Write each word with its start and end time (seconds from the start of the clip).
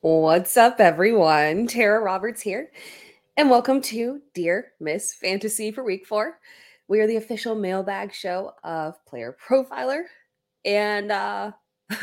What's 0.00 0.56
up, 0.56 0.78
everyone? 0.78 1.66
Tera 1.66 2.00
Roberts 2.00 2.40
here, 2.40 2.70
and 3.36 3.50
welcome 3.50 3.82
to 3.82 4.20
Dear 4.32 4.70
Miss 4.78 5.12
Fantasy 5.12 5.72
for 5.72 5.82
Week 5.82 6.06
Four. 6.06 6.38
We 6.86 7.00
are 7.00 7.08
the 7.08 7.16
official 7.16 7.56
mailbag 7.56 8.14
show 8.14 8.52
of 8.62 9.04
Player 9.06 9.36
Profiler, 9.44 10.02
and 10.64 11.10
uh, 11.10 11.50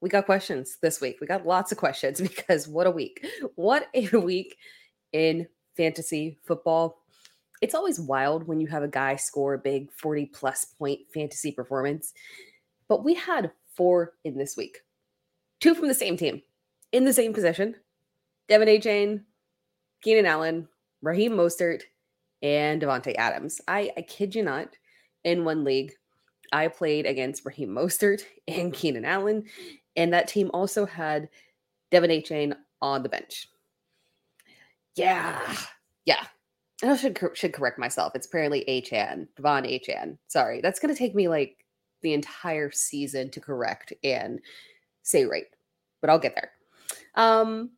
we 0.00 0.08
got 0.08 0.24
questions 0.24 0.78
this 0.80 1.02
week. 1.02 1.18
We 1.20 1.26
got 1.26 1.46
lots 1.46 1.72
of 1.72 1.76
questions 1.76 2.20
because 2.22 2.66
what 2.66 2.86
a 2.86 2.90
week! 2.90 3.26
What 3.56 3.86
a 3.92 4.16
week 4.16 4.56
in 5.12 5.46
fantasy 5.76 6.38
football. 6.42 7.02
It's 7.60 7.74
always 7.74 8.00
wild 8.00 8.48
when 8.48 8.60
you 8.60 8.66
have 8.68 8.82
a 8.82 8.88
guy 8.88 9.16
score 9.16 9.52
a 9.52 9.58
big 9.58 9.92
40 9.92 10.24
plus 10.32 10.64
point 10.64 11.00
fantasy 11.12 11.52
performance, 11.52 12.14
but 12.88 13.04
we 13.04 13.12
had 13.12 13.50
four 13.74 14.14
in 14.24 14.38
this 14.38 14.56
week, 14.56 14.78
two 15.60 15.74
from 15.74 15.88
the 15.88 15.94
same 15.94 16.16
team 16.16 16.40
in 16.96 17.04
the 17.04 17.12
same 17.12 17.34
position 17.34 17.74
Devin 18.48 18.68
A. 18.68 19.20
Keenan 20.02 20.26
Allen, 20.26 20.68
Raheem 21.02 21.32
Mostert, 21.32 21.82
and 22.42 22.80
Davante 22.80 23.14
Adams. 23.16 23.60
I, 23.68 23.90
I 23.96 24.02
kid 24.02 24.34
you 24.34 24.42
not, 24.42 24.68
in 25.24 25.44
one 25.44 25.62
league, 25.62 25.92
I 26.52 26.68
played 26.68 27.06
against 27.06 27.44
Raheem 27.44 27.70
Mostert 27.70 28.22
and 28.48 28.72
Keenan 28.72 29.04
Allen, 29.04 29.44
and 29.94 30.12
that 30.12 30.28
team 30.28 30.50
also 30.54 30.86
had 30.86 31.28
Devin 31.90 32.10
A. 32.10 32.52
On 32.82 33.02
the 33.02 33.08
bench. 33.08 33.48
Yeah, 34.94 35.40
yeah. 36.04 36.24
I 36.82 36.96
should 36.96 37.18
should 37.34 37.54
correct 37.54 37.78
myself. 37.78 38.14
It's 38.14 38.26
apparently 38.26 38.64
Achane, 38.68 39.28
De'Von 39.38 39.66
Achane. 39.66 40.18
Sorry, 40.28 40.60
that's 40.60 40.78
gonna 40.78 40.94
take 40.94 41.14
me 41.14 41.28
like 41.28 41.64
the 42.02 42.12
entire 42.12 42.70
season 42.70 43.30
to 43.30 43.40
correct 43.40 43.92
and 44.04 44.40
say 45.02 45.24
right, 45.24 45.46
but 46.00 46.10
I'll 46.10 46.18
get 46.18 46.34
there. 46.34 46.52
Um, 47.16 47.70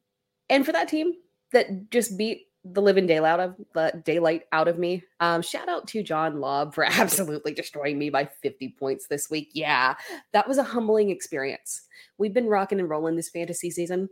and 0.48 0.64
for 0.64 0.72
that 0.72 0.88
team 0.88 1.12
that 1.52 1.90
just 1.90 2.18
beat 2.18 2.46
the 2.64 2.82
living 2.82 3.06
daylight 3.06 3.32
out 3.32 3.40
of 3.40 3.56
the 3.72 4.02
daylight 4.04 4.44
out 4.52 4.68
of 4.68 4.78
me, 4.78 5.02
um, 5.20 5.42
shout 5.42 5.68
out 5.68 5.86
to 5.88 6.02
John 6.02 6.40
Lobb 6.40 6.74
for 6.74 6.84
absolutely 6.88 7.54
destroying 7.54 7.98
me 7.98 8.10
by 8.10 8.26
50 8.42 8.74
points 8.78 9.06
this 9.06 9.30
week. 9.30 9.50
Yeah, 9.54 9.94
that 10.32 10.48
was 10.48 10.58
a 10.58 10.64
humbling 10.64 11.10
experience. 11.10 11.82
We've 12.18 12.34
been 12.34 12.48
rocking 12.48 12.80
and 12.80 12.90
rolling 12.90 13.16
this 13.16 13.30
fantasy 13.30 13.70
season. 13.70 14.08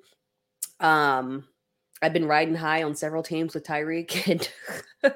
Um, 0.80 1.44
I've 2.02 2.12
been 2.12 2.26
riding 2.28 2.54
high 2.54 2.82
on 2.82 2.94
several 2.94 3.22
teams 3.22 3.54
with 3.54 3.64
Tyreek, 3.64 4.28
and 5.04 5.14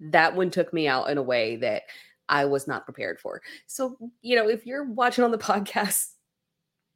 that 0.00 0.34
one 0.34 0.50
took 0.50 0.72
me 0.72 0.88
out 0.88 1.10
in 1.10 1.18
a 1.18 1.22
way 1.22 1.56
that 1.56 1.82
I 2.28 2.44
was 2.44 2.66
not 2.66 2.84
prepared 2.84 3.20
for. 3.20 3.42
So, 3.66 3.96
you 4.22 4.36
know, 4.36 4.48
if 4.48 4.66
you're 4.66 4.84
watching 4.84 5.24
on 5.24 5.32
the 5.32 5.38
podcast, 5.38 6.11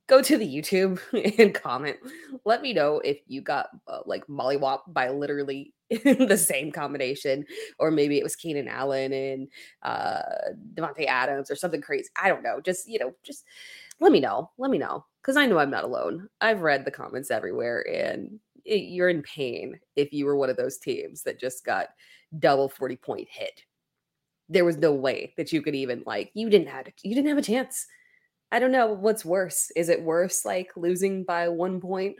go 0.07 0.23
to 0.23 0.39
the 0.39 0.47
YouTube 0.47 1.01
and 1.39 1.55
comment. 1.55 1.97
Let 2.45 2.63
me 2.63 2.73
know 2.73 3.01
if 3.01 3.19
you 3.27 3.41
got 3.41 3.69
uh, 3.89 4.01
like 4.07 4.27
mollywop 4.27 4.81
by 4.89 5.11
literally 5.11 5.75
the 5.91 6.37
same 6.37 6.73
combination, 6.73 7.45
or 7.79 7.91
maybe 7.91 8.19
it 8.19 8.25
was 8.25 8.37
Keenan 8.37 8.69
Allen 8.69 9.13
and 9.13 9.49
uh, 9.83 10.23
Davante 10.75 11.07
Adams 11.07 11.51
or 11.51 11.57
something 11.57 11.81
crazy. 11.81 12.09
I 12.21 12.29
don't 12.29 12.43
know. 12.43 12.61
Just 12.61 12.89
you 12.89 12.99
know, 12.99 13.13
just 13.23 13.45
let 14.01 14.13
me 14.13 14.21
know. 14.21 14.51
Let 14.59 14.71
me 14.71 14.79
know 14.79 15.05
because 15.23 15.37
I 15.37 15.47
know 15.47 15.59
I'm 15.59 15.71
not 15.71 15.85
alone. 15.85 16.29
I've 16.41 16.63
read 16.63 16.85
the 16.85 16.91
comments 16.91 17.31
everywhere, 17.31 17.87
and 17.89 18.41
it, 18.65 18.83
you're 18.83 19.09
in 19.09 19.23
pain 19.23 19.79
if 19.95 20.13
you 20.13 20.27
were 20.27 20.37
one 20.37 20.51
of 20.51 20.57
those 20.57 20.79
teams 20.79 21.23
that 21.23 21.41
just 21.41 21.65
got 21.65 21.89
double 22.39 22.69
40 22.69 22.97
point 22.97 23.29
hit. 23.31 23.63
There 24.49 24.65
was 24.65 24.77
no 24.77 24.93
way 24.93 25.35
that 25.37 25.53
you 25.53 25.63
could 25.63 25.75
even 25.75 26.03
like 26.07 26.31
you 26.35 26.51
didn't 26.51 26.69
have 26.69 26.87
you 27.03 27.15
didn't 27.15 27.29
have 27.29 27.39
a 27.39 27.43
chance. 27.43 27.87
I 28.53 28.59
don't 28.59 28.73
know 28.73 28.93
what's 28.93 29.25
worse. 29.25 29.71
Is 29.77 29.89
it 29.89 30.03
worse 30.03 30.45
like 30.45 30.71
losing 30.77 31.25
by 31.25 31.49
one 31.49 31.81
point 31.81 32.17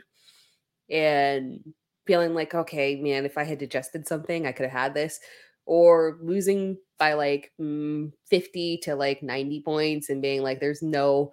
and 0.89 1.59
feeling 2.05 2.33
like, 2.33 2.53
okay, 2.53 2.95
man, 2.95 3.25
if 3.25 3.37
I 3.37 3.43
had 3.43 3.59
digested 3.59 4.07
something, 4.07 4.45
I 4.45 4.51
could 4.51 4.65
have 4.65 4.79
had 4.79 4.93
this, 4.93 5.19
or 5.65 6.17
losing 6.21 6.77
by 6.97 7.13
like 7.13 7.51
mm, 7.59 8.11
50 8.29 8.79
to 8.83 8.95
like 8.95 9.21
90 9.21 9.61
points 9.61 10.09
and 10.09 10.21
being 10.21 10.41
like, 10.41 10.59
there's 10.59 10.81
no 10.81 11.31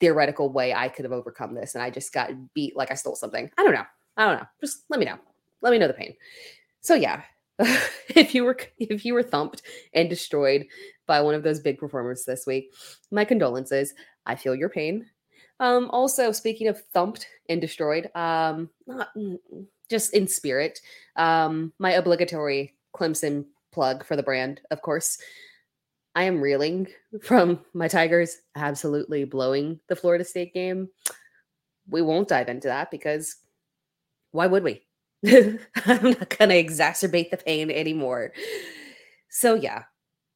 theoretical 0.00 0.50
way 0.52 0.74
I 0.74 0.88
could 0.88 1.04
have 1.04 1.12
overcome 1.12 1.54
this. 1.54 1.74
And 1.74 1.82
I 1.82 1.90
just 1.90 2.12
got 2.12 2.30
beat 2.54 2.76
like 2.76 2.90
I 2.90 2.94
stole 2.94 3.16
something. 3.16 3.50
I 3.56 3.62
don't 3.62 3.74
know. 3.74 3.84
I 4.16 4.26
don't 4.26 4.38
know. 4.38 4.46
Just 4.60 4.84
let 4.90 5.00
me 5.00 5.06
know. 5.06 5.18
Let 5.60 5.70
me 5.70 5.78
know 5.78 5.88
the 5.88 5.94
pain. 5.94 6.14
So 6.80 6.94
yeah, 6.94 7.22
if 7.58 8.34
you 8.34 8.44
were 8.44 8.58
if 8.78 9.04
you 9.04 9.14
were 9.14 9.22
thumped 9.22 9.62
and 9.92 10.10
destroyed 10.10 10.66
by 11.06 11.20
one 11.20 11.34
of 11.34 11.42
those 11.42 11.60
big 11.60 11.78
performers 11.78 12.24
this 12.24 12.46
week, 12.46 12.72
my 13.10 13.24
condolences. 13.24 13.92
I 14.26 14.34
feel 14.34 14.54
your 14.54 14.68
pain. 14.68 15.06
Um, 15.60 15.88
also, 15.90 16.32
speaking 16.32 16.68
of 16.68 16.82
thumped 16.92 17.26
and 17.48 17.60
destroyed, 17.60 18.10
um, 18.14 18.70
not 18.86 19.08
mm, 19.16 19.38
just 19.90 20.14
in 20.14 20.26
spirit, 20.26 20.80
um, 21.16 21.72
my 21.78 21.92
obligatory 21.92 22.74
Clemson 22.94 23.44
plug 23.72 24.04
for 24.04 24.16
the 24.16 24.22
brand, 24.22 24.60
of 24.70 24.82
course. 24.82 25.18
I 26.16 26.24
am 26.24 26.40
reeling 26.40 26.88
from 27.22 27.60
my 27.72 27.88
Tigers 27.88 28.36
absolutely 28.54 29.24
blowing 29.24 29.80
the 29.88 29.96
Florida 29.96 30.24
State 30.24 30.54
game. 30.54 30.88
We 31.88 32.02
won't 32.02 32.28
dive 32.28 32.48
into 32.48 32.68
that 32.68 32.92
because 32.92 33.36
why 34.30 34.46
would 34.46 34.62
we? 34.62 34.86
I'm 35.26 36.10
not 36.10 36.38
going 36.38 36.50
to 36.50 36.62
exacerbate 36.62 37.30
the 37.30 37.36
pain 37.36 37.70
anymore. 37.70 38.32
So 39.28 39.54
yeah, 39.54 39.84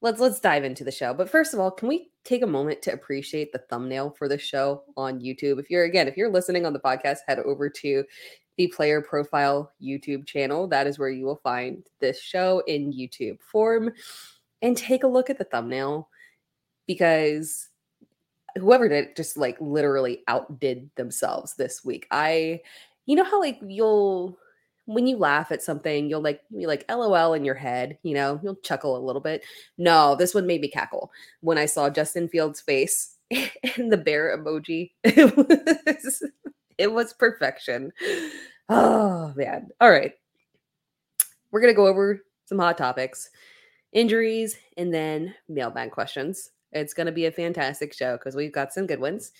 let's 0.01 0.21
let's 0.21 0.41
dive 0.41 0.65
into 0.65 0.85
the 0.85 0.93
show. 0.93 1.13
But 1.15 1.31
first 1.31 1.55
of 1.55 1.61
all, 1.61 1.71
can 1.71 1.89
we 1.89 2.11
take 2.25 2.43
a 2.43 2.47
moment 2.47 2.83
to 2.83 2.93
appreciate 2.93 3.53
the 3.53 3.63
thumbnail 3.71 4.11
for 4.11 4.29
the 4.29 4.39
show 4.39 4.83
on 4.97 5.21
YouTube? 5.21 5.59
If 5.59 5.71
you're 5.71 5.85
again, 5.85 6.09
if 6.09 6.17
you're 6.17 6.31
listening 6.31 6.67
on 6.67 6.73
the 6.73 6.81
podcast, 6.81 7.19
head 7.27 7.39
over 7.41 7.69
to 7.69 8.05
the 8.57 8.67
player 8.69 9.01
profile 9.01 9.73
YouTube 9.83 10.27
channel. 10.27 10.67
That 10.69 10.87
is 10.87 10.99
where 10.99 11.11
you 11.11 11.25
will 11.25 11.41
find 11.43 11.85
this 12.01 12.21
show 12.21 12.63
in 12.67 12.93
YouTube 12.93 13.41
form 13.41 13.93
and 14.63 14.77
take 14.77 15.05
a 15.05 15.09
look 15.09 15.31
at 15.31 15.39
the 15.39 15.45
thumbnail 15.45 16.09
because 16.87 17.69
whoever 18.57 18.89
did 18.89 19.05
it 19.05 19.17
just 19.17 19.37
like 19.37 19.57
literally 19.61 20.23
outdid 20.27 20.91
themselves 20.97 21.55
this 21.55 21.85
week. 21.85 22.07
I 22.11 22.61
you 23.07 23.17
know 23.17 23.25
how 23.25 23.41
like 23.41 23.59
you'll 23.67 24.39
when 24.89 25.07
you 25.07 25.19
laugh 25.19 25.53
at 25.53 25.63
something, 25.63 26.09
you'll 26.09 26.23
like 26.23 26.41
you 26.49 26.67
like 26.67 26.91
LOL 26.91 27.35
in 27.35 27.45
your 27.45 27.55
head, 27.55 27.99
you 28.03 28.15
know, 28.15 28.41
you'll 28.43 28.57
chuckle 28.57 28.97
a 28.97 29.05
little 29.05 29.21
bit. 29.21 29.45
No, 29.77 30.17
this 30.17 30.35
one 30.35 30.47
made 30.47 30.63
me 30.63 30.69
cackle 30.69 31.13
when 31.43 31.59
I 31.59 31.67
saw 31.67 31.91
Justin 31.91 32.27
Fields' 32.27 32.63
face 32.63 33.17
and 33.31 33.93
the 33.93 33.99
bear 33.99 34.37
emoji. 34.37 34.93
It 35.05 35.37
was, 35.37 36.23
it 36.79 36.93
was 36.93 37.13
perfection. 37.13 37.93
Oh 38.71 39.35
man. 39.37 39.69
All 39.79 39.91
right. 39.91 40.13
We're 41.51 41.61
gonna 41.61 41.75
go 41.75 41.87
over 41.87 42.25
some 42.47 42.59
hot 42.59 42.79
topics, 42.79 43.29
injuries, 43.93 44.57
and 44.79 44.93
then 44.93 45.35
mailbag 45.51 45.91
questions. 45.91 46.51
It's 46.73 46.95
gonna 46.95 47.13
be 47.13 47.27
a 47.27 47.33
fantastic 47.33 47.93
show 47.93 48.17
because 48.17 48.35
we've 48.35 48.53
got 48.53 48.73
some 48.73 48.87
good 48.87 49.01
ones. 49.01 49.33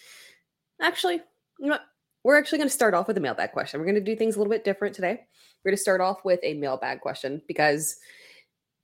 Actually, 0.79 1.23
you 1.59 1.69
know 1.69 1.73
what? 1.73 1.87
We're 2.29 2.37
actually 2.37 2.59
going 2.59 2.69
to 2.69 2.75
start 2.75 2.93
off 2.93 3.09
with 3.09 3.17
a 3.17 3.21
mailbag 3.21 3.53
question. 3.53 3.81
We're 3.81 3.87
going 3.87 3.95
to 3.95 4.03
do 4.03 4.15
things 4.15 4.37
a 4.37 4.39
little 4.39 4.51
bit 4.51 4.63
different 4.63 4.95
today. 4.95 5.19
We're 5.65 5.71
going 5.71 5.79
to 5.79 5.81
start 5.81 6.03
off 6.03 6.27
with 6.27 6.41
a 6.43 6.53
mailbag 6.53 7.01
question 7.01 7.41
because 7.49 7.97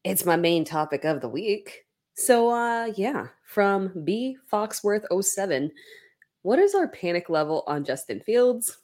it's 0.03 0.25
my 0.25 0.37
main 0.37 0.65
topic 0.65 1.05
of 1.05 1.21
the 1.21 1.29
week. 1.29 1.85
So, 2.15 2.49
uh, 2.49 2.87
yeah, 2.97 3.27
from 3.45 3.93
B 4.03 4.39
Foxworth 4.51 5.05
07, 5.23 5.71
what 6.41 6.59
is 6.59 6.75
our 6.75 6.89
panic 6.89 7.29
level 7.29 7.65
on 7.67 7.85
Justin 7.85 8.21
Fields? 8.21 8.79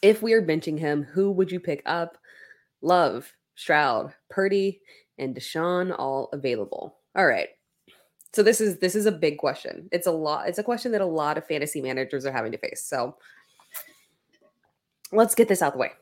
if 0.00 0.22
we 0.22 0.32
are 0.32 0.40
benching 0.40 0.78
him, 0.78 1.02
who 1.02 1.30
would 1.30 1.52
you 1.52 1.60
pick 1.60 1.82
up? 1.84 2.16
Love, 2.80 3.30
Stroud, 3.54 4.14
Purdy, 4.30 4.80
and 5.18 5.36
Deshaun 5.36 5.94
all 5.98 6.30
available. 6.32 6.96
All 7.14 7.26
right. 7.26 7.48
So 8.32 8.42
this 8.42 8.62
is 8.62 8.78
this 8.78 8.94
is 8.94 9.04
a 9.04 9.12
big 9.12 9.36
question. 9.36 9.90
It's 9.92 10.06
a 10.06 10.10
lot. 10.10 10.48
It's 10.48 10.58
a 10.58 10.62
question 10.62 10.90
that 10.92 11.02
a 11.02 11.06
lot 11.06 11.36
of 11.36 11.46
fantasy 11.46 11.82
managers 11.82 12.24
are 12.24 12.32
having 12.32 12.52
to 12.52 12.58
face. 12.58 12.82
So 12.84 13.16
let's 15.12 15.34
get 15.34 15.48
this 15.48 15.62
out 15.62 15.68
of 15.68 15.72
the 15.74 15.78
way. 15.78 15.92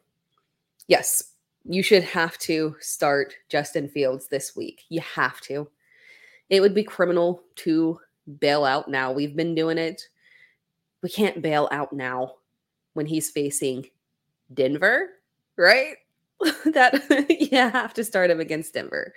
Yes, 0.89 1.33
you 1.65 1.83
should 1.83 2.05
have 2.05 2.39
to 2.39 2.77
start 2.81 3.35
Justin 3.49 3.89
Fields 3.89 4.29
this 4.29 4.55
week. 4.55 4.85
You 4.89 5.01
have 5.01 5.41
to. 5.43 5.69
It 6.49 6.61
would 6.61 6.75
be 6.75 6.85
criminal 6.85 7.43
to 7.57 8.01
bail 8.41 8.65
out 8.65 8.89
now. 8.89 9.13
We've 9.13 9.35
been 9.35 9.55
doing 9.55 9.79
it. 9.79 10.03
We 11.03 11.09
can't 11.09 11.43
bail 11.43 11.69
out 11.73 11.93
now 11.93 12.35
when 12.95 13.07
he's 13.07 13.31
facing 13.31 13.87
Denver, 14.53 15.09
right? 15.57 15.97
that 16.73 17.27
you 17.29 17.59
have 17.59 17.95
to 17.95 18.05
start 18.05 18.31
him 18.31 18.41
against 18.41 18.75
Denver. 18.75 19.13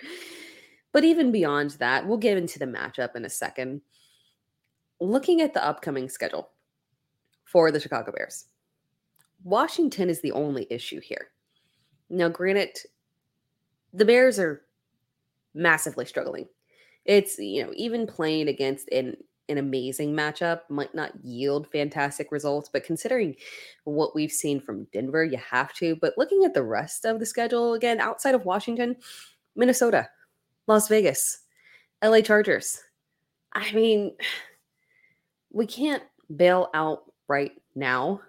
But 0.92 1.04
even 1.04 1.30
beyond 1.30 1.70
that, 1.72 2.06
we'll 2.06 2.18
get 2.18 2.36
into 2.36 2.58
the 2.58 2.66
matchup 2.66 3.14
in 3.14 3.24
a 3.24 3.30
second. 3.30 3.82
Looking 5.00 5.40
at 5.40 5.54
the 5.54 5.64
upcoming 5.64 6.08
schedule 6.08 6.50
for 7.44 7.70
the 7.70 7.80
Chicago 7.80 8.12
Bears, 8.12 8.46
Washington 9.42 10.10
is 10.10 10.20
the 10.20 10.32
only 10.32 10.66
issue 10.70 11.00
here. 11.00 11.28
Now, 12.08 12.28
granted, 12.28 12.78
the 13.92 14.04
Bears 14.04 14.38
are 14.38 14.62
massively 15.54 16.04
struggling. 16.04 16.46
It's, 17.04 17.38
you 17.38 17.64
know, 17.64 17.72
even 17.74 18.06
playing 18.06 18.48
against 18.48 18.88
an, 18.90 19.16
an 19.48 19.58
amazing 19.58 20.14
matchup 20.14 20.60
might 20.68 20.94
not 20.94 21.12
yield 21.22 21.66
fantastic 21.72 22.30
results, 22.30 22.68
but 22.72 22.84
considering 22.84 23.34
what 23.84 24.14
we've 24.14 24.30
seen 24.32 24.60
from 24.60 24.86
Denver, 24.92 25.24
you 25.24 25.38
have 25.38 25.72
to. 25.74 25.96
But 25.96 26.14
looking 26.18 26.44
at 26.44 26.54
the 26.54 26.62
rest 26.62 27.04
of 27.04 27.18
the 27.18 27.26
schedule, 27.26 27.74
again, 27.74 28.00
outside 28.00 28.34
of 28.34 28.44
Washington, 28.44 28.96
Minnesota, 29.56 30.08
Las 30.66 30.88
Vegas, 30.88 31.42
LA 32.02 32.20
Chargers. 32.20 32.78
I 33.52 33.72
mean, 33.72 34.16
we 35.52 35.66
can't 35.66 36.02
bail 36.36 36.68
out 36.74 37.04
right 37.28 37.52
now 37.74 38.20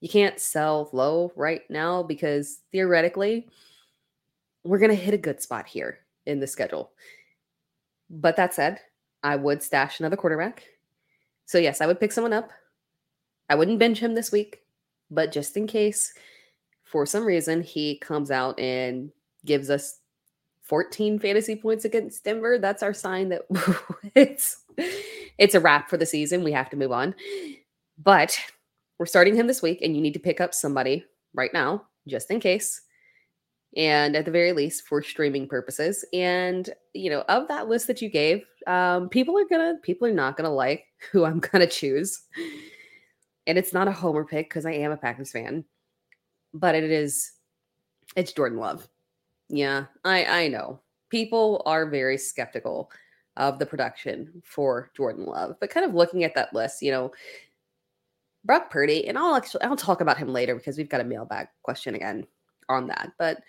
you 0.00 0.08
can't 0.08 0.38
sell 0.38 0.88
low 0.92 1.32
right 1.36 1.62
now 1.68 2.02
because 2.02 2.60
theoretically, 2.72 3.48
we're 4.64 4.78
going 4.78 4.90
to 4.90 4.96
hit 4.96 5.14
a 5.14 5.18
good 5.18 5.40
spot 5.40 5.66
here 5.66 6.00
in 6.26 6.40
the 6.40 6.46
schedule. 6.46 6.92
But 8.10 8.36
that 8.36 8.54
said, 8.54 8.80
I 9.22 9.36
would 9.36 9.62
stash 9.62 10.00
another 10.00 10.16
quarterback. 10.16 10.64
So, 11.46 11.58
yes, 11.58 11.80
I 11.80 11.86
would 11.86 12.00
pick 12.00 12.12
someone 12.12 12.32
up. 12.32 12.50
I 13.48 13.54
wouldn't 13.54 13.78
bench 13.78 13.98
him 13.98 14.14
this 14.14 14.30
week, 14.30 14.60
but 15.10 15.32
just 15.32 15.56
in 15.56 15.66
case, 15.66 16.12
for 16.84 17.06
some 17.06 17.24
reason, 17.24 17.62
he 17.62 17.96
comes 17.98 18.30
out 18.30 18.58
and 18.60 19.10
gives 19.44 19.70
us 19.70 20.00
14 20.68 21.18
fantasy 21.18 21.56
points 21.56 21.86
against 21.86 22.24
Denver, 22.24 22.58
that's 22.58 22.82
our 22.82 22.92
sign 22.92 23.30
that 23.30 23.42
it's 24.14 24.64
it's 25.38 25.54
a 25.54 25.60
wrap 25.60 25.88
for 25.88 25.96
the 25.96 26.04
season. 26.04 26.44
We 26.44 26.52
have 26.52 26.68
to 26.70 26.76
move 26.76 26.92
on. 26.92 27.14
But 28.02 28.38
we're 28.98 29.06
starting 29.06 29.34
him 29.34 29.46
this 29.46 29.62
week, 29.62 29.80
and 29.82 29.94
you 29.94 30.02
need 30.02 30.14
to 30.14 30.20
pick 30.20 30.40
up 30.40 30.54
somebody 30.54 31.04
right 31.34 31.52
now, 31.52 31.84
just 32.06 32.30
in 32.30 32.40
case. 32.40 32.82
And 33.76 34.16
at 34.16 34.24
the 34.24 34.30
very 34.30 34.52
least, 34.52 34.86
for 34.86 35.02
streaming 35.02 35.46
purposes. 35.46 36.04
And 36.12 36.68
you 36.94 37.10
know, 37.10 37.20
of 37.28 37.48
that 37.48 37.68
list 37.68 37.86
that 37.86 38.02
you 38.02 38.08
gave, 38.08 38.44
um, 38.66 39.08
people 39.08 39.38
are 39.38 39.44
gonna, 39.44 39.74
people 39.82 40.08
are 40.08 40.12
not 40.12 40.36
gonna 40.36 40.52
like 40.52 40.86
who 41.12 41.24
I'm 41.24 41.40
gonna 41.40 41.66
choose. 41.66 42.22
And 43.46 43.56
it's 43.56 43.72
not 43.72 43.88
a 43.88 43.92
homer 43.92 44.24
pick 44.24 44.48
because 44.48 44.66
I 44.66 44.72
am 44.72 44.92
a 44.92 44.96
Packers 44.96 45.32
fan, 45.32 45.64
but 46.52 46.74
it 46.74 46.84
is, 46.84 47.32
it's 48.16 48.32
Jordan 48.32 48.58
Love. 48.58 48.88
Yeah, 49.48 49.86
I 50.04 50.24
I 50.24 50.48
know 50.48 50.80
people 51.08 51.62
are 51.66 51.88
very 51.88 52.18
skeptical 52.18 52.90
of 53.36 53.58
the 53.58 53.66
production 53.66 54.42
for 54.44 54.90
Jordan 54.96 55.24
Love, 55.24 55.56
but 55.60 55.70
kind 55.70 55.86
of 55.86 55.94
looking 55.94 56.24
at 56.24 56.34
that 56.34 56.52
list, 56.52 56.82
you 56.82 56.90
know, 56.90 57.12
Brock 58.48 58.70
Purdy, 58.70 59.06
and 59.06 59.18
I'll 59.18 59.36
actually 59.36 59.62
I'll 59.62 59.76
talk 59.76 60.00
about 60.00 60.16
him 60.16 60.32
later 60.32 60.54
because 60.54 60.78
we've 60.78 60.88
got 60.88 61.02
a 61.02 61.04
mailbag 61.04 61.48
question 61.62 61.94
again 61.94 62.26
on 62.70 62.86
that. 62.86 63.12
But 63.18 63.42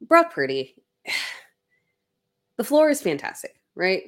Brock 0.00 0.32
Purdy, 0.32 0.74
the 2.56 2.64
floor 2.64 2.88
is 2.88 3.02
fantastic, 3.02 3.60
right? 3.74 4.04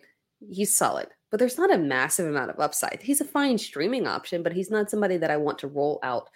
He's 0.51 0.75
solid, 0.75 1.09
but 1.31 1.39
there's 1.39 1.59
not 1.59 1.73
a 1.73 1.79
massive 1.79 2.27
amount 2.27 2.51
of 2.51 2.59
upside. 2.59 3.01
He's 3.03 3.21
a 3.21 3.27
fine 3.27 3.59
streaming 3.59 4.07
option, 4.07 4.43
but 4.43 4.55
he's 4.55 4.71
not 4.71 4.91
somebody 4.91 5.19
that 5.19 5.31
I 5.31 5.37
want 5.37 5.59
to 5.59 5.69
roll 5.69 6.01
out 6.03 6.31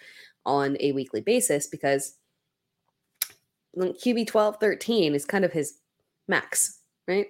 on 0.45 0.77
a 0.79 0.91
weekly 0.91 1.21
basis 1.21 1.65
because 1.65 2.13
QB 3.75 4.27
12, 4.27 4.57
13 4.59 5.15
is 5.15 5.25
kind 5.25 5.43
of 5.43 5.51
his 5.51 5.79
max, 6.27 6.81
right? 7.07 7.27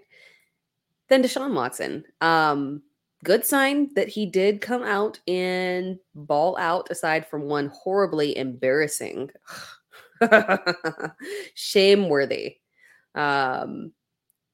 Then 1.07 1.23
Deshaun 1.23 1.53
Watson. 1.53 2.03
Um, 2.19 2.83
good 3.23 3.45
sign 3.45 3.93
that 3.95 4.07
he 4.07 4.25
did 4.25 4.61
come 4.61 4.83
out 4.83 5.19
and 5.27 5.99
ball 6.15 6.57
out 6.57 6.89
aside 6.89 7.27
from 7.27 7.43
one 7.43 7.67
horribly 7.73 8.37
embarrassing 8.37 9.29
shame 11.53 12.09
worthy 12.09 12.57
um 13.15 13.91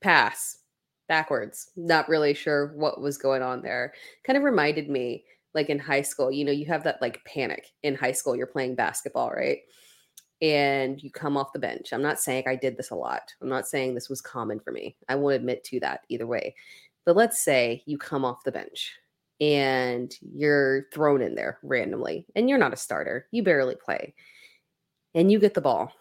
pass 0.01 0.59
backwards. 1.07 1.71
Not 1.75 2.09
really 2.09 2.33
sure 2.33 2.73
what 2.75 3.01
was 3.01 3.17
going 3.17 3.41
on 3.41 3.61
there. 3.61 3.93
Kind 4.23 4.37
of 4.37 4.43
reminded 4.43 4.89
me 4.89 5.23
like 5.53 5.69
in 5.69 5.79
high 5.79 6.01
school 6.01 6.31
you 6.31 6.43
know 6.43 6.51
you 6.51 6.65
have 6.65 6.83
that 6.83 7.01
like 7.01 7.23
panic 7.25 7.71
in 7.83 7.95
high 7.95 8.11
school. 8.11 8.35
You're 8.35 8.47
playing 8.47 8.75
basketball 8.75 9.31
right? 9.31 9.59
And 10.41 11.01
you 11.01 11.11
come 11.11 11.37
off 11.37 11.53
the 11.53 11.59
bench. 11.59 11.93
I'm 11.93 12.01
not 12.01 12.19
saying 12.19 12.43
i 12.45 12.55
did 12.55 12.75
this 12.77 12.89
a 12.89 12.95
lot. 12.95 13.33
I'm 13.41 13.47
not 13.47 13.67
saying 13.67 13.95
this 13.95 14.09
was 14.09 14.21
common 14.21 14.59
for 14.59 14.71
me. 14.71 14.97
I 15.07 15.15
won't 15.15 15.35
admit 15.35 15.63
to 15.65 15.79
that 15.79 16.01
either 16.09 16.27
way 16.27 16.55
but 17.05 17.15
let's 17.15 17.43
say 17.43 17.83
you 17.85 17.97
come 17.97 18.25
off 18.25 18.43
the 18.43 18.51
bench 18.51 18.93
and 19.39 20.13
you're 20.33 20.87
thrown 20.93 21.21
in 21.21 21.35
there 21.35 21.59
randomly 21.63 22.25
and 22.35 22.49
you're 22.49 22.57
not 22.57 22.73
a 22.73 22.77
starter, 22.77 23.27
you 23.31 23.43
barely 23.43 23.75
play, 23.75 24.13
and 25.13 25.31
you 25.31 25.39
get 25.39 25.53
the 25.53 25.61
ball 25.61 25.91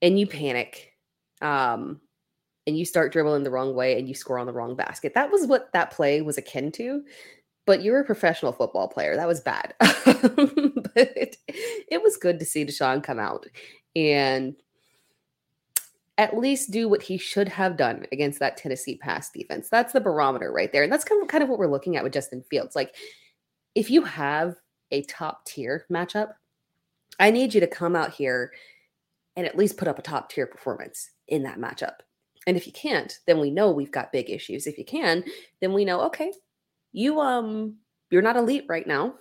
and 0.00 0.18
you 0.18 0.26
panic 0.26 0.92
um, 1.40 2.00
and 2.66 2.78
you 2.78 2.84
start 2.84 3.12
dribbling 3.12 3.42
the 3.42 3.50
wrong 3.50 3.74
way 3.74 3.98
and 3.98 4.08
you 4.08 4.14
score 4.14 4.38
on 4.38 4.46
the 4.46 4.52
wrong 4.52 4.76
basket. 4.76 5.14
That 5.14 5.30
was 5.30 5.46
what 5.46 5.72
that 5.72 5.90
play 5.90 6.22
was 6.22 6.38
akin 6.38 6.72
to. 6.72 7.02
But 7.64 7.82
you're 7.82 8.00
a 8.00 8.04
professional 8.04 8.52
football 8.52 8.88
player. 8.88 9.14
That 9.14 9.28
was 9.28 9.40
bad. 9.40 9.74
but 9.78 10.96
it, 10.96 11.36
it 11.46 12.02
was 12.02 12.16
good 12.16 12.40
to 12.40 12.44
see 12.44 12.64
Deshaun 12.64 13.04
come 13.04 13.20
out 13.20 13.46
and 13.94 14.56
at 16.18 16.36
least 16.36 16.70
do 16.70 16.88
what 16.88 17.02
he 17.02 17.16
should 17.16 17.48
have 17.48 17.76
done 17.76 18.06
against 18.12 18.38
that 18.38 18.56
Tennessee 18.56 18.96
pass 18.96 19.30
defense. 19.30 19.68
That's 19.68 19.92
the 19.92 20.00
barometer 20.00 20.52
right 20.52 20.70
there. 20.72 20.82
And 20.82 20.92
that's 20.92 21.04
kind 21.04 21.22
of, 21.22 21.28
kind 21.28 21.42
of 21.42 21.48
what 21.48 21.58
we're 21.58 21.66
looking 21.66 21.96
at 21.96 22.04
with 22.04 22.12
Justin 22.12 22.44
Fields. 22.50 22.76
Like, 22.76 22.94
if 23.74 23.90
you 23.90 24.02
have 24.02 24.56
a 24.90 25.02
top 25.04 25.46
tier 25.46 25.86
matchup, 25.90 26.34
I 27.18 27.30
need 27.30 27.54
you 27.54 27.60
to 27.60 27.66
come 27.66 27.96
out 27.96 28.12
here 28.12 28.52
and 29.36 29.46
at 29.46 29.56
least 29.56 29.78
put 29.78 29.88
up 29.88 29.98
a 29.98 30.02
top 30.02 30.30
tier 30.30 30.46
performance 30.46 31.10
in 31.28 31.42
that 31.44 31.58
matchup. 31.58 31.96
And 32.46 32.56
if 32.56 32.66
you 32.66 32.72
can't, 32.72 33.18
then 33.26 33.40
we 33.40 33.50
know 33.50 33.70
we've 33.70 33.92
got 33.92 34.12
big 34.12 34.28
issues. 34.28 34.66
If 34.66 34.76
you 34.76 34.84
can, 34.84 35.24
then 35.60 35.72
we 35.72 35.84
know, 35.84 36.02
okay, 36.02 36.32
you 36.92 37.20
um 37.20 37.76
you're 38.10 38.20
not 38.20 38.36
elite 38.36 38.66
right 38.68 38.86
now. 38.86 39.14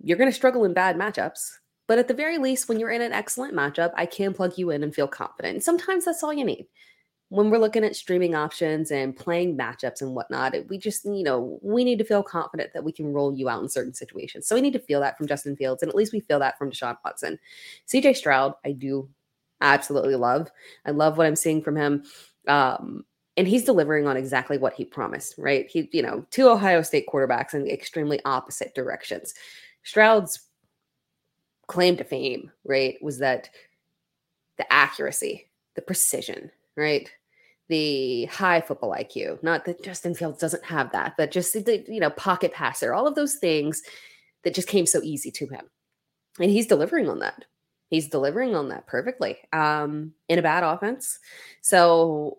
You're 0.00 0.18
going 0.18 0.30
to 0.30 0.36
struggle 0.36 0.64
in 0.64 0.74
bad 0.74 0.96
matchups. 0.96 1.57
But 1.88 1.98
at 1.98 2.06
the 2.06 2.14
very 2.14 2.38
least, 2.38 2.68
when 2.68 2.78
you're 2.78 2.90
in 2.90 3.02
an 3.02 3.12
excellent 3.12 3.54
matchup, 3.54 3.92
I 3.96 4.06
can 4.06 4.34
plug 4.34 4.56
you 4.56 4.70
in 4.70 4.84
and 4.84 4.94
feel 4.94 5.08
confident. 5.08 5.64
Sometimes 5.64 6.04
that's 6.04 6.22
all 6.22 6.34
you 6.34 6.44
need. 6.44 6.68
When 7.30 7.50
we're 7.50 7.58
looking 7.58 7.84
at 7.84 7.96
streaming 7.96 8.34
options 8.34 8.90
and 8.90 9.16
playing 9.16 9.56
matchups 9.56 10.02
and 10.02 10.14
whatnot, 10.14 10.54
we 10.68 10.78
just, 10.78 11.04
you 11.04 11.24
know, 11.24 11.58
we 11.62 11.84
need 11.84 11.98
to 11.98 12.04
feel 12.04 12.22
confident 12.22 12.72
that 12.74 12.84
we 12.84 12.92
can 12.92 13.12
roll 13.12 13.34
you 13.34 13.48
out 13.48 13.62
in 13.62 13.68
certain 13.68 13.92
situations. 13.92 14.46
So 14.46 14.54
we 14.54 14.60
need 14.60 14.72
to 14.74 14.78
feel 14.78 15.00
that 15.00 15.18
from 15.18 15.26
Justin 15.26 15.56
Fields, 15.56 15.82
and 15.82 15.88
at 15.88 15.96
least 15.96 16.12
we 16.12 16.20
feel 16.20 16.38
that 16.38 16.56
from 16.58 16.70
Deshaun 16.70 16.96
Watson. 17.04 17.38
CJ 17.86 18.16
Stroud, 18.16 18.54
I 18.64 18.72
do 18.72 19.08
absolutely 19.60 20.14
love. 20.16 20.50
I 20.86 20.90
love 20.90 21.18
what 21.18 21.26
I'm 21.26 21.36
seeing 21.36 21.62
from 21.62 21.76
him. 21.76 22.04
Um, 22.46 23.04
and 23.36 23.46
he's 23.46 23.64
delivering 23.64 24.06
on 24.06 24.16
exactly 24.16 24.58
what 24.58 24.74
he 24.74 24.84
promised, 24.84 25.36
right? 25.38 25.66
He, 25.68 25.88
you 25.92 26.02
know, 26.02 26.26
two 26.30 26.48
Ohio 26.48 26.82
State 26.82 27.06
quarterbacks 27.06 27.54
in 27.54 27.66
extremely 27.68 28.20
opposite 28.24 28.74
directions. 28.74 29.32
Stroud's 29.84 30.47
claim 31.68 31.96
to 31.96 32.04
fame, 32.04 32.50
right, 32.64 33.00
was 33.00 33.18
that 33.18 33.48
the 34.56 34.70
accuracy, 34.72 35.48
the 35.76 35.82
precision, 35.82 36.50
right? 36.76 37.08
The 37.68 38.24
high 38.24 38.60
football 38.60 38.92
IQ. 38.92 39.42
Not 39.42 39.64
that 39.66 39.84
Justin 39.84 40.14
Fields 40.14 40.40
doesn't 40.40 40.64
have 40.64 40.90
that, 40.92 41.14
but 41.16 41.30
just 41.30 41.52
the, 41.52 41.84
you 41.86 42.00
know, 42.00 42.10
pocket 42.10 42.52
passer, 42.52 42.92
all 42.92 43.06
of 43.06 43.14
those 43.14 43.36
things 43.36 43.82
that 44.42 44.54
just 44.54 44.68
came 44.68 44.86
so 44.86 45.00
easy 45.02 45.30
to 45.30 45.46
him. 45.46 45.66
And 46.40 46.50
he's 46.50 46.66
delivering 46.66 47.08
on 47.08 47.20
that. 47.20 47.44
He's 47.90 48.08
delivering 48.08 48.54
on 48.54 48.68
that 48.70 48.86
perfectly 48.86 49.38
um, 49.52 50.12
in 50.28 50.38
a 50.38 50.42
bad 50.42 50.64
offense. 50.64 51.18
So 51.60 52.38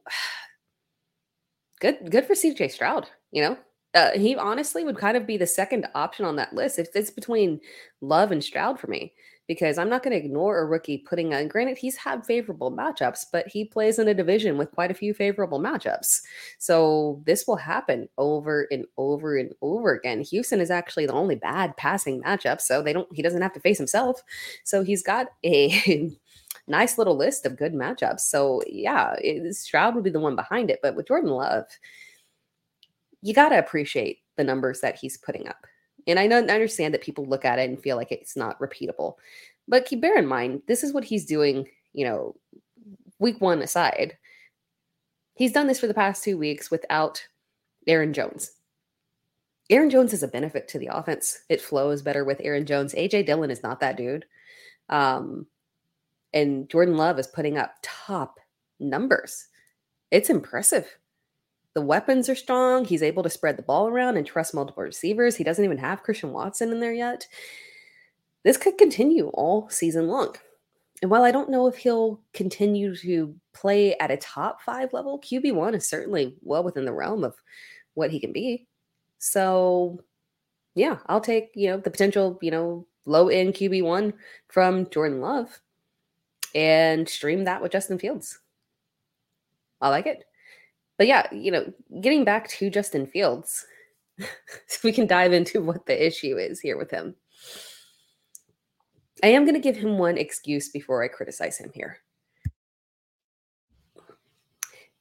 good, 1.80 2.12
good 2.12 2.26
for 2.26 2.34
CJ 2.34 2.72
Stroud, 2.72 3.10
you 3.32 3.42
know, 3.42 3.58
Uh, 3.96 4.12
he 4.12 4.36
honestly 4.36 4.84
would 4.84 4.98
kind 4.98 5.18
of 5.18 5.26
be 5.26 5.38
the 5.38 5.48
second 5.48 5.88
option 5.96 6.26
on 6.26 6.36
that 6.36 6.54
list. 6.54 6.78
If 6.78 6.90
it's 6.96 7.10
between 7.10 7.60
Love 8.02 8.32
and 8.32 8.44
Stroud 8.44 8.80
for 8.80 8.88
me, 8.88 9.14
because 9.50 9.80
I'm 9.80 9.90
not 9.90 10.04
going 10.04 10.12
to 10.12 10.24
ignore 10.24 10.60
a 10.60 10.66
rookie 10.66 11.00
putting 11.00 11.34
on. 11.34 11.48
Granted, 11.48 11.80
he's 11.80 11.98
had 11.98 12.24
favorable 12.24 12.72
matchups, 12.72 13.26
but 13.34 13.48
he 13.48 13.66
plays 13.66 13.98
in 13.98 14.08
a 14.08 14.14
division 14.14 14.60
with 14.60 14.72
quite 14.72 14.92
a 14.92 14.94
few 14.94 15.12
favorable 15.12 15.60
matchups. 15.60 16.22
So 16.60 17.24
this 17.26 17.48
will 17.48 17.56
happen 17.56 18.08
over 18.20 18.68
and 18.70 18.86
over 18.98 19.38
and 19.38 19.52
over 19.64 19.96
again. 19.96 20.22
Houston 20.22 20.62
is 20.62 20.70
actually 20.70 21.08
the 21.08 21.14
only 21.14 21.34
bad 21.34 21.76
passing 21.78 22.22
matchup, 22.22 22.62
so 22.62 22.84
they 22.84 22.94
don't. 22.94 23.08
He 23.12 23.24
doesn't 23.24 23.42
have 23.42 23.54
to 23.54 23.60
face 23.60 23.80
himself. 23.80 24.22
So 24.66 24.84
he's 24.84 25.02
got 25.02 25.30
a 25.44 26.12
nice 26.68 27.00
little 27.00 27.18
list 27.18 27.48
of 27.48 27.58
good 27.58 27.74
matchups. 27.74 28.20
So 28.22 28.62
yeah, 28.68 29.16
it, 29.20 29.56
Stroud 29.56 29.96
would 29.96 30.04
be 30.04 30.12
the 30.12 30.20
one 30.20 30.36
behind 30.36 30.70
it, 30.70 30.80
but 30.84 30.96
with 30.96 31.08
Jordan 31.08 31.32
Love, 31.32 31.66
you 33.22 33.34
got 33.34 33.50
to 33.50 33.60
appreciate 33.60 34.20
the 34.38 34.44
numbers 34.44 34.82
that 34.82 34.98
he's 34.98 35.18
putting 35.18 35.48
up. 35.48 35.66
And 36.08 36.18
I 36.18 36.28
know 36.28 36.38
I 36.38 36.42
understand 36.42 36.94
that 36.94 37.02
people 37.02 37.26
look 37.26 37.46
at 37.46 37.60
it 37.60 37.70
and 37.70 37.82
feel 37.82 37.98
like 37.98 38.12
it's 38.12 38.36
not 38.36 38.60
repeatable. 38.60 39.16
But 39.68 39.86
keep 39.86 40.02
bear 40.02 40.18
in 40.18 40.26
mind, 40.26 40.64
this 40.68 40.84
is 40.84 40.94
what 40.94 41.04
he's 41.04 41.26
doing, 41.26 41.68
you 41.94 42.06
know, 42.06 42.36
week 43.20 43.40
one 43.42 43.62
aside. 43.62 44.18
He's 45.36 45.52
done 45.52 45.68
this 45.68 45.80
for 45.80 45.88
the 45.88 45.94
past 45.94 46.24
two 46.24 46.38
weeks 46.38 46.72
without 46.72 47.24
Aaron 47.88 48.14
Jones. 48.14 48.52
Aaron 49.70 49.90
Jones 49.90 50.14
is 50.14 50.24
a 50.24 50.28
benefit 50.28 50.68
to 50.70 50.80
the 50.80 50.90
offense. 50.92 51.44
It 51.48 51.62
flows 51.62 52.02
better 52.02 52.26
with 52.26 52.42
Aaron 52.44 52.66
Jones. 52.66 52.96
AJ 52.96 53.28
Dillon 53.28 53.52
is 53.52 53.62
not 53.62 53.80
that 53.82 53.98
dude. 53.98 54.26
Um, 54.90 55.46
and 56.34 56.68
Jordan 56.70 56.98
Love 56.98 57.20
is 57.20 57.28
putting 57.28 57.58
up 57.58 57.76
top 57.84 58.40
numbers. 58.80 59.48
It's 60.12 60.30
impressive. 60.30 60.88
The 61.80 61.86
weapons 61.86 62.28
are 62.28 62.36
strong. 62.36 62.84
He's 62.84 63.02
able 63.02 63.24
to 63.24 63.30
spread 63.30 63.56
the 63.56 63.64
ball 63.64 63.88
around 63.88 64.18
and 64.18 64.28
trust 64.28 64.54
multiple 64.54 64.84
receivers. 64.84 65.38
He 65.38 65.46
doesn't 65.46 65.64
even 65.64 65.78
have 65.78 66.04
Christian 66.04 66.34
Watson 66.34 66.74
in 66.74 66.82
there 66.82 66.92
yet. 66.92 67.26
This 68.44 68.58
could 68.58 68.78
continue 68.78 69.30
all 69.30 69.70
season 69.70 70.10
long. 70.10 70.36
And 71.02 71.10
while 71.10 71.24
I 71.24 71.32
don't 71.32 71.50
know 71.50 71.68
if 71.68 71.78
he'll 71.78 72.20
continue 72.34 72.98
to 72.98 73.34
play 73.54 73.96
at 74.00 74.12
a 74.12 74.18
top 74.18 74.62
five 74.62 74.92
level, 74.92 75.22
QB1 75.22 75.74
is 75.74 75.88
certainly 75.88 76.36
well 76.42 76.66
within 76.66 76.84
the 76.84 76.92
realm 76.92 77.24
of 77.24 77.38
what 77.94 78.12
he 78.12 78.20
can 78.20 78.34
be. 78.34 78.68
So, 79.18 80.04
yeah, 80.76 80.98
I'll 81.06 81.22
take, 81.22 81.52
you 81.56 81.70
know, 81.70 81.78
the 81.78 81.92
potential, 81.92 82.40
you 82.42 82.52
know, 82.52 82.88
low 83.06 83.30
end 83.30 83.54
QB1 83.54 84.12
from 84.50 84.90
Jordan 84.90 85.22
Love 85.22 85.62
and 86.54 87.08
stream 87.08 87.46
that 87.46 87.62
with 87.62 87.72
Justin 87.72 88.00
Fields. 88.00 88.38
I 89.80 89.88
like 89.88 90.08
it. 90.08 90.26
But 91.00 91.08
yeah, 91.08 91.34
you 91.34 91.50
know, 91.50 91.74
getting 92.02 92.26
back 92.26 92.50
to 92.50 92.70
Justin 92.70 93.08
Fields, 93.08 93.66
we 94.84 94.92
can 94.92 95.08
dive 95.08 95.32
into 95.32 95.64
what 95.64 95.86
the 95.86 96.06
issue 96.06 96.38
is 96.38 96.60
here 96.60 96.78
with 96.78 96.92
him. 96.92 97.16
I 99.24 99.28
am 99.28 99.46
going 99.46 99.56
to 99.56 99.62
give 99.62 99.78
him 99.78 99.98
one 99.98 100.18
excuse 100.18 100.68
before 100.70 101.02
I 101.02 101.08
criticize 101.08 101.58
him 101.58 101.72
here. 101.74 102.00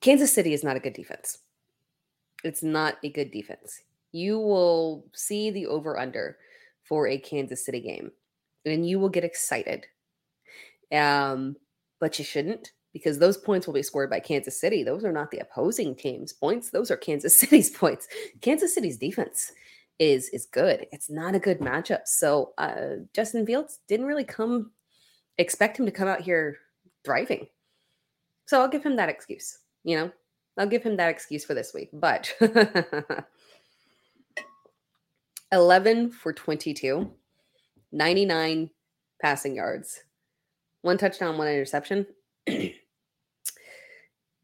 Kansas 0.00 0.32
City 0.32 0.54
is 0.54 0.62
not 0.62 0.76
a 0.76 0.80
good 0.80 0.92
defense. 0.92 1.38
It's 2.44 2.62
not 2.62 2.98
a 3.02 3.10
good 3.10 3.32
defense. 3.32 3.80
You 4.12 4.38
will 4.38 5.04
see 5.12 5.50
the 5.50 5.66
over 5.66 5.98
under 5.98 6.38
for 6.84 7.08
a 7.08 7.18
Kansas 7.18 7.64
City 7.64 7.80
game 7.80 8.12
and 8.64 8.88
you 8.88 9.00
will 9.00 9.08
get 9.08 9.24
excited. 9.24 9.86
Um, 10.92 11.56
but 11.98 12.20
you 12.20 12.24
shouldn't 12.24 12.70
because 12.98 13.18
those 13.18 13.36
points 13.36 13.66
will 13.66 13.74
be 13.74 13.82
scored 13.82 14.10
by 14.10 14.20
Kansas 14.20 14.60
City. 14.60 14.82
Those 14.82 15.04
are 15.04 15.12
not 15.12 15.30
the 15.30 15.38
opposing 15.38 15.94
team's 15.94 16.32
points. 16.32 16.70
Those 16.70 16.90
are 16.90 16.96
Kansas 16.96 17.38
City's 17.40 17.70
points. 17.70 18.06
Kansas 18.40 18.74
City's 18.74 18.98
defense 18.98 19.52
is 19.98 20.28
is 20.30 20.46
good. 20.46 20.86
It's 20.92 21.10
not 21.10 21.34
a 21.34 21.40
good 21.40 21.60
matchup. 21.60 22.02
So 22.06 22.52
uh, 22.58 23.02
Justin 23.14 23.46
Fields 23.46 23.80
didn't 23.88 24.06
really 24.06 24.24
come 24.24 24.72
expect 25.38 25.78
him 25.78 25.86
to 25.86 25.92
come 25.92 26.08
out 26.08 26.20
here 26.20 26.58
thriving. 27.04 27.46
So 28.46 28.60
I'll 28.60 28.68
give 28.68 28.84
him 28.84 28.96
that 28.96 29.08
excuse. 29.08 29.58
You 29.84 29.96
know, 29.96 30.12
I'll 30.56 30.66
give 30.66 30.82
him 30.82 30.96
that 30.96 31.10
excuse 31.10 31.44
for 31.44 31.54
this 31.54 31.72
week. 31.72 31.90
But 31.92 32.34
11 35.52 36.10
for 36.10 36.32
22, 36.32 37.10
99 37.92 38.70
passing 39.20 39.54
yards, 39.54 40.02
one 40.82 40.98
touchdown, 40.98 41.38
one 41.38 41.48
interception. 41.48 42.06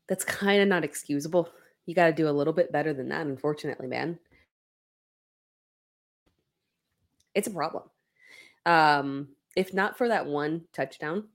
that's 0.09 0.25
kind 0.25 0.63
of 0.63 0.69
not 0.69 0.85
excusable. 0.85 1.51
You 1.87 1.95
got 1.95 2.07
to 2.07 2.13
do 2.13 2.29
a 2.29 2.31
little 2.31 2.53
bit 2.53 2.73
better 2.73 2.93
than 2.93 3.09
that, 3.09 3.27
unfortunately, 3.27 3.87
man. 3.87 4.19
It's 7.35 7.49
a 7.49 7.51
problem. 7.51 7.85
Um, 8.65 9.29
if 9.57 9.75
not 9.75 9.99
for 9.99 10.09
that 10.09 10.27
one 10.27 10.63
touchdown, 10.73 11.29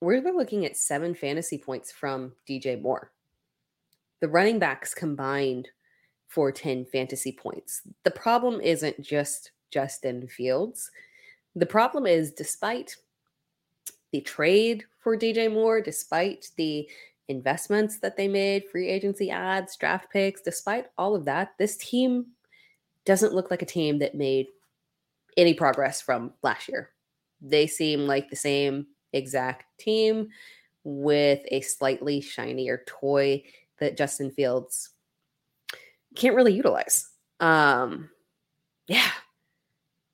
we're 0.00 0.20
looking 0.20 0.64
at 0.64 0.76
seven 0.76 1.14
fantasy 1.14 1.58
points 1.58 1.92
from 1.92 2.32
DJ 2.48 2.80
Moore. 2.80 3.12
The 4.20 4.28
running 4.28 4.58
backs 4.58 4.94
combined 4.94 5.68
for 6.28 6.52
10 6.52 6.86
fantasy 6.86 7.32
points. 7.32 7.82
The 8.04 8.10
problem 8.10 8.60
isn't 8.60 9.00
just 9.02 9.50
Justin 9.70 10.28
Fields. 10.28 10.90
The 11.56 11.66
problem 11.66 12.06
is, 12.06 12.30
despite 12.30 12.96
the 14.12 14.20
trade 14.20 14.84
for 15.00 15.16
DJ 15.16 15.52
Moore, 15.52 15.80
despite 15.80 16.48
the 16.56 16.88
investments 17.30 18.00
that 18.00 18.16
they 18.16 18.28
made, 18.28 18.68
free 18.70 18.88
agency 18.88 19.30
ads, 19.30 19.76
draft 19.76 20.10
picks, 20.12 20.42
despite 20.42 20.86
all 20.98 21.14
of 21.14 21.24
that, 21.24 21.52
this 21.58 21.76
team 21.76 22.26
doesn't 23.04 23.32
look 23.32 23.50
like 23.50 23.62
a 23.62 23.66
team 23.66 24.00
that 24.00 24.14
made 24.14 24.48
any 25.36 25.54
progress 25.54 26.02
from 26.02 26.32
last 26.42 26.68
year. 26.68 26.90
They 27.40 27.66
seem 27.66 28.00
like 28.00 28.28
the 28.28 28.36
same 28.36 28.88
exact 29.12 29.64
team 29.78 30.28
with 30.84 31.40
a 31.48 31.60
slightly 31.60 32.20
shinier 32.20 32.82
toy 32.86 33.44
that 33.78 33.96
Justin 33.96 34.30
Fields 34.30 34.90
can't 36.16 36.34
really 36.34 36.52
utilize. 36.52 37.08
Um 37.38 38.10
yeah. 38.88 39.10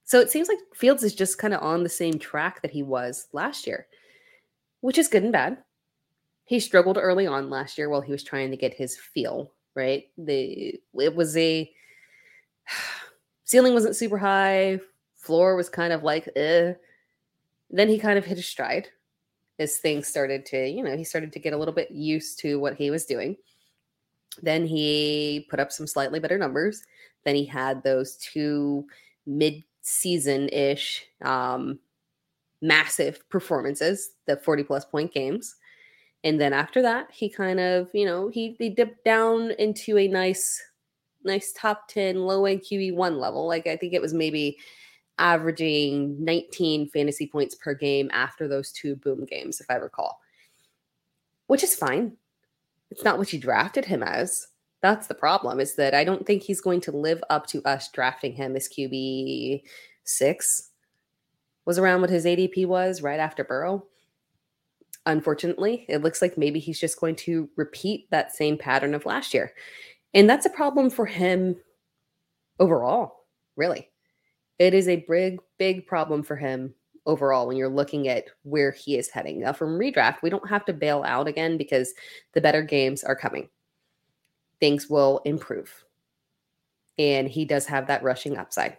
So 0.04 0.20
it 0.20 0.30
seems 0.30 0.48
like 0.48 0.58
Fields 0.74 1.02
is 1.02 1.14
just 1.14 1.38
kind 1.38 1.54
of 1.54 1.62
on 1.62 1.82
the 1.82 1.88
same 1.88 2.18
track 2.18 2.62
that 2.62 2.70
he 2.70 2.82
was 2.82 3.26
last 3.32 3.66
year, 3.66 3.86
which 4.82 4.98
is 4.98 5.08
good 5.08 5.24
and 5.24 5.32
bad 5.32 5.58
he 6.46 6.60
struggled 6.60 6.96
early 6.96 7.26
on 7.26 7.50
last 7.50 7.76
year 7.76 7.88
while 7.88 8.00
he 8.00 8.12
was 8.12 8.22
trying 8.22 8.50
to 8.50 8.56
get 8.56 8.72
his 8.72 8.96
feel 8.96 9.52
right. 9.74 10.04
The 10.16 10.80
it 10.94 11.14
was 11.14 11.36
a 11.36 11.70
ceiling 13.44 13.74
wasn't 13.74 13.96
super 13.96 14.16
high, 14.16 14.80
floor 15.16 15.56
was 15.56 15.68
kind 15.68 15.92
of 15.92 16.02
like 16.02 16.28
eh. 16.36 16.72
Then 17.68 17.88
he 17.88 17.98
kind 17.98 18.16
of 18.16 18.24
hit 18.24 18.38
a 18.38 18.42
stride 18.42 18.88
as 19.58 19.78
things 19.78 20.06
started 20.06 20.46
to, 20.46 20.68
you 20.68 20.84
know, 20.84 20.96
he 20.96 21.02
started 21.02 21.32
to 21.32 21.38
get 21.40 21.52
a 21.52 21.56
little 21.56 21.74
bit 21.74 21.90
used 21.90 22.38
to 22.40 22.60
what 22.60 22.74
he 22.74 22.90
was 22.90 23.06
doing. 23.06 23.36
Then 24.42 24.66
he 24.66 25.46
put 25.50 25.58
up 25.58 25.72
some 25.72 25.86
slightly 25.86 26.20
better 26.20 26.38
numbers. 26.38 26.82
Then 27.24 27.34
he 27.34 27.44
had 27.44 27.82
those 27.82 28.16
two 28.18 28.86
mid 29.26 29.64
season 29.82 30.48
ish 30.50 31.04
um, 31.22 31.80
massive 32.62 33.28
performances, 33.30 34.10
the 34.26 34.36
40 34.36 34.62
plus 34.62 34.84
point 34.84 35.12
games. 35.12 35.56
And 36.24 36.40
then 36.40 36.52
after 36.52 36.82
that, 36.82 37.08
he 37.12 37.28
kind 37.28 37.60
of, 37.60 37.88
you 37.92 38.04
know, 38.04 38.28
he, 38.28 38.56
he 38.58 38.68
dipped 38.68 39.04
down 39.04 39.52
into 39.58 39.96
a 39.96 40.08
nice, 40.08 40.60
nice 41.24 41.52
top 41.52 41.88
10 41.88 42.16
low 42.16 42.46
end 42.46 42.62
QB1 42.62 43.18
level. 43.18 43.46
Like 43.46 43.66
I 43.66 43.76
think 43.76 43.92
it 43.92 44.02
was 44.02 44.14
maybe 44.14 44.58
averaging 45.18 46.22
19 46.22 46.88
fantasy 46.90 47.26
points 47.26 47.54
per 47.54 47.74
game 47.74 48.10
after 48.12 48.48
those 48.48 48.72
two 48.72 48.96
boom 48.96 49.24
games, 49.24 49.60
if 49.60 49.70
I 49.70 49.76
recall, 49.76 50.20
which 51.46 51.62
is 51.62 51.74
fine. 51.74 52.16
It's 52.90 53.04
not 53.04 53.18
what 53.18 53.32
you 53.32 53.38
drafted 53.38 53.84
him 53.84 54.02
as. 54.02 54.48
That's 54.82 55.06
the 55.06 55.14
problem, 55.14 55.58
is 55.58 55.74
that 55.76 55.94
I 55.94 56.04
don't 56.04 56.26
think 56.26 56.42
he's 56.42 56.60
going 56.60 56.80
to 56.82 56.92
live 56.92 57.22
up 57.30 57.46
to 57.48 57.62
us 57.64 57.90
drafting 57.90 58.34
him 58.34 58.56
as 58.56 58.68
QB 58.68 59.62
six. 60.04 60.70
Was 61.64 61.78
around 61.78 62.00
what 62.00 62.10
his 62.10 62.24
ADP 62.24 62.66
was 62.66 63.02
right 63.02 63.18
after 63.18 63.42
Burrow 63.42 63.84
unfortunately, 65.06 65.86
it 65.88 66.02
looks 66.02 66.20
like 66.20 66.36
maybe 66.36 66.58
he's 66.58 66.80
just 66.80 67.00
going 67.00 67.16
to 67.16 67.48
repeat 67.56 68.10
that 68.10 68.34
same 68.34 68.58
pattern 68.58 68.94
of 68.94 69.06
last 69.06 69.32
year. 69.32 69.52
And 70.12 70.28
that's 70.28 70.46
a 70.46 70.50
problem 70.50 70.90
for 70.90 71.06
him 71.06 71.56
overall, 72.58 73.24
really. 73.56 73.88
It 74.58 74.74
is 74.74 74.88
a 74.88 75.04
big, 75.08 75.38
big 75.58 75.86
problem 75.86 76.22
for 76.22 76.36
him 76.36 76.74
overall 77.06 77.46
when 77.46 77.56
you're 77.56 77.68
looking 77.68 78.08
at 78.08 78.24
where 78.42 78.72
he 78.72 78.96
is 78.96 79.08
heading. 79.08 79.40
Now, 79.40 79.52
from 79.52 79.78
redraft, 79.78 80.22
we 80.22 80.30
don't 80.30 80.48
have 80.48 80.64
to 80.66 80.72
bail 80.72 81.04
out 81.06 81.28
again 81.28 81.56
because 81.56 81.94
the 82.32 82.40
better 82.40 82.62
games 82.62 83.04
are 83.04 83.16
coming. 83.16 83.48
Things 84.60 84.88
will 84.88 85.20
improve. 85.24 85.84
And 86.98 87.28
he 87.28 87.44
does 87.44 87.66
have 87.66 87.86
that 87.86 88.02
rushing 88.02 88.36
upside. 88.36 88.76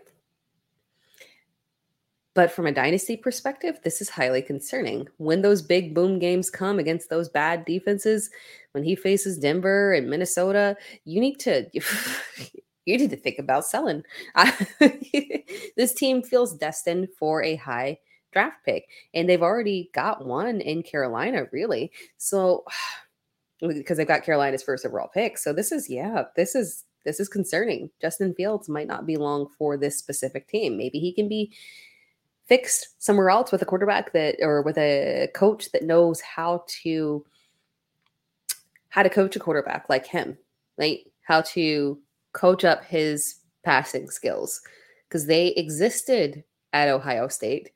But 2.37 2.51
from 2.51 2.67
a 2.67 2.71
dynasty 2.71 3.17
perspective, 3.17 3.79
this 3.83 3.99
is 3.99 4.11
highly 4.11 4.43
concerning. 4.43 5.07
When 5.17 5.41
those 5.41 5.63
big 5.63 5.95
boom 5.95 6.19
games 6.19 6.51
come 6.51 6.77
against 6.77 7.09
those 7.09 7.29
bad 7.29 7.65
defenses, 7.65 8.29
when 8.73 8.83
he 8.83 8.95
faces 8.95 9.39
Denver 9.39 9.91
and 9.91 10.07
Minnesota, 10.07 10.77
you 11.03 11.19
need 11.19 11.39
to 11.39 11.65
you 11.73 12.99
need 12.99 13.09
to 13.09 13.17
think 13.17 13.39
about 13.39 13.65
selling. 13.65 14.03
this 15.77 15.95
team 15.95 16.21
feels 16.21 16.55
destined 16.55 17.07
for 17.17 17.41
a 17.41 17.55
high 17.55 17.97
draft 18.31 18.63
pick, 18.63 18.87
and 19.15 19.27
they've 19.27 19.41
already 19.41 19.89
got 19.95 20.23
one 20.23 20.61
in 20.61 20.83
Carolina, 20.83 21.45
really. 21.51 21.91
So, 22.17 22.65
because 23.67 23.97
they've 23.97 24.07
got 24.07 24.21
Carolina's 24.21 24.61
first 24.61 24.85
overall 24.85 25.09
pick. 25.11 25.39
So 25.39 25.53
this 25.53 25.71
is 25.71 25.89
yeah, 25.89 26.25
this 26.35 26.53
is 26.53 26.83
this 27.03 27.19
is 27.19 27.29
concerning. 27.29 27.89
Justin 27.99 28.35
Fields 28.35 28.69
might 28.69 28.85
not 28.85 29.07
be 29.07 29.17
long 29.17 29.47
for 29.57 29.75
this 29.75 29.97
specific 29.97 30.47
team. 30.47 30.77
Maybe 30.77 30.99
he 30.99 31.11
can 31.11 31.27
be 31.27 31.51
fixed 32.47 33.01
somewhere 33.03 33.29
else 33.29 33.51
with 33.51 33.61
a 33.61 33.65
quarterback 33.65 34.13
that 34.13 34.35
or 34.41 34.61
with 34.61 34.77
a 34.77 35.29
coach 35.35 35.71
that 35.71 35.83
knows 35.83 36.21
how 36.21 36.63
to 36.67 37.25
how 38.89 39.03
to 39.03 39.09
coach 39.09 39.35
a 39.35 39.39
quarterback 39.39 39.89
like 39.89 40.07
him, 40.07 40.37
right? 40.77 40.99
How 41.23 41.41
to 41.41 41.99
coach 42.31 42.63
up 42.63 42.83
his 42.85 43.41
passing 43.63 44.09
skills 44.09 44.61
because 45.07 45.25
they 45.25 45.49
existed 45.49 46.43
at 46.73 46.89
Ohio 46.89 47.27
State 47.27 47.71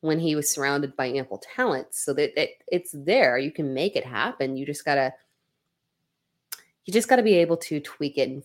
when 0.00 0.18
he 0.18 0.34
was 0.34 0.48
surrounded 0.48 0.96
by 0.96 1.06
ample 1.06 1.38
talent. 1.38 1.94
So 1.94 2.12
that 2.14 2.38
it, 2.40 2.62
it's 2.68 2.90
there. 2.92 3.38
You 3.38 3.52
can 3.52 3.72
make 3.72 3.96
it 3.96 4.04
happen. 4.04 4.56
You 4.56 4.66
just 4.66 4.84
gotta 4.84 5.12
you 6.84 6.92
just 6.92 7.08
gotta 7.08 7.22
be 7.22 7.34
able 7.34 7.56
to 7.58 7.80
tweak 7.80 8.18
it 8.18 8.28
and 8.28 8.42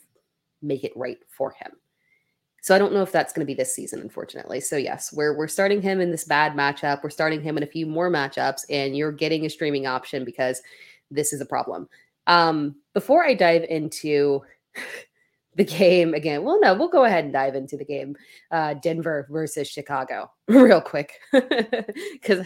make 0.62 0.84
it 0.84 0.94
right 0.96 1.20
for 1.28 1.52
him. 1.52 1.72
So 2.62 2.76
I 2.76 2.78
don't 2.78 2.94
know 2.94 3.02
if 3.02 3.12
that's 3.12 3.34
going 3.34 3.46
to 3.46 3.52
be 3.52 3.56
this 3.56 3.74
season, 3.74 4.00
unfortunately. 4.02 4.60
So 4.60 4.78
yes, 4.78 5.12
we're 5.12 5.36
we're 5.36 5.48
starting 5.48 5.82
him 5.82 6.00
in 6.00 6.12
this 6.12 6.24
bad 6.24 6.54
matchup. 6.54 7.04
We're 7.04 7.10
starting 7.10 7.42
him 7.42 7.58
in 7.58 7.64
a 7.64 7.68
few 7.68 7.88
more 7.88 8.10
matchups, 8.10 8.66
and 8.70 8.96
you're 8.96 9.12
getting 9.12 9.46
a 9.46 9.50
streaming 9.50 9.88
option 9.88 10.24
because 10.24 10.62
this 11.10 11.34
is 11.34 11.42
a 11.42 11.46
problem. 11.46 11.90
Um, 12.28 12.76
before 12.94 13.26
I 13.26 13.34
dive 13.34 13.64
into 13.64 14.42
the 15.56 15.66
game 15.66 16.14
again, 16.14 16.44
well, 16.44 16.60
no, 16.62 16.76
we'll 16.76 16.88
go 16.88 17.06
ahead 17.06 17.24
and 17.24 17.34
dive 17.34 17.56
into 17.56 17.78
the 17.78 17.84
game. 17.84 18.16
Uh, 18.52 18.76
Denver 18.76 19.28
versus 19.32 19.68
Chicago, 19.68 20.32
real 20.48 20.82
quick, 20.82 21.14
because 21.32 22.46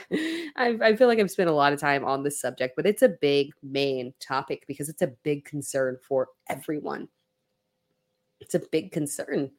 I, 0.56 0.78
I 0.82 0.96
feel 0.96 1.10
like 1.10 1.20
I've 1.20 1.30
spent 1.30 1.50
a 1.50 1.54
lot 1.54 1.74
of 1.74 1.80
time 1.80 2.06
on 2.06 2.24
this 2.24 2.40
subject, 2.40 2.78
but 2.78 2.88
it's 2.88 3.02
a 3.02 3.10
big 3.10 3.52
main 3.62 4.14
topic 4.22 4.64
because 4.66 4.88
it's 4.88 5.02
a 5.02 5.14
big 5.24 5.44
concern 5.44 5.98
for 6.08 6.30
everyone 6.50 7.10
it's 8.42 8.56
a 8.56 8.60
big 8.60 8.92
concern 8.92 9.50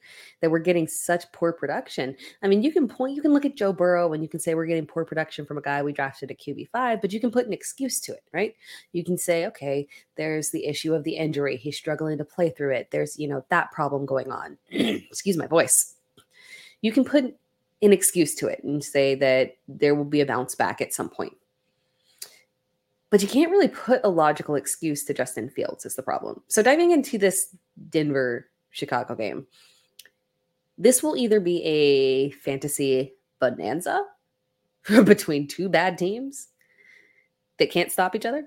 that 0.40 0.50
we're 0.50 0.58
getting 0.58 0.86
such 0.86 1.30
poor 1.32 1.52
production. 1.52 2.14
I 2.42 2.48
mean, 2.48 2.62
you 2.62 2.70
can 2.70 2.86
point, 2.86 3.16
you 3.16 3.22
can 3.22 3.32
look 3.32 3.44
at 3.44 3.56
Joe 3.56 3.72
Burrow 3.72 4.12
and 4.12 4.22
you 4.22 4.28
can 4.28 4.38
say 4.38 4.54
we're 4.54 4.66
getting 4.66 4.86
poor 4.86 5.04
production 5.04 5.46
from 5.46 5.58
a 5.58 5.62
guy 5.62 5.82
we 5.82 5.92
drafted 5.92 6.30
at 6.30 6.38
QB5, 6.38 7.00
but 7.00 7.12
you 7.12 7.20
can 7.20 7.30
put 7.30 7.46
an 7.46 7.52
excuse 7.52 8.00
to 8.02 8.12
it, 8.12 8.22
right? 8.32 8.54
You 8.92 9.02
can 9.02 9.16
say, 9.16 9.46
okay, 9.46 9.88
there's 10.16 10.50
the 10.50 10.66
issue 10.66 10.94
of 10.94 11.04
the 11.04 11.16
injury. 11.16 11.56
He's 11.56 11.76
struggling 11.76 12.18
to 12.18 12.24
play 12.24 12.50
through 12.50 12.74
it. 12.74 12.90
There's, 12.90 13.18
you 13.18 13.28
know, 13.28 13.44
that 13.48 13.72
problem 13.72 14.04
going 14.04 14.30
on. 14.30 14.58
Excuse 14.70 15.36
my 15.36 15.46
voice. 15.46 15.94
You 16.82 16.92
can 16.92 17.04
put 17.04 17.24
an 17.82 17.92
excuse 17.92 18.34
to 18.36 18.46
it 18.46 18.62
and 18.62 18.82
say 18.82 19.14
that 19.16 19.56
there 19.68 19.94
will 19.94 20.04
be 20.04 20.20
a 20.20 20.26
bounce 20.26 20.54
back 20.54 20.80
at 20.80 20.94
some 20.94 21.08
point. 21.08 21.36
But 23.10 23.22
you 23.22 23.28
can't 23.28 23.50
really 23.50 23.68
put 23.68 24.00
a 24.04 24.08
logical 24.08 24.56
excuse 24.56 25.04
to 25.04 25.14
Justin 25.14 25.48
Fields, 25.48 25.86
is 25.86 25.94
the 25.94 26.02
problem. 26.02 26.42
So 26.48 26.62
diving 26.62 26.90
into 26.90 27.18
this 27.18 27.54
Denver 27.88 28.48
Chicago 28.76 29.14
game. 29.14 29.46
This 30.78 31.02
will 31.02 31.16
either 31.16 31.40
be 31.40 31.62
a 31.64 32.30
fantasy 32.30 33.14
bonanza 33.40 34.04
between 35.04 35.48
two 35.48 35.68
bad 35.68 35.96
teams 35.96 36.48
that 37.58 37.70
can't 37.70 37.90
stop 37.90 38.14
each 38.14 38.26
other, 38.26 38.46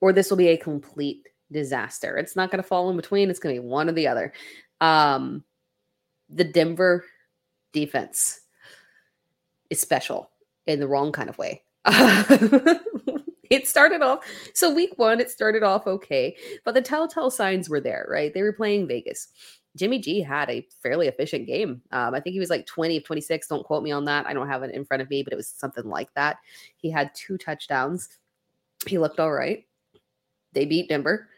or 0.00 0.12
this 0.12 0.28
will 0.28 0.36
be 0.36 0.48
a 0.48 0.56
complete 0.56 1.28
disaster. 1.52 2.16
It's 2.16 2.34
not 2.34 2.50
going 2.50 2.62
to 2.62 2.68
fall 2.68 2.90
in 2.90 2.96
between. 2.96 3.30
It's 3.30 3.38
going 3.38 3.54
to 3.54 3.62
be 3.62 3.66
one 3.66 3.88
or 3.88 3.92
the 3.92 4.08
other. 4.08 4.32
Um, 4.80 5.44
the 6.28 6.44
Denver 6.44 7.04
defense 7.72 8.40
is 9.70 9.80
special 9.80 10.30
in 10.66 10.80
the 10.80 10.88
wrong 10.88 11.12
kind 11.12 11.30
of 11.30 11.38
way. 11.38 11.62
it 13.62 13.68
started 13.68 14.02
off 14.02 14.24
so 14.52 14.72
week 14.72 14.92
one 14.96 15.20
it 15.20 15.30
started 15.30 15.62
off 15.62 15.86
okay 15.86 16.36
but 16.64 16.74
the 16.74 16.82
telltale 16.82 17.30
signs 17.30 17.68
were 17.68 17.80
there 17.80 18.06
right? 18.10 18.34
They 18.34 18.42
were 18.42 18.52
playing 18.52 18.88
vegas. 18.88 19.28
Jimmy 19.76 19.98
g 19.98 20.20
had 20.20 20.50
a 20.50 20.66
fairly 20.82 21.08
efficient 21.08 21.46
game. 21.46 21.80
Um, 21.92 22.14
i 22.14 22.20
think 22.20 22.34
he 22.34 22.40
was 22.40 22.50
like 22.50 22.66
20 22.66 22.98
of 22.98 23.04
26 23.04 23.46
don't 23.48 23.64
quote 23.64 23.82
me 23.82 23.92
on 23.92 24.04
that 24.06 24.26
i 24.26 24.32
don't 24.32 24.48
have 24.48 24.62
it 24.62 24.74
in 24.74 24.84
front 24.84 25.02
of 25.02 25.10
me 25.10 25.22
but 25.22 25.32
it 25.32 25.36
was 25.36 25.48
something 25.48 25.84
like 25.84 26.12
that. 26.14 26.38
He 26.76 26.90
had 26.90 27.14
two 27.14 27.38
touchdowns. 27.38 28.08
He 28.86 28.98
looked 28.98 29.20
all 29.20 29.32
right. 29.32 29.64
They 30.52 30.64
beat 30.64 30.88
denver. 30.88 31.28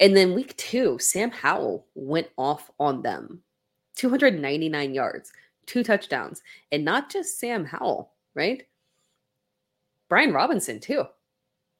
And 0.00 0.16
then 0.16 0.34
week 0.34 0.56
two 0.56 0.98
sam 1.00 1.30
howell 1.30 1.86
went 1.94 2.28
off 2.36 2.70
on 2.78 3.02
them. 3.02 3.42
299 3.96 4.94
yards 4.94 5.32
two 5.66 5.82
touchdowns. 5.84 6.42
And 6.72 6.84
not 6.84 7.10
just 7.10 7.38
sam 7.38 7.64
howell 7.64 8.12
right 8.34 8.64
Brian 10.12 10.34
Robinson, 10.34 10.78
too. 10.78 11.06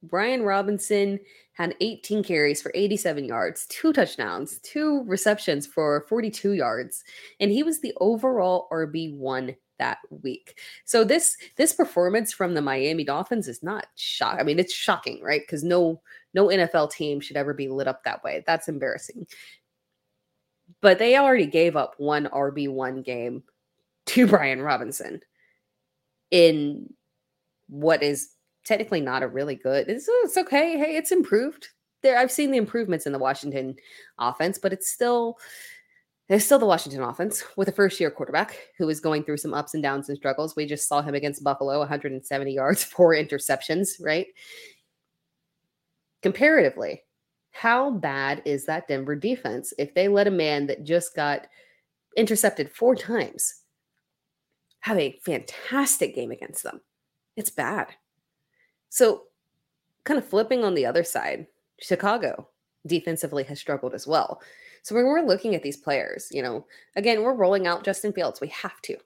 Brian 0.03 0.43
Robinson 0.43 1.21
had 1.53 1.77
18 1.83 2.25
carries 2.25 2.63
for 2.63 2.73
87 2.75 3.27
yards, 3.27 3.67
two 3.67 3.93
touchdowns, 3.93 4.59
two 4.61 5.05
receptions 5.05 5.67
for 5.67 6.07
42 6.09 6.53
yards, 6.53 7.05
and 7.41 7.51
he 7.51 7.63
was 7.63 7.83
the 7.83 7.93
overall 8.01 8.69
RB1 8.73 9.55
that 9.79 9.99
week. 10.23 10.59
So 10.87 11.05
this 11.05 11.37
this 11.57 11.75
performance 11.75 12.33
from 12.33 12.55
the 12.55 12.63
Miami 12.63 13.05
Dolphins 13.05 13.49
is 13.49 13.63
not 13.63 13.89
shock. 13.97 14.39
I 14.41 14.45
mean, 14.45 14.59
it's 14.59 14.73
shocking, 14.73 15.23
right? 15.23 15.43
Because 15.43 15.63
no 15.63 16.01
no 16.33 16.47
NFL 16.47 16.91
team 16.91 17.21
should 17.21 17.37
ever 17.37 17.53
be 17.53 17.69
lit 17.69 17.87
up 17.87 18.03
that 18.05 18.25
way. 18.25 18.45
That's 18.47 18.67
embarrassing. 18.67 19.27
But 20.81 20.99
they 20.99 21.19
already 21.19 21.45
gave 21.45 21.77
up 21.77 21.97
one 21.99 22.31
RB1 22.33 23.05
game 23.05 23.43
to 24.07 24.27
Brian 24.27 24.63
Robinson 24.63 25.21
in 26.31 26.95
what 27.73 28.03
is 28.03 28.31
technically 28.65 29.01
not 29.01 29.23
a 29.23 29.29
really 29.29 29.57
good. 29.57 29.89
It's, 29.89 30.07
oh, 30.09 30.23
it's 30.25 30.37
okay. 30.37 30.77
Hey, 30.79 30.97
it's 30.97 31.11
improved. 31.11 31.69
There, 32.03 32.19
I've 32.19 32.31
seen 32.31 32.51
the 32.51 32.59
improvements 32.59 33.07
in 33.07 33.13
the 33.13 33.19
Washington 33.19 33.77
offense, 34.19 34.59
but 34.59 34.73
it's 34.73 34.93
still 34.93 35.39
it's 36.29 36.45
still 36.45 36.59
the 36.59 36.67
Washington 36.67 37.03
offense 37.03 37.45
with 37.57 37.69
a 37.69 37.73
first 37.73 38.01
year 38.01 38.11
quarterback 38.11 38.57
who 38.79 38.89
is 38.89 39.01
going 39.01 39.25
through 39.25 39.37
some 39.37 39.53
ups 39.53 39.75
and 39.75 39.83
downs 39.83 40.09
and 40.09 40.17
struggles. 40.17 40.57
We 40.57 40.67
just 40.67 40.89
saw 40.89 41.03
him 41.03 41.15
against 41.15 41.45
Buffalo, 41.45 41.79
170 41.81 42.53
yards, 42.53 42.85
four 42.85 43.15
interceptions, 43.15 43.91
right? 44.01 44.27
Comparatively, 46.23 47.03
how 47.51 47.91
bad 47.91 48.43
is 48.45 48.67
that 48.67 48.89
Denver 48.89 49.17
defense 49.17 49.75
if 49.79 49.95
they 49.95 50.09
let 50.09 50.27
a 50.27 50.31
man 50.31 50.67
that 50.67 50.85
just 50.85 51.15
got 51.15 51.47
intercepted 52.17 52.71
four 52.71 52.95
times 52.95 53.63
have 54.81 54.99
a 54.99 55.19
fantastic 55.25 56.15
game 56.15 56.31
against 56.31 56.63
them? 56.63 56.81
It's 57.37 57.51
bad. 57.51 57.89
So, 58.89 59.25
kind 60.05 60.19
of 60.19 60.27
flipping 60.27 60.65
on 60.65 60.75
the 60.75 60.87
other 60.87 61.05
side, 61.05 61.47
Chicago 61.81 62.49
defensively 62.87 63.45
has 63.45 63.59
struggled 63.59 63.95
as 63.95 64.07
well. 64.07 64.43
So, 64.83 64.95
when 64.95 65.07
we're 65.07 65.23
looking 65.23 65.55
at 65.55 65.63
these 65.63 65.77
players, 65.77 66.29
you 66.31 66.43
know, 66.43 66.67
again, 66.97 67.23
we're 67.23 67.35
rolling 67.35 67.67
out 67.67 67.85
Justin 67.85 68.13
Fields. 68.13 68.41
We 68.41 68.49
have 68.49 68.81
to. 68.83 68.97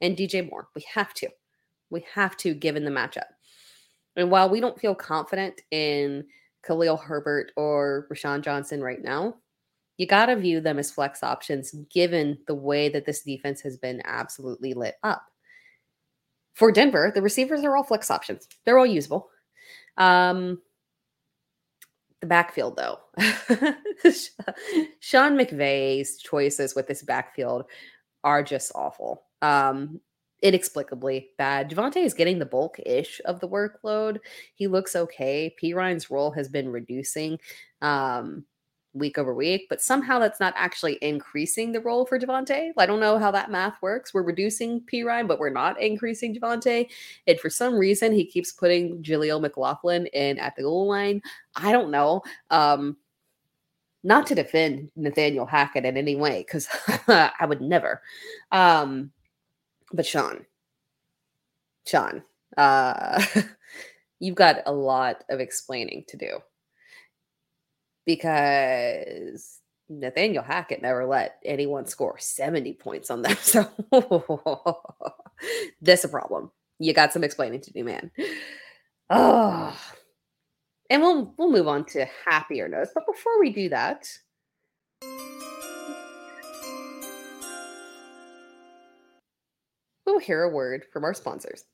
And 0.00 0.16
DJ 0.16 0.48
Moore. 0.48 0.68
We 0.74 0.84
have 0.92 1.14
to. 1.14 1.28
We 1.90 2.04
have 2.14 2.36
to, 2.38 2.52
given 2.52 2.84
the 2.84 2.90
matchup. 2.90 3.24
And 4.16 4.30
while 4.30 4.48
we 4.48 4.60
don't 4.60 4.80
feel 4.80 4.94
confident 4.94 5.62
in 5.70 6.24
Khalil 6.66 6.96
Herbert 6.96 7.52
or 7.56 8.06
Roschon 8.10 8.42
Johnson 8.42 8.82
right 8.82 9.02
now, 9.02 9.36
you 9.98 10.06
got 10.06 10.26
to 10.26 10.36
view 10.36 10.60
them 10.60 10.78
as 10.78 10.90
flex 10.90 11.22
options 11.22 11.74
given 11.90 12.38
the 12.46 12.54
way 12.54 12.88
that 12.88 13.06
this 13.06 13.22
defense 13.22 13.60
has 13.62 13.78
been 13.78 14.02
absolutely 14.04 14.74
lit 14.74 14.96
up. 15.02 15.26
For 16.56 16.72
Denver, 16.72 17.12
the 17.14 17.20
receivers 17.20 17.62
are 17.64 17.76
all 17.76 17.84
flex 17.84 18.10
options. 18.10 18.48
They're 18.64 18.78
all 18.78 18.86
usable. 18.86 19.28
Um, 19.98 20.62
the 22.22 22.26
backfield, 22.26 22.76
though, 22.76 22.98
Sean 25.00 25.36
McVay's 25.36 26.16
choices 26.16 26.74
with 26.74 26.86
this 26.86 27.02
backfield 27.02 27.66
are 28.24 28.42
just 28.42 28.72
awful. 28.74 29.24
Um, 29.42 30.00
inexplicably 30.42 31.28
bad. 31.36 31.70
Javonte 31.70 31.98
is 31.98 32.14
getting 32.14 32.38
the 32.38 32.46
bulk 32.46 32.78
ish 32.86 33.20
of 33.26 33.38
the 33.40 33.48
workload. 33.48 34.18
He 34.54 34.66
looks 34.66 34.96
okay. 34.96 35.54
Perine's 35.60 36.10
role 36.10 36.30
has 36.30 36.48
been 36.48 36.70
reducing. 36.70 37.38
Um, 37.82 38.46
week 38.96 39.18
over 39.18 39.34
week, 39.34 39.66
but 39.68 39.80
somehow 39.80 40.18
that's 40.18 40.40
not 40.40 40.54
actually 40.56 40.98
increasing 41.02 41.72
the 41.72 41.80
role 41.80 42.06
for 42.06 42.18
Devonte. 42.18 42.72
I 42.76 42.86
don't 42.86 43.00
know 43.00 43.18
how 43.18 43.30
that 43.30 43.50
math 43.50 43.80
works. 43.82 44.14
We're 44.14 44.22
reducing 44.22 44.80
Perine, 44.80 45.28
but 45.28 45.38
we're 45.38 45.50
not 45.50 45.80
increasing 45.80 46.34
Devonte. 46.34 46.88
And 47.26 47.40
for 47.40 47.50
some 47.50 47.74
reason, 47.74 48.12
he 48.12 48.24
keeps 48.24 48.52
putting 48.52 49.02
Jaleel 49.02 49.40
McLaughlin 49.40 50.06
in 50.06 50.38
at 50.38 50.56
the 50.56 50.62
goal 50.62 50.88
line. 50.88 51.22
I 51.54 51.72
don't 51.72 51.90
know. 51.90 52.22
Um, 52.50 52.96
not 54.02 54.26
to 54.28 54.34
defend 54.34 54.90
Nathaniel 54.94 55.46
Hackett 55.46 55.84
in 55.84 55.96
any 55.96 56.16
way, 56.16 56.44
because 56.46 56.68
I 57.08 57.44
would 57.46 57.60
never. 57.60 58.02
Um, 58.52 59.10
but 59.92 60.06
Sean, 60.06 60.46
Sean, 61.86 62.22
uh, 62.56 63.22
you've 64.20 64.36
got 64.36 64.62
a 64.66 64.72
lot 64.72 65.24
of 65.28 65.40
explaining 65.40 66.04
to 66.08 66.16
do 66.16 66.38
because 68.06 69.60
Nathaniel 69.88 70.42
Hackett 70.42 70.82
never 70.82 71.04
let 71.04 71.38
anyone 71.44 71.86
score 71.86 72.18
70 72.18 72.74
points 72.74 73.10
on 73.10 73.22
them. 73.22 73.36
So 73.42 73.68
that's 75.82 76.04
a 76.04 76.08
problem. 76.08 76.50
You 76.78 76.94
got 76.94 77.12
some 77.12 77.24
explaining 77.24 77.60
to 77.62 77.72
do, 77.72 77.84
man. 77.84 78.10
Oh. 79.10 79.78
And 80.88 81.02
we'll 81.02 81.34
we'll 81.36 81.50
move 81.50 81.68
on 81.68 81.84
to 81.86 82.06
happier 82.24 82.68
notes. 82.68 82.92
But 82.94 83.04
before 83.06 83.38
we 83.40 83.50
do 83.50 83.68
that, 83.68 84.08
we'll 90.06 90.20
hear 90.20 90.42
a 90.42 90.48
word 90.48 90.84
from 90.92 91.04
our 91.04 91.12
sponsors. 91.12 91.64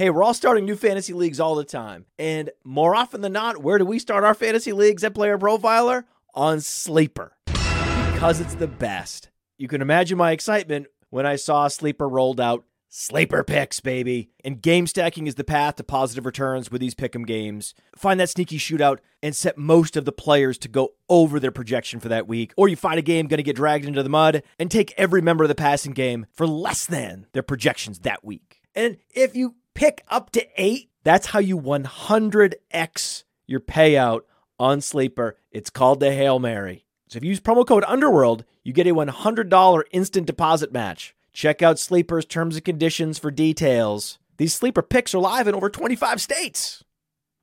Hey, 0.00 0.08
we're 0.08 0.22
all 0.22 0.32
starting 0.32 0.64
new 0.64 0.76
fantasy 0.76 1.12
leagues 1.12 1.40
all 1.40 1.54
the 1.54 1.62
time. 1.62 2.06
And 2.18 2.48
more 2.64 2.94
often 2.94 3.20
than 3.20 3.34
not, 3.34 3.62
where 3.62 3.76
do 3.76 3.84
we 3.84 3.98
start 3.98 4.24
our 4.24 4.32
fantasy 4.32 4.72
leagues 4.72 5.04
at 5.04 5.14
Player 5.14 5.36
Profiler? 5.36 6.04
On 6.32 6.62
Sleeper. 6.62 7.36
Because 7.44 8.40
it's 8.40 8.54
the 8.54 8.66
best. 8.66 9.28
You 9.58 9.68
can 9.68 9.82
imagine 9.82 10.16
my 10.16 10.32
excitement 10.32 10.86
when 11.10 11.26
I 11.26 11.36
saw 11.36 11.68
Sleeper 11.68 12.08
rolled 12.08 12.40
out 12.40 12.64
Sleeper 12.88 13.44
picks, 13.44 13.80
baby. 13.80 14.30
And 14.42 14.62
game 14.62 14.86
stacking 14.86 15.26
is 15.26 15.34
the 15.34 15.44
path 15.44 15.76
to 15.76 15.84
positive 15.84 16.24
returns 16.24 16.70
with 16.70 16.80
these 16.80 16.94
pick'em 16.94 17.26
games. 17.26 17.74
Find 17.94 18.18
that 18.20 18.30
sneaky 18.30 18.56
shootout 18.56 19.00
and 19.22 19.36
set 19.36 19.58
most 19.58 19.98
of 19.98 20.06
the 20.06 20.12
players 20.12 20.56
to 20.60 20.68
go 20.68 20.94
over 21.10 21.38
their 21.38 21.52
projection 21.52 22.00
for 22.00 22.08
that 22.08 22.26
week. 22.26 22.54
Or 22.56 22.68
you 22.68 22.76
find 22.76 22.98
a 22.98 23.02
game 23.02 23.26
going 23.26 23.36
to 23.36 23.42
get 23.42 23.56
dragged 23.56 23.84
into 23.84 24.02
the 24.02 24.08
mud 24.08 24.44
and 24.58 24.70
take 24.70 24.94
every 24.96 25.20
member 25.20 25.44
of 25.44 25.48
the 25.48 25.54
passing 25.54 25.92
game 25.92 26.24
for 26.32 26.46
less 26.46 26.86
than 26.86 27.26
their 27.34 27.42
projections 27.42 27.98
that 27.98 28.24
week. 28.24 28.62
And 28.74 28.96
if 29.10 29.34
you 29.36 29.56
pick 29.74 30.02
up 30.08 30.30
to 30.30 30.46
eight, 30.56 30.90
that's 31.04 31.26
how 31.26 31.38
you 31.38 31.58
100x 31.58 33.24
your 33.46 33.60
payout 33.60 34.22
on 34.58 34.80
Sleeper. 34.80 35.36
It's 35.50 35.70
called 35.70 36.00
the 36.00 36.12
Hail 36.12 36.38
Mary. 36.38 36.84
So 37.08 37.16
if 37.16 37.24
you 37.24 37.30
use 37.30 37.40
promo 37.40 37.66
code 37.66 37.84
Underworld, 37.88 38.44
you 38.62 38.72
get 38.72 38.86
a 38.86 38.94
$100 38.94 39.82
instant 39.90 40.26
deposit 40.26 40.72
match. 40.72 41.14
Check 41.32 41.62
out 41.62 41.78
Sleeper's 41.78 42.24
terms 42.24 42.56
and 42.56 42.64
conditions 42.64 43.18
for 43.18 43.30
details. 43.30 44.18
These 44.36 44.54
Sleeper 44.54 44.82
picks 44.82 45.14
are 45.14 45.18
live 45.18 45.48
in 45.48 45.54
over 45.54 45.70
25 45.70 46.20
states. 46.20 46.84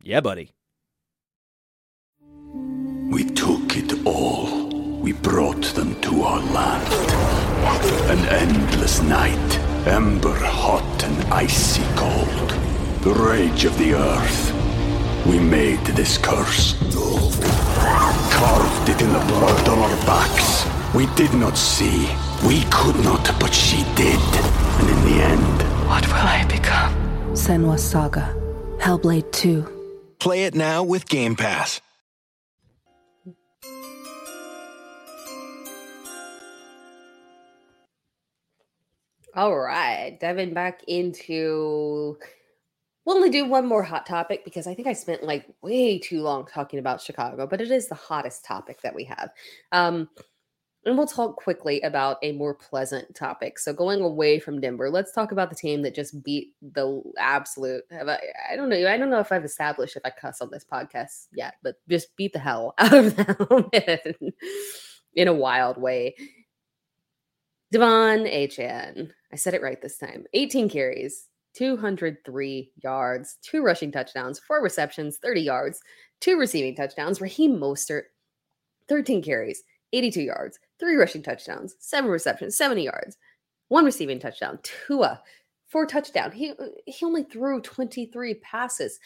Yeah, 0.02 0.22
buddy. 0.22 0.52
We 3.10 3.24
took 3.24 3.76
it 3.78 4.06
all. 4.06 4.68
We 5.00 5.14
brought 5.14 5.64
them 5.64 6.00
to 6.02 6.22
our 6.24 6.40
land. 6.40 6.94
An 8.10 8.20
endless 8.30 9.02
night, 9.02 9.60
ember 9.88 10.36
hot 10.36 11.04
and 11.04 11.34
icy 11.34 11.84
cold. 11.96 12.50
The 13.02 13.14
rage 13.14 13.64
of 13.66 13.78
the 13.78 13.94
earth. 13.94 14.54
We 15.26 15.40
made 15.40 15.84
this 15.86 16.18
curse. 16.18 16.76
Carved 18.32 18.90
it 18.90 19.02
in 19.02 19.12
the 19.12 19.26
blood 19.28 19.68
on 19.70 19.80
our 19.80 19.98
backs. 20.06 20.66
We 20.94 21.06
did 21.16 21.34
not 21.34 21.58
see. 21.58 22.08
We 22.46 22.64
could 22.70 22.96
not, 23.04 23.26
but 23.40 23.54
she 23.54 23.84
did. 23.96 24.20
And 24.80 24.90
in 24.90 25.06
the 25.06 25.24
end, 25.24 25.58
What 25.88 26.06
will 26.08 26.16
I 26.16 26.46
become? 26.50 26.94
Senua's 27.34 27.84
Saga. 27.84 28.34
Hellblade 28.80 29.32
2. 29.32 29.66
Play 30.20 30.44
it 30.46 30.56
now 30.56 30.84
with 30.84 31.08
Game 31.08 31.36
Pass. 31.36 31.82
All 39.38 39.56
right, 39.56 40.20
diving 40.20 40.56
back 40.56 40.82
into. 40.88 42.18
We'll 43.06 43.18
only 43.18 43.30
do 43.30 43.46
one 43.46 43.68
more 43.68 43.84
hot 43.84 44.08
topic 44.08 44.44
because 44.44 44.66
I 44.66 44.74
think 44.74 44.88
I 44.88 44.94
spent 44.94 45.22
like 45.22 45.46
way 45.62 46.00
too 46.00 46.24
long 46.24 46.48
talking 46.48 46.80
about 46.80 47.02
Chicago, 47.02 47.46
but 47.46 47.62
it 47.62 47.70
is 47.70 47.88
the 47.88 47.94
hottest 47.94 48.44
topic 48.44 48.82
that 48.82 48.96
we 48.96 49.04
have. 49.04 49.30
Um, 49.72 50.10
and 50.86 50.98
we'll 50.98 51.06
talk 51.06 51.36
quickly 51.36 51.80
about 51.82 52.18
a 52.24 52.32
more 52.32 52.56
pleasant 52.56 53.14
topic. 53.14 53.60
So 53.60 53.74
going 53.74 54.02
away 54.02 54.40
from 54.40 54.60
Denver, 54.60 54.90
let's 54.90 55.12
talk 55.12 55.32
about 55.32 55.52
the 55.52 55.56
team 55.56 55.84
that 55.84 55.94
just 55.94 56.24
beat 56.24 56.54
the 56.74 57.04
absolute. 57.20 57.84
I, 57.92 58.18
I 58.52 58.56
don't 58.56 58.70
know. 58.70 58.88
I 58.88 58.98
don't 58.98 59.12
know 59.12 59.20
if 59.20 59.32
I've 59.32 59.46
established 59.46 59.98
if 59.98 60.02
I 60.04 60.10
cuss 60.10 60.42
on 60.42 60.50
this 60.52 60.66
podcast 60.66 61.28
yet, 61.32 61.58
but 61.62 61.76
just 61.88 62.16
beat 62.16 62.34
the 62.34 62.40
hell 62.40 62.74
out 62.80 62.92
of 62.92 63.16
them 63.16 63.70
in, 63.72 64.34
in 65.14 65.28
a 65.28 65.34
wild 65.34 65.80
way. 65.80 66.16
De'Von 67.72 68.26
Achane. 68.34 69.12
I 69.32 69.36
said 69.36 69.54
it 69.54 69.62
right 69.62 69.82
this 69.82 69.98
time. 69.98 70.26
18 70.34 70.70
carries, 70.70 71.28
203 71.56 72.72
yards, 72.84 73.38
two 73.42 73.62
rushing 73.62 73.92
touchdowns, 73.92 74.40
four 74.40 74.62
receptions, 74.62 75.18
30 75.18 75.42
yards, 75.42 75.82
two 76.22 76.38
receiving 76.38 76.76
touchdowns. 76.76 77.20
Raheem 77.20 77.58
Mostert, 77.58 78.04
13 78.90 79.22
carries, 79.22 79.64
82 79.94 80.22
yards, 80.22 80.60
three 80.80 80.96
rushing 80.96 81.24
touchdowns, 81.24 81.76
seven 81.80 82.10
receptions, 82.10 82.56
70 82.56 82.84
yards, 82.84 83.18
one 83.70 83.86
receiving 83.86 84.20
touchdown. 84.20 84.60
Tua, 84.64 85.22
four 85.68 85.86
touchdown. 85.86 86.32
He 86.32 86.54
he 86.86 87.06
only 87.06 87.24
threw 87.24 87.62
23 87.62 88.36
passes. 88.36 89.00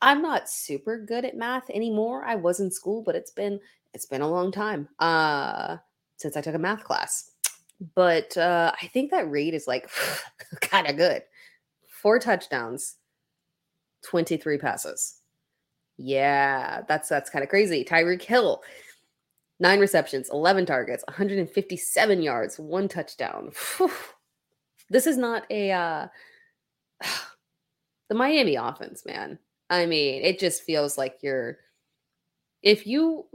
I'm 0.00 0.20
not 0.20 0.50
super 0.50 0.98
good 0.98 1.24
at 1.24 1.36
math 1.36 1.70
anymore. 1.70 2.24
I 2.24 2.34
was 2.34 2.60
in 2.60 2.70
school, 2.70 3.02
but 3.02 3.14
it's 3.14 3.30
been 3.30 3.60
it's 3.94 4.06
been 4.06 4.22
a 4.22 4.30
long 4.30 4.52
time 4.52 4.88
uh 4.98 5.76
since 6.16 6.36
I 6.36 6.40
took 6.40 6.54
a 6.54 6.58
math 6.58 6.84
class. 6.84 7.31
But 7.94 8.36
uh 8.36 8.72
I 8.80 8.86
think 8.88 9.10
that 9.10 9.30
rate 9.30 9.54
is 9.54 9.66
like 9.66 9.88
kind 10.60 10.86
of 10.86 10.96
good. 10.96 11.22
Four 11.88 12.18
touchdowns, 12.18 12.96
23 14.04 14.58
passes. 14.58 15.18
Yeah, 15.96 16.82
that's 16.88 17.08
that's 17.08 17.30
kind 17.30 17.42
of 17.42 17.48
crazy. 17.48 17.84
Tyreek 17.84 18.22
Hill, 18.22 18.62
nine 19.60 19.80
receptions, 19.80 20.30
11 20.32 20.66
targets, 20.66 21.04
157 21.06 22.22
yards, 22.22 22.58
one 22.58 22.88
touchdown. 22.88 23.50
Phew. 23.52 23.90
This 24.90 25.06
is 25.06 25.16
not 25.16 25.44
a 25.50 25.72
uh 25.72 26.08
the 28.08 28.14
Miami 28.14 28.56
offense, 28.56 29.04
man. 29.06 29.38
I 29.70 29.86
mean, 29.86 30.22
it 30.22 30.38
just 30.38 30.64
feels 30.64 30.98
like 30.98 31.18
you're 31.22 31.58
if 32.62 32.86
you 32.86 33.26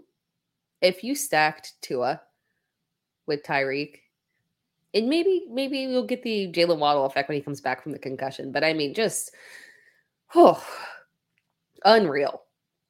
if 0.82 1.04
you 1.04 1.16
stacked 1.16 1.74
Tua 1.82 2.22
with 3.26 3.44
Tyreek, 3.44 4.00
and 4.98 5.10
maybe 5.10 5.46
maybe 5.50 5.80
you'll 5.80 6.06
get 6.06 6.24
the 6.24 6.52
Jaylen 6.52 6.80
Waddle 6.80 7.06
effect 7.06 7.30
when 7.30 7.38
he 7.38 7.44
comes 7.44 7.62
back 7.62 7.84
from 7.84 7.92
the 7.92 8.00
concussion. 8.00 8.52
But 8.52 8.64
I 8.64 8.74
mean, 8.74 8.94
just 8.94 9.34
oh, 10.36 10.64
unreal, 11.86 12.42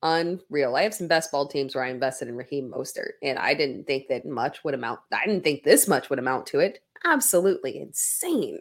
unreal. 0.02 0.76
I 0.76 0.84
have 0.84 0.94
some 0.94 1.08
best 1.08 1.32
ball 1.32 1.48
teams 1.48 1.76
where 1.76 1.84
I 1.84 1.90
invested 1.90 2.28
in 2.28 2.36
Raheem 2.36 2.72
Mostert, 2.72 3.14
and 3.22 3.38
I 3.38 3.54
didn't 3.54 3.86
think 3.86 4.08
that 4.08 4.26
much 4.26 4.64
would 4.64 4.74
amount. 4.74 5.00
I 5.12 5.26
didn't 5.26 5.44
think 5.44 5.64
this 5.64 5.88
much 5.88 6.10
would 6.10 6.20
amount 6.20 6.48
to 6.48 6.60
it. 6.60 6.80
Absolutely 7.06 7.80
insane. 7.80 8.60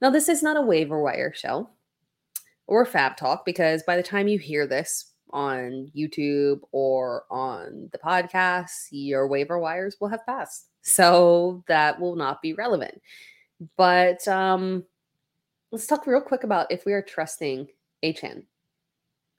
Now, 0.00 0.10
this 0.10 0.28
is 0.28 0.42
not 0.42 0.56
a 0.56 0.62
waiver 0.62 1.00
wire 1.00 1.32
show 1.32 1.70
or 2.66 2.84
Fab 2.84 3.16
Talk 3.16 3.44
because 3.44 3.82
by 3.82 3.96
the 3.96 4.02
time 4.02 4.28
you 4.28 4.38
hear 4.38 4.66
this 4.66 5.11
on 5.32 5.90
YouTube 5.96 6.60
or 6.72 7.24
on 7.30 7.88
the 7.92 7.98
podcast, 7.98 8.88
your 8.90 9.26
waiver 9.26 9.58
wires 9.58 9.96
will 10.00 10.08
have 10.08 10.26
passed. 10.26 10.68
So 10.82 11.64
that 11.68 12.00
will 12.00 12.16
not 12.16 12.42
be 12.42 12.54
relevant. 12.54 13.00
But 13.76 14.26
um, 14.28 14.84
let's 15.70 15.86
talk 15.86 16.06
real 16.06 16.20
quick 16.20 16.44
about 16.44 16.70
if 16.70 16.84
we 16.84 16.92
are 16.92 17.02
trusting 17.02 17.68
Achane. 18.04 18.44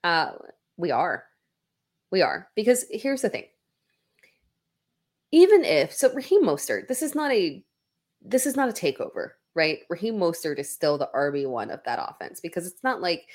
Uh, 0.04 0.32
we 0.78 0.92
are. 0.92 1.26
We 2.12 2.22
are. 2.22 2.48
Because 2.56 2.86
here's 2.90 3.22
the 3.22 3.30
thing. 3.30 3.46
Even 5.32 5.66
if 5.66 5.94
so 5.94 6.14
Raheem 6.14 6.44
Mostert, 6.44 6.88
this 6.88 7.02
is 7.02 7.16
not 7.16 7.32
a 7.32 7.64
this 8.22 8.46
is 8.46 8.56
not 8.56 8.70
a 8.70 8.72
takeover, 8.72 9.32
right? 9.56 9.80
Raheem 9.90 10.18
Mostert 10.18 10.60
is 10.60 10.70
still 10.70 10.98
the 10.98 11.10
RB1 11.14 11.74
of 11.74 11.84
that 11.86 12.00
offense 12.02 12.40
because 12.40 12.68
it's 12.68 12.84
not 12.84 13.02
like 13.02 13.28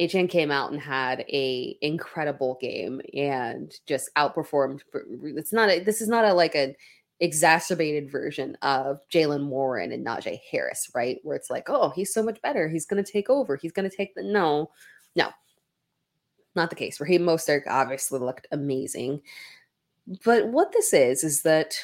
Achane 0.00 0.28
came 0.28 0.50
out 0.50 0.72
and 0.72 0.80
had 0.80 1.20
a 1.28 1.76
incredible 1.80 2.58
game 2.60 3.00
and 3.14 3.72
just 3.86 4.10
outperformed. 4.16 4.80
It's 5.36 5.52
not 5.52 5.70
a, 5.70 5.80
this 5.80 6.00
is 6.00 6.08
not 6.08 6.24
a 6.24 6.32
like 6.32 6.54
a 6.54 6.74
exacerbated 7.20 8.10
version 8.10 8.56
of 8.62 8.98
Jaylen 9.08 9.46
Warren 9.46 9.92
and 9.92 10.04
Najee 10.04 10.40
Harris, 10.50 10.90
right? 10.94 11.20
Where 11.22 11.36
it's 11.36 11.50
like, 11.50 11.68
oh, 11.68 11.90
he's 11.90 12.12
so 12.12 12.22
much 12.22 12.42
better. 12.42 12.68
He's 12.68 12.86
going 12.86 13.02
to 13.02 13.12
take 13.12 13.30
over. 13.30 13.56
He's 13.56 13.72
going 13.72 13.88
to 13.88 13.96
take 13.96 14.14
the 14.14 14.24
no, 14.24 14.70
no, 15.14 15.28
not 16.56 16.70
the 16.70 16.76
case. 16.76 17.00
Raheem 17.00 17.22
Mostert 17.22 17.62
obviously 17.68 18.18
looked 18.18 18.48
amazing, 18.50 19.20
but 20.24 20.48
what 20.48 20.72
this 20.72 20.92
is 20.92 21.22
is 21.22 21.42
that 21.42 21.76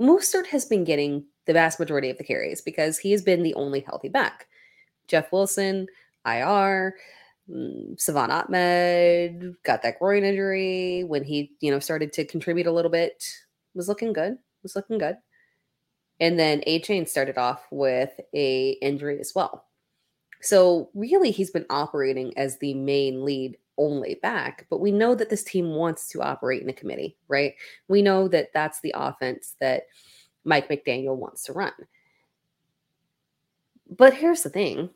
Mostert 0.00 0.46
has 0.46 0.64
been 0.64 0.84
getting 0.84 1.26
the 1.46 1.52
vast 1.52 1.78
majority 1.78 2.10
of 2.10 2.18
the 2.18 2.24
carries 2.24 2.60
because 2.60 2.98
he 2.98 3.12
has 3.12 3.22
been 3.22 3.42
the 3.42 3.54
only 3.54 3.80
healthy 3.80 4.08
back. 4.08 4.48
Jeff 5.06 5.30
Wilson 5.32 5.86
IR. 6.26 6.96
Mm, 7.50 8.00
Salvon 8.00 8.30
Ahmed 8.30 9.54
got 9.64 9.82
that 9.82 9.98
groin 9.98 10.24
injury 10.24 11.04
when 11.04 11.24
he, 11.24 11.52
you 11.60 11.70
know, 11.70 11.78
started 11.78 12.12
to 12.14 12.24
contribute 12.24 12.66
a 12.66 12.72
little 12.72 12.90
bit. 12.90 13.24
Was 13.74 13.88
looking 13.88 14.12
good. 14.12 14.38
Was 14.62 14.76
looking 14.76 14.98
good. 14.98 15.16
And 16.20 16.38
then 16.38 16.62
Achane 16.66 17.08
started 17.08 17.38
off 17.38 17.66
with 17.70 18.10
a 18.34 18.70
injury 18.82 19.18
as 19.20 19.32
well. 19.34 19.66
So 20.42 20.90
really, 20.94 21.30
he's 21.30 21.50
been 21.50 21.66
operating 21.70 22.36
as 22.36 22.58
the 22.58 22.74
main 22.74 23.24
lead 23.24 23.56
only 23.78 24.18
back, 24.22 24.66
but 24.70 24.80
we 24.80 24.92
know 24.92 25.14
that 25.14 25.30
this 25.30 25.42
team 25.42 25.70
wants 25.70 26.08
to 26.10 26.22
operate 26.22 26.62
in 26.62 26.68
a 26.68 26.74
committee, 26.74 27.16
right? 27.28 27.54
We 27.88 28.02
know 28.02 28.28
that 28.28 28.52
that's 28.52 28.80
the 28.80 28.94
offense 28.94 29.56
that 29.60 29.84
Mike 30.44 30.68
McDaniel 30.68 31.16
wants 31.16 31.44
to 31.44 31.54
run. 31.54 31.72
But 33.90 34.14
here's 34.14 34.42
the 34.42 34.50
thing 34.50 34.90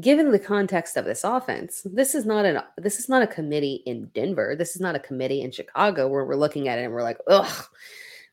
given 0.00 0.30
the 0.30 0.38
context 0.38 0.96
of 0.96 1.04
this 1.04 1.24
offense, 1.24 1.82
this 1.84 2.14
is 2.14 2.24
not 2.24 2.44
an 2.44 2.60
this 2.76 2.98
is 2.98 3.08
not 3.08 3.22
a 3.22 3.26
committee 3.26 3.82
in 3.86 4.06
Denver. 4.14 4.54
This 4.56 4.74
is 4.74 4.80
not 4.80 4.94
a 4.94 5.00
committee 5.00 5.42
in 5.42 5.50
Chicago 5.50 6.08
where 6.08 6.24
we're 6.24 6.36
looking 6.36 6.68
at 6.68 6.78
it 6.78 6.84
and 6.84 6.92
we're 6.92 7.02
like, 7.02 7.18
ugh, 7.26 7.66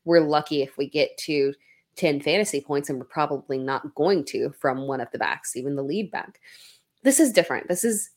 we're 0.04 0.22
lucky 0.22 0.62
if 0.62 0.78
we 0.78 0.88
get 0.88 1.18
to 1.18 1.54
10 1.96 2.20
fantasy 2.22 2.62
points, 2.62 2.90
and 2.90 3.00
we're 3.00 3.06
probably 3.06 3.58
not 3.58 3.96
going 3.96 4.26
to 4.26 4.54
from 4.60 4.88
one 4.88 5.00
of 5.00 5.10
the 5.12 5.18
backs, 5.18 5.56
even 5.56 5.76
the 5.76 5.84
lead 5.84 6.12
back. 6.12 6.40
This 7.04 7.20
is 7.20 7.32
different. 7.32 7.68
This 7.68 7.84
is 7.84 8.12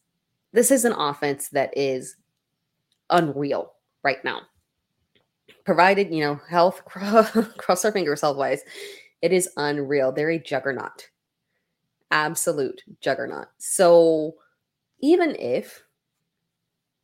this 0.53 0.71
is 0.71 0.85
an 0.85 0.93
offense 0.93 1.49
that 1.51 1.77
is 1.77 2.17
unreal 3.11 3.73
right 4.03 4.23
now. 4.25 4.43
Provided, 5.65 6.13
you 6.13 6.25
know, 6.25 6.41
health 6.49 6.85
cross 6.87 7.85
our 7.85 7.93
fingers 7.93 8.21
health 8.21 8.37
wise, 8.37 8.63
it 9.23 9.33
is 9.33 9.49
unreal. 9.57 10.13
They're 10.13 10.31
a 10.31 10.39
juggernaut 10.39 11.09
absolute 12.11 12.83
juggernaut. 13.01 13.49
So 13.59 14.35
even 15.01 15.37
if 15.37 15.83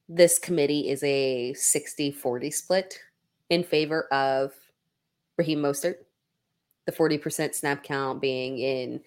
this 0.09 0.39
committee 0.39 0.89
is 0.91 1.03
a 1.03 1.55
60 1.55 2.13
40 2.13 2.51
split 2.51 2.99
in 3.51 3.65
favor 3.65 4.05
of 4.13 4.53
Raheem 5.39 5.61
Mostert, 5.61 5.97
the 6.87 6.93
40% 6.93 7.55
snap 7.55 7.83
count 7.83 8.21
being 8.21 8.59
in 8.59 9.01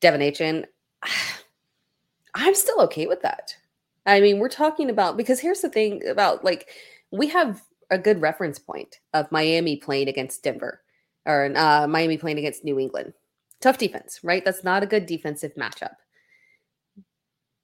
De'Von 0.00 0.20
Achane, 0.20 0.64
I'm 2.34 2.54
still 2.54 2.80
okay 2.82 3.06
with 3.06 3.22
that. 3.22 3.54
I 4.06 4.20
mean, 4.20 4.38
we're 4.38 4.48
talking 4.48 4.90
about 4.90 5.16
because 5.16 5.38
here's 5.38 5.60
the 5.60 5.68
thing 5.68 6.06
about 6.08 6.44
like 6.44 6.68
we 7.10 7.28
have 7.28 7.62
a 7.90 7.98
good 7.98 8.20
reference 8.20 8.58
point 8.58 8.98
of 9.12 9.30
Miami 9.30 9.76
playing 9.76 10.08
against 10.08 10.42
Denver 10.42 10.80
or 11.26 11.52
uh, 11.54 11.86
Miami 11.86 12.16
playing 12.16 12.38
against 12.38 12.64
New 12.64 12.80
England 12.80 13.12
tough 13.62 13.78
defense, 13.78 14.20
right? 14.22 14.44
That's 14.44 14.64
not 14.64 14.82
a 14.82 14.86
good 14.86 15.06
defensive 15.06 15.54
matchup. 15.54 15.94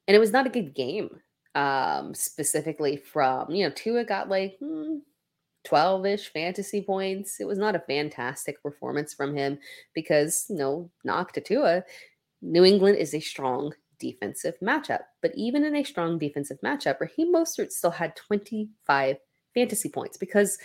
And 0.06 0.14
it 0.14 0.18
was 0.18 0.32
not 0.32 0.46
a 0.46 0.50
good 0.50 0.74
game, 0.74 1.10
um, 1.54 2.14
specifically 2.14 2.96
from, 2.96 3.50
you 3.50 3.64
know, 3.66 3.72
Tua 3.74 4.04
got 4.04 4.30
like 4.30 4.58
12 5.64 6.00
hmm, 6.00 6.06
ish 6.06 6.32
fantasy 6.32 6.80
points. 6.80 7.40
It 7.40 7.46
was 7.46 7.58
not 7.58 7.76
a 7.76 7.80
fantastic 7.80 8.62
performance 8.62 9.12
from 9.12 9.36
him 9.36 9.58
because, 9.94 10.46
you 10.48 10.56
know, 10.56 10.90
knock 11.04 11.32
to 11.32 11.42
Tua, 11.42 11.84
New 12.40 12.64
England 12.64 12.96
is 12.96 13.14
a 13.14 13.20
strong 13.20 13.74
defensive 13.98 14.54
matchup. 14.62 15.02
But 15.20 15.32
even 15.34 15.64
in 15.64 15.76
a 15.76 15.84
strong 15.84 16.18
defensive 16.18 16.58
matchup, 16.64 17.00
Raheem 17.00 17.34
Mostert 17.34 17.72
still 17.72 17.90
had 17.90 18.16
25 18.16 19.16
fantasy 19.54 19.88
points 19.88 20.16
because 20.16 20.58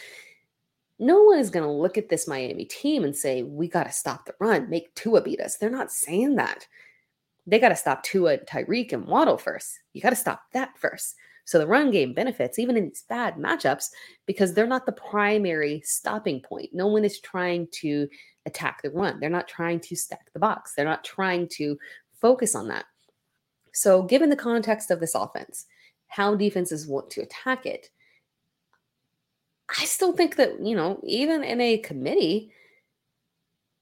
no 0.99 1.23
one 1.23 1.39
is 1.39 1.49
going 1.49 1.65
to 1.65 1.71
look 1.71 1.97
at 1.97 2.09
this 2.09 2.27
Miami 2.27 2.65
team 2.65 3.03
and 3.03 3.15
say, 3.15 3.43
we 3.43 3.67
got 3.67 3.85
to 3.85 3.91
stop 3.91 4.25
the 4.25 4.35
run, 4.39 4.69
make 4.69 4.93
Tua 4.95 5.21
beat 5.21 5.41
us. 5.41 5.57
They're 5.57 5.69
not 5.69 5.91
saying 5.91 6.35
that. 6.35 6.67
They 7.45 7.59
got 7.59 7.69
to 7.69 7.75
stop 7.75 8.03
Tua, 8.03 8.37
Tyreek, 8.37 8.93
and 8.93 9.05
Waddle 9.05 9.37
first. 9.37 9.79
You 9.93 10.01
got 10.01 10.11
to 10.11 10.15
stop 10.15 10.43
that 10.53 10.77
first. 10.77 11.15
So 11.45 11.59
the 11.59 11.67
run 11.67 11.91
game 11.91 12.13
benefits 12.13 12.57
even 12.57 12.77
in 12.77 12.85
these 12.85 13.03
bad 13.09 13.35
matchups 13.35 13.89
because 14.25 14.53
they're 14.53 14.65
not 14.65 14.85
the 14.85 14.93
primary 14.93 15.81
stopping 15.83 16.39
point. 16.39 16.69
No 16.73 16.87
one 16.87 17.03
is 17.03 17.19
trying 17.19 17.67
to 17.81 18.07
attack 18.45 18.81
the 18.81 18.91
run. 18.91 19.19
They're 19.19 19.29
not 19.29 19.47
trying 19.47 19.81
to 19.81 19.95
stack 19.95 20.31
the 20.31 20.39
box. 20.39 20.73
They're 20.73 20.85
not 20.85 21.03
trying 21.03 21.49
to 21.53 21.77
focus 22.21 22.55
on 22.55 22.69
that. 22.69 22.85
So, 23.73 24.03
given 24.03 24.29
the 24.29 24.35
context 24.35 24.91
of 24.91 24.99
this 24.99 25.15
offense, 25.15 25.65
how 26.07 26.35
defenses 26.35 26.87
want 26.87 27.09
to 27.11 27.21
attack 27.21 27.65
it, 27.65 27.89
I 29.69 29.85
still 29.85 30.13
think 30.13 30.35
that, 30.35 30.59
you 30.59 30.75
know, 30.75 30.99
even 31.03 31.43
in 31.43 31.61
a 31.61 31.77
committee, 31.77 32.51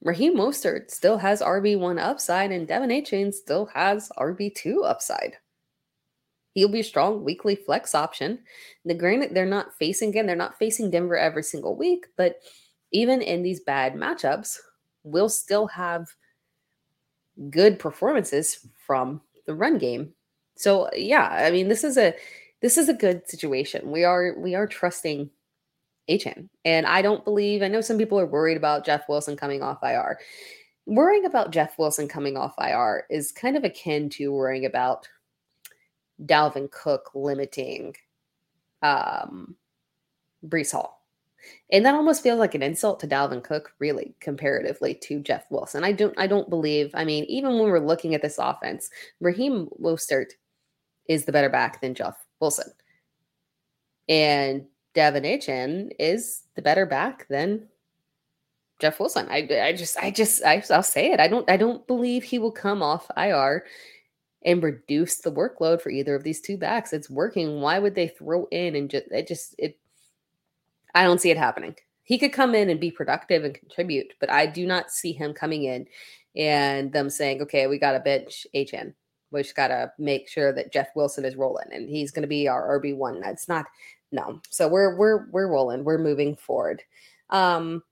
Raheem 0.01 0.35
Mostert 0.35 0.89
still 0.89 1.17
has 1.17 1.41
RB1 1.41 1.99
upside 1.99 2.51
and 2.51 2.67
De'Von 2.67 2.91
Achane 2.91 3.33
still 3.33 3.67
has 3.67 4.09
RB2 4.17 4.85
upside. 4.85 5.37
He'll 6.53 6.69
be 6.69 6.81
a 6.81 6.83
strong 6.83 7.23
weekly 7.23 7.55
flex 7.55 7.95
option. 7.95 8.39
The 8.83 8.93
granted, 8.93 9.33
they're 9.33 9.45
not 9.45 9.73
facing 9.77 10.09
again, 10.09 10.25
they're 10.25 10.35
not 10.35 10.57
facing 10.57 10.91
Denver 10.91 11.17
every 11.17 11.43
single 11.43 11.75
week, 11.75 12.07
but 12.17 12.41
even 12.91 13.21
in 13.21 13.41
these 13.41 13.61
bad 13.61 13.93
matchups, 13.93 14.57
we'll 15.03 15.29
still 15.29 15.67
have 15.67 16.07
good 17.49 17.79
performances 17.79 18.67
from 18.85 19.21
the 19.45 19.55
run 19.55 19.77
game. 19.77 20.13
So 20.55 20.89
yeah, 20.95 21.27
I 21.27 21.51
mean 21.51 21.67
this 21.67 21.83
is 21.83 21.97
a 21.97 22.13
this 22.61 22.77
is 22.77 22.89
a 22.89 22.93
good 22.93 23.27
situation. 23.29 23.91
We 23.91 24.03
are 24.03 24.35
we 24.37 24.55
are 24.55 24.67
trusting 24.67 25.29
And 26.65 26.85
I 26.85 27.01
don't 27.01 27.23
believe, 27.23 27.61
I 27.61 27.67
know 27.67 27.81
some 27.81 27.97
people 27.97 28.19
are 28.19 28.25
worried 28.25 28.57
about 28.57 28.85
Jeff 28.85 29.07
Wilson 29.07 29.35
coming 29.35 29.61
off 29.61 29.83
IR. 29.83 30.19
Worrying 30.85 31.25
about 31.25 31.51
Jeff 31.51 31.77
Wilson 31.77 32.07
coming 32.07 32.37
off 32.37 32.53
IR 32.59 33.05
is 33.09 33.31
kind 33.31 33.55
of 33.55 33.63
akin 33.63 34.09
to 34.11 34.31
worrying 34.31 34.65
about 34.65 35.07
Dalvin 36.25 36.69
Cook 36.71 37.11
limiting 37.13 37.95
um, 38.81 39.55
Breece 40.45 40.71
Hall. 40.71 41.01
And 41.71 41.85
that 41.85 41.95
almost 41.95 42.21
feels 42.21 42.39
like 42.39 42.55
an 42.55 42.61
insult 42.61 42.99
to 42.99 43.07
Dalvin 43.07 43.43
Cook, 43.43 43.73
really, 43.79 44.15
comparatively 44.19 44.93
to 44.95 45.19
Jeff 45.21 45.45
Wilson. 45.49 45.83
I 45.83 45.91
don't 45.91 46.13
I 46.17 46.27
don't 46.27 46.49
believe, 46.49 46.91
I 46.93 47.03
mean, 47.03 47.23
even 47.25 47.53
when 47.53 47.71
we're 47.71 47.79
looking 47.79 48.13
at 48.13 48.21
this 48.21 48.37
offense, 48.37 48.89
Raheem 49.19 49.67
Mostert 49.81 50.33
is 51.07 51.25
the 51.25 51.31
better 51.31 51.49
back 51.49 51.81
than 51.81 51.95
Jeff 51.95 52.15
Wilson. 52.39 52.71
And 54.07 54.65
De'Von 54.95 55.25
Achane 55.25 55.91
is 55.99 56.43
the 56.55 56.61
better 56.61 56.85
back 56.85 57.27
than 57.29 57.67
Jeff 58.79 58.99
Wilson. 58.99 59.27
I, 59.29 59.47
I 59.63 59.73
just, 59.73 59.97
I 59.97 60.11
just, 60.11 60.43
I, 60.43 60.63
I'll 60.69 60.83
say 60.83 61.11
it. 61.11 61.19
I 61.19 61.27
don't, 61.27 61.49
I 61.49 61.55
don't 61.55 61.85
believe 61.87 62.23
he 62.23 62.39
will 62.39 62.51
come 62.51 62.81
off 62.81 63.09
IR 63.15 63.65
and 64.43 64.63
reduce 64.63 65.17
the 65.17 65.31
workload 65.31 65.81
for 65.81 65.91
either 65.91 66.15
of 66.15 66.23
these 66.23 66.41
two 66.41 66.57
backs. 66.57 66.91
It's 66.91 67.09
working. 67.09 67.61
Why 67.61 67.79
would 67.79 67.95
they 67.95 68.07
throw 68.07 68.47
in 68.51 68.75
and 68.75 68.89
just, 68.89 69.05
it 69.11 69.27
just, 69.27 69.55
it, 69.57 69.77
I 70.95 71.03
don't 71.03 71.21
see 71.21 71.29
it 71.29 71.37
happening. 71.37 71.75
He 72.03 72.17
could 72.17 72.33
come 72.33 72.55
in 72.55 72.69
and 72.69 72.79
be 72.79 72.91
productive 72.91 73.43
and 73.43 73.53
contribute, 73.53 74.13
but 74.19 74.31
I 74.31 74.47
do 74.47 74.65
not 74.65 74.91
see 74.91 75.13
him 75.13 75.33
coming 75.33 75.63
in 75.63 75.85
and 76.35 76.91
them 76.91 77.09
saying, 77.09 77.41
okay, 77.43 77.67
we 77.67 77.77
got 77.77 77.93
to 77.93 77.99
bench 77.99 78.47
Achane. 78.55 78.93
We 79.31 79.43
just 79.43 79.55
got 79.55 79.69
to 79.69 79.93
make 79.97 80.27
sure 80.27 80.51
that 80.53 80.73
Jeff 80.73 80.89
Wilson 80.95 81.23
is 81.23 81.35
rolling 81.35 81.67
and 81.71 81.87
he's 81.87 82.11
going 82.11 82.23
to 82.23 82.27
be 82.27 82.47
our 82.47 82.79
RB1. 82.81 83.21
That's 83.21 83.47
not, 83.47 83.65
no. 84.11 84.41
So 84.49 84.67
we're 84.67 84.95
we're 84.95 85.29
we're 85.31 85.47
rolling. 85.47 85.83
We're 85.83 85.97
moving 85.97 86.35
forward. 86.35 86.81
Um, 87.29 87.83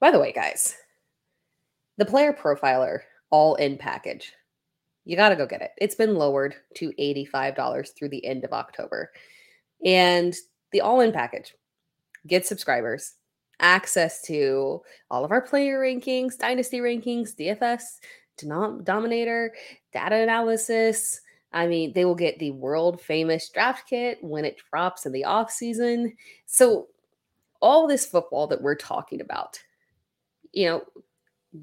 by 0.00 0.10
the 0.10 0.18
way, 0.18 0.32
guys, 0.32 0.76
the 1.98 2.04
player 2.04 2.32
profiler 2.32 3.00
all 3.30 3.54
in 3.56 3.76
package. 3.76 4.32
You 5.04 5.16
got 5.16 5.28
to 5.28 5.36
go 5.36 5.46
get 5.46 5.62
it. 5.62 5.70
It's 5.78 5.94
been 5.94 6.16
lowered 6.16 6.56
to 6.76 6.92
$85 6.98 7.96
through 7.96 8.08
the 8.08 8.24
end 8.26 8.44
of 8.44 8.52
October. 8.52 9.12
And 9.84 10.34
the 10.72 10.80
all 10.80 11.00
in 11.00 11.12
package 11.12 11.54
gets 12.26 12.48
subscribers, 12.48 13.14
access 13.60 14.20
to 14.22 14.80
all 15.10 15.24
of 15.24 15.30
our 15.30 15.40
player 15.40 15.80
rankings, 15.80 16.36
dynasty 16.36 16.78
rankings, 16.78 17.36
DFS, 17.36 18.00
Dominator, 18.84 19.54
data 19.92 20.16
analysis, 20.16 21.20
I 21.56 21.66
mean, 21.66 21.94
they 21.94 22.04
will 22.04 22.14
get 22.14 22.38
the 22.38 22.50
world 22.50 23.00
famous 23.00 23.48
draft 23.48 23.88
kit 23.88 24.18
when 24.20 24.44
it 24.44 24.58
drops 24.70 25.06
in 25.06 25.12
the 25.12 25.24
off 25.24 25.50
season. 25.50 26.12
So 26.44 26.88
all 27.62 27.88
this 27.88 28.04
football 28.04 28.46
that 28.48 28.60
we're 28.60 28.74
talking 28.74 29.22
about, 29.22 29.58
you 30.52 30.66
know, 30.66 30.82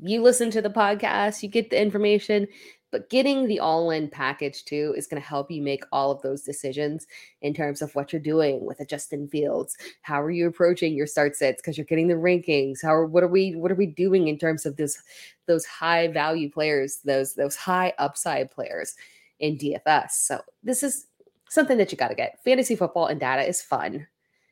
you 0.02 0.24
listen 0.24 0.50
to 0.50 0.64
the 0.64 0.70
podcast, 0.72 1.44
you 1.44 1.48
get 1.48 1.70
the 1.70 1.80
information, 1.80 2.48
but 2.92 3.12
getting 3.12 3.48
the 3.48 3.60
all 3.60 3.92
in 3.92 4.10
package 4.10 4.66
too 4.66 4.96
is 4.98 5.06
going 5.06 5.22
to 5.22 5.28
help 5.28 5.52
you 5.52 5.62
make 5.62 5.84
all 5.92 6.10
of 6.10 6.24
those 6.24 6.42
decisions 6.42 7.06
in 7.44 7.54
terms 7.54 7.84
of 7.84 7.94
what 7.94 8.12
you're 8.12 8.20
doing 8.20 8.66
with 8.66 8.80
a 8.80 8.86
Justin 8.86 9.28
Fields. 9.28 9.78
How 10.02 10.20
are 10.24 10.32
you 10.32 10.48
approaching 10.48 10.96
your 10.96 11.06
start 11.06 11.36
sets 11.36 11.62
because 11.62 11.78
you're 11.78 11.86
getting 11.86 12.08
the 12.08 12.16
rankings? 12.16 12.80
How 12.82 12.96
are, 12.96 13.06
what 13.06 13.22
are 13.22 13.28
we 13.28 13.56
what 13.56 13.72
are 13.72 13.76
we 13.76 13.86
doing 13.86 14.28
in 14.28 14.40
terms 14.40 14.66
of 14.66 14.76
those 14.76 14.98
those 15.46 15.66
high 15.66 16.08
value 16.08 16.50
players, 16.50 17.02
those 17.06 17.36
those 17.36 17.56
high 17.56 17.94
upside 18.00 18.50
players? 18.50 18.96
In 19.44 19.58
DFS. 19.58 20.12
So 20.12 20.42
this 20.64 20.84
is 20.84 21.08
something 21.50 21.78
that 21.78 21.92
you 21.92 21.98
got 21.98 22.08
to 22.08 22.16
get. 22.16 22.42
Fantasy 22.46 22.78
football 22.78 23.08
and 23.08 23.20
data 23.20 23.48
is 23.48 23.62
fun. 23.62 24.08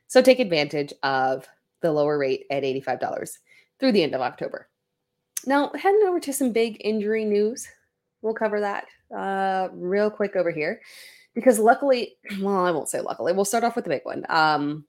So 0.08 0.22
take 0.22 0.40
advantage 0.40 0.94
of 1.02 1.48
the 1.82 1.94
lower 1.94 2.18
rate 2.18 2.46
at 2.52 2.64
$85 2.64 3.38
through 3.80 3.94
the 3.94 4.04
end 4.04 4.14
of 4.14 4.22
October. 4.22 4.68
Now, 5.46 5.72
heading 5.74 6.04
over 6.06 6.20
to 6.20 6.34
some 6.34 6.52
big 6.52 6.82
injury 6.82 7.24
news. 7.24 7.68
We'll 8.22 8.34
cover 8.34 8.60
that 8.60 8.86
uh, 9.16 9.70
real 9.72 10.12
quick 10.12 10.36
over 10.36 10.52
here 10.52 10.82
because 11.34 11.58
luckily, 11.58 12.18
well, 12.42 12.66
I 12.66 12.72
won't 12.72 12.90
say 12.90 13.00
luckily. 13.00 13.32
We'll 13.32 13.46
start 13.46 13.64
off 13.64 13.78
with 13.78 13.86
the 13.86 13.90
big 13.90 14.04
one. 14.04 14.26
Um, 14.28 14.86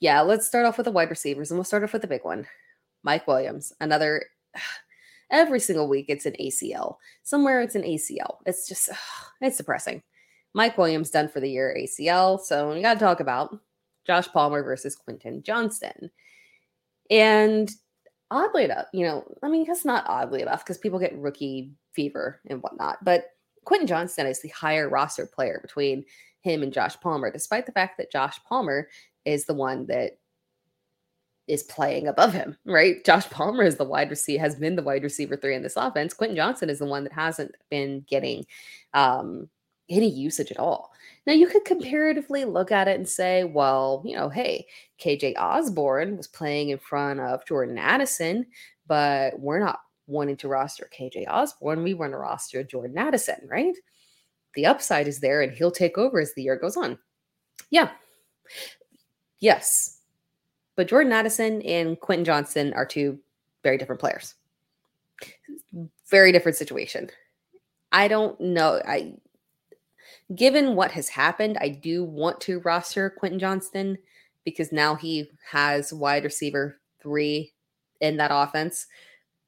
yeah, 0.00 0.22
let's 0.22 0.46
start 0.46 0.64
off 0.64 0.78
with 0.78 0.86
the 0.86 0.92
wide 0.92 1.10
receivers 1.10 1.50
and 1.50 1.58
we'll 1.58 1.64
start 1.64 1.84
off 1.84 1.92
with 1.92 2.02
the 2.02 2.08
big 2.08 2.24
one. 2.24 2.46
Mike 3.04 3.26
Williams, 3.26 3.74
another 3.80 4.24
every 5.30 5.60
single 5.60 5.88
week 5.88 6.06
it's 6.08 6.26
an 6.26 6.34
ACL. 6.40 6.96
Somewhere 7.22 7.60
it's 7.60 7.74
an 7.74 7.82
ACL. 7.82 8.38
It's 8.46 8.68
just, 8.68 8.90
ugh, 8.90 8.96
it's 9.40 9.56
depressing. 9.56 10.02
Mike 10.54 10.78
Williams 10.78 11.10
done 11.10 11.28
for 11.28 11.40
the 11.40 11.50
year 11.50 11.76
ACL. 11.78 12.40
So 12.40 12.72
we 12.72 12.80
got 12.80 12.94
to 12.94 13.00
talk 13.00 13.20
about 13.20 13.58
Josh 14.06 14.28
Palmer 14.28 14.62
versus 14.62 14.96
Quentin 14.96 15.42
Johnston. 15.42 16.10
And 17.10 17.70
oddly 18.30 18.64
enough, 18.64 18.86
you 18.92 19.04
know, 19.04 19.24
I 19.42 19.48
mean, 19.48 19.64
that's 19.66 19.84
not 19.84 20.04
oddly 20.08 20.42
enough 20.42 20.64
because 20.64 20.78
people 20.78 20.98
get 20.98 21.16
rookie 21.18 21.72
fever 21.92 22.40
and 22.48 22.62
whatnot, 22.62 23.04
but 23.04 23.26
Quentin 23.64 23.86
Johnston 23.86 24.26
is 24.26 24.40
the 24.40 24.48
higher 24.48 24.88
roster 24.88 25.26
player 25.26 25.58
between 25.60 26.04
him 26.40 26.62
and 26.62 26.72
Josh 26.72 26.98
Palmer, 27.00 27.30
despite 27.30 27.66
the 27.66 27.72
fact 27.72 27.98
that 27.98 28.12
Josh 28.12 28.38
Palmer 28.48 28.88
is 29.24 29.44
the 29.44 29.54
one 29.54 29.86
that 29.86 30.18
is 31.46 31.62
playing 31.62 32.08
above 32.08 32.32
him, 32.32 32.56
right? 32.64 33.04
Josh 33.04 33.28
Palmer 33.30 33.62
is 33.62 33.76
the 33.76 33.84
wide 33.84 34.10
receiver, 34.10 34.40
has 34.40 34.56
been 34.56 34.76
the 34.76 34.82
wide 34.82 35.02
receiver 35.02 35.36
three 35.36 35.54
in 35.54 35.62
this 35.62 35.76
offense. 35.76 36.12
Quentin 36.12 36.36
Johnston 36.36 36.70
is 36.70 36.80
the 36.80 36.86
one 36.86 37.04
that 37.04 37.12
hasn't 37.12 37.54
been 37.70 38.04
getting 38.08 38.44
um, 38.94 39.48
any 39.88 40.10
usage 40.10 40.50
at 40.50 40.58
all. 40.58 40.92
Now, 41.26 41.32
you 41.32 41.46
could 41.46 41.64
comparatively 41.64 42.44
look 42.44 42.72
at 42.72 42.88
it 42.88 42.96
and 42.96 43.08
say, 43.08 43.44
well, 43.44 44.02
you 44.04 44.16
know, 44.16 44.28
hey, 44.28 44.66
KJ 45.00 45.36
Osborn 45.36 46.16
was 46.16 46.28
playing 46.28 46.70
in 46.70 46.78
front 46.78 47.20
of 47.20 47.46
Jordan 47.46 47.78
Addison, 47.78 48.46
but 48.86 49.38
we're 49.38 49.58
not 49.58 49.80
wanting 50.06 50.36
to 50.38 50.48
roster 50.48 50.88
KJ 50.96 51.26
Osborn. 51.28 51.82
We 51.82 51.94
want 51.94 52.12
to 52.12 52.18
roster 52.18 52.62
Jordan 52.62 52.98
Addison, 52.98 53.46
right? 53.48 53.74
The 54.54 54.66
upside 54.66 55.08
is 55.08 55.20
there 55.20 55.42
and 55.42 55.52
he'll 55.52 55.70
take 55.70 55.98
over 55.98 56.20
as 56.20 56.32
the 56.34 56.42
year 56.42 56.56
goes 56.56 56.76
on. 56.76 56.98
Yeah. 57.70 57.90
Yes. 59.40 59.95
But 60.76 60.88
Jordan 60.88 61.12
Addison 61.12 61.62
and 61.62 61.98
Quentin 61.98 62.24
Johnston 62.24 62.72
are 62.74 62.86
two 62.86 63.18
very 63.62 63.78
different 63.78 64.00
players. 64.00 64.34
Very 66.08 66.30
different 66.30 66.56
situation. 66.56 67.10
I 67.92 68.08
don't 68.08 68.38
know. 68.40 68.80
I 68.86 69.14
given 70.34 70.74
what 70.74 70.92
has 70.92 71.08
happened, 71.08 71.56
I 71.60 71.68
do 71.68 72.04
want 72.04 72.40
to 72.42 72.60
roster 72.60 73.10
Quentin 73.10 73.38
Johnston 73.38 73.98
because 74.44 74.72
now 74.72 74.94
he 74.94 75.30
has 75.50 75.92
wide 75.92 76.24
receiver 76.24 76.78
three 77.00 77.52
in 78.00 78.16
that 78.18 78.30
offense 78.32 78.86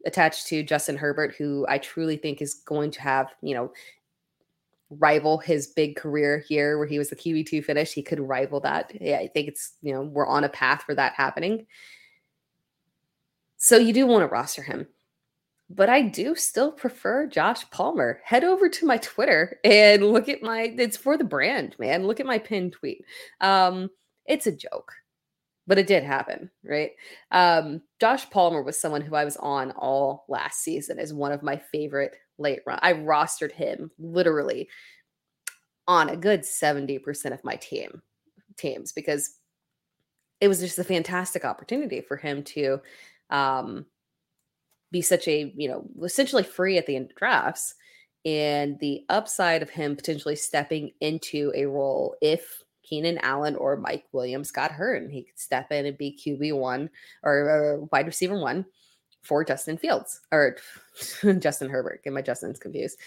attached 0.06 0.46
to 0.46 0.62
Justin 0.62 0.96
Herbert, 0.96 1.34
who 1.36 1.66
I 1.68 1.78
truly 1.78 2.16
think 2.16 2.40
is 2.40 2.54
going 2.54 2.90
to 2.92 3.02
have, 3.02 3.28
you 3.42 3.54
know, 3.54 3.72
rival 4.90 5.38
his 5.38 5.68
big 5.68 5.96
career 5.96 6.42
here 6.48 6.78
where 6.78 6.86
he 6.86 6.98
was 6.98 7.10
the 7.10 7.16
QB2 7.16 7.64
finish. 7.64 7.92
He 7.92 8.02
could 8.02 8.20
rival 8.20 8.60
that. 8.60 8.92
Yeah, 9.00 9.18
I 9.18 9.28
think 9.28 9.48
it's, 9.48 9.72
you 9.82 9.92
know, 9.92 10.02
we're 10.02 10.26
on 10.26 10.44
a 10.44 10.48
path 10.48 10.82
for 10.82 10.94
that 10.94 11.14
happening. 11.14 11.66
So 13.58 13.76
you 13.76 13.92
do 13.92 14.06
want 14.06 14.22
to 14.22 14.28
roster 14.28 14.62
him 14.62 14.86
but 15.70 15.90
I 15.90 16.02
do 16.02 16.34
still 16.34 16.72
prefer 16.72 17.26
Josh 17.26 17.68
Palmer. 17.70 18.20
Head 18.24 18.44
over 18.44 18.68
to 18.68 18.86
my 18.86 18.96
Twitter 18.98 19.58
and 19.64 20.04
look 20.12 20.28
at 20.28 20.42
my 20.42 20.74
it's 20.76 20.96
for 20.96 21.16
the 21.16 21.24
brand, 21.24 21.76
man. 21.78 22.06
Look 22.06 22.20
at 22.20 22.26
my 22.26 22.38
pinned 22.38 22.72
tweet. 22.72 23.04
Um 23.40 23.90
it's 24.26 24.46
a 24.46 24.52
joke. 24.52 24.92
But 25.66 25.78
it 25.78 25.86
did 25.86 26.04
happen, 26.04 26.50
right? 26.64 26.92
Um 27.30 27.82
Josh 28.00 28.28
Palmer 28.30 28.62
was 28.62 28.80
someone 28.80 29.02
who 29.02 29.14
I 29.14 29.24
was 29.24 29.36
on 29.36 29.72
all 29.72 30.24
last 30.28 30.60
season 30.60 30.98
as 30.98 31.12
one 31.12 31.32
of 31.32 31.42
my 31.42 31.56
favorite 31.56 32.16
late 32.38 32.60
run. 32.66 32.78
I 32.82 32.94
rostered 32.94 33.52
him 33.52 33.90
literally 33.98 34.68
on 35.86 36.08
a 36.08 36.16
good 36.16 36.42
70% 36.42 37.32
of 37.32 37.44
my 37.44 37.56
team 37.56 38.02
teams 38.56 38.92
because 38.92 39.36
it 40.40 40.48
was 40.48 40.60
just 40.60 40.78
a 40.78 40.84
fantastic 40.84 41.44
opportunity 41.44 42.00
for 42.00 42.16
him 42.16 42.42
to 42.44 42.80
um 43.30 43.86
be 44.90 45.02
such 45.02 45.28
a, 45.28 45.52
you 45.54 45.68
know, 45.68 45.84
essentially 46.02 46.42
free 46.42 46.78
at 46.78 46.86
the 46.86 46.96
end 46.96 47.10
of 47.10 47.16
drafts. 47.16 47.74
And 48.24 48.78
the 48.80 49.04
upside 49.08 49.62
of 49.62 49.70
him 49.70 49.96
potentially 49.96 50.36
stepping 50.36 50.92
into 51.00 51.52
a 51.54 51.66
role 51.66 52.16
if 52.20 52.62
Keenan 52.82 53.18
Allen 53.18 53.54
or 53.56 53.76
Mike 53.76 54.04
Williams 54.12 54.50
got 54.50 54.72
hurt 54.72 55.02
and 55.02 55.12
he 55.12 55.24
could 55.24 55.38
step 55.38 55.70
in 55.70 55.86
and 55.86 55.98
be 55.98 56.18
QB1 56.18 56.88
or 57.22 57.50
uh, 57.82 57.86
wide 57.92 58.06
receiver 58.06 58.38
one 58.38 58.64
for 59.28 59.44
Justin 59.44 59.76
Fields 59.76 60.20
or 60.32 60.56
Justin 61.38 61.68
Herbert. 61.68 62.02
Get 62.02 62.14
my 62.14 62.22
Justin's 62.22 62.58
confused. 62.58 62.98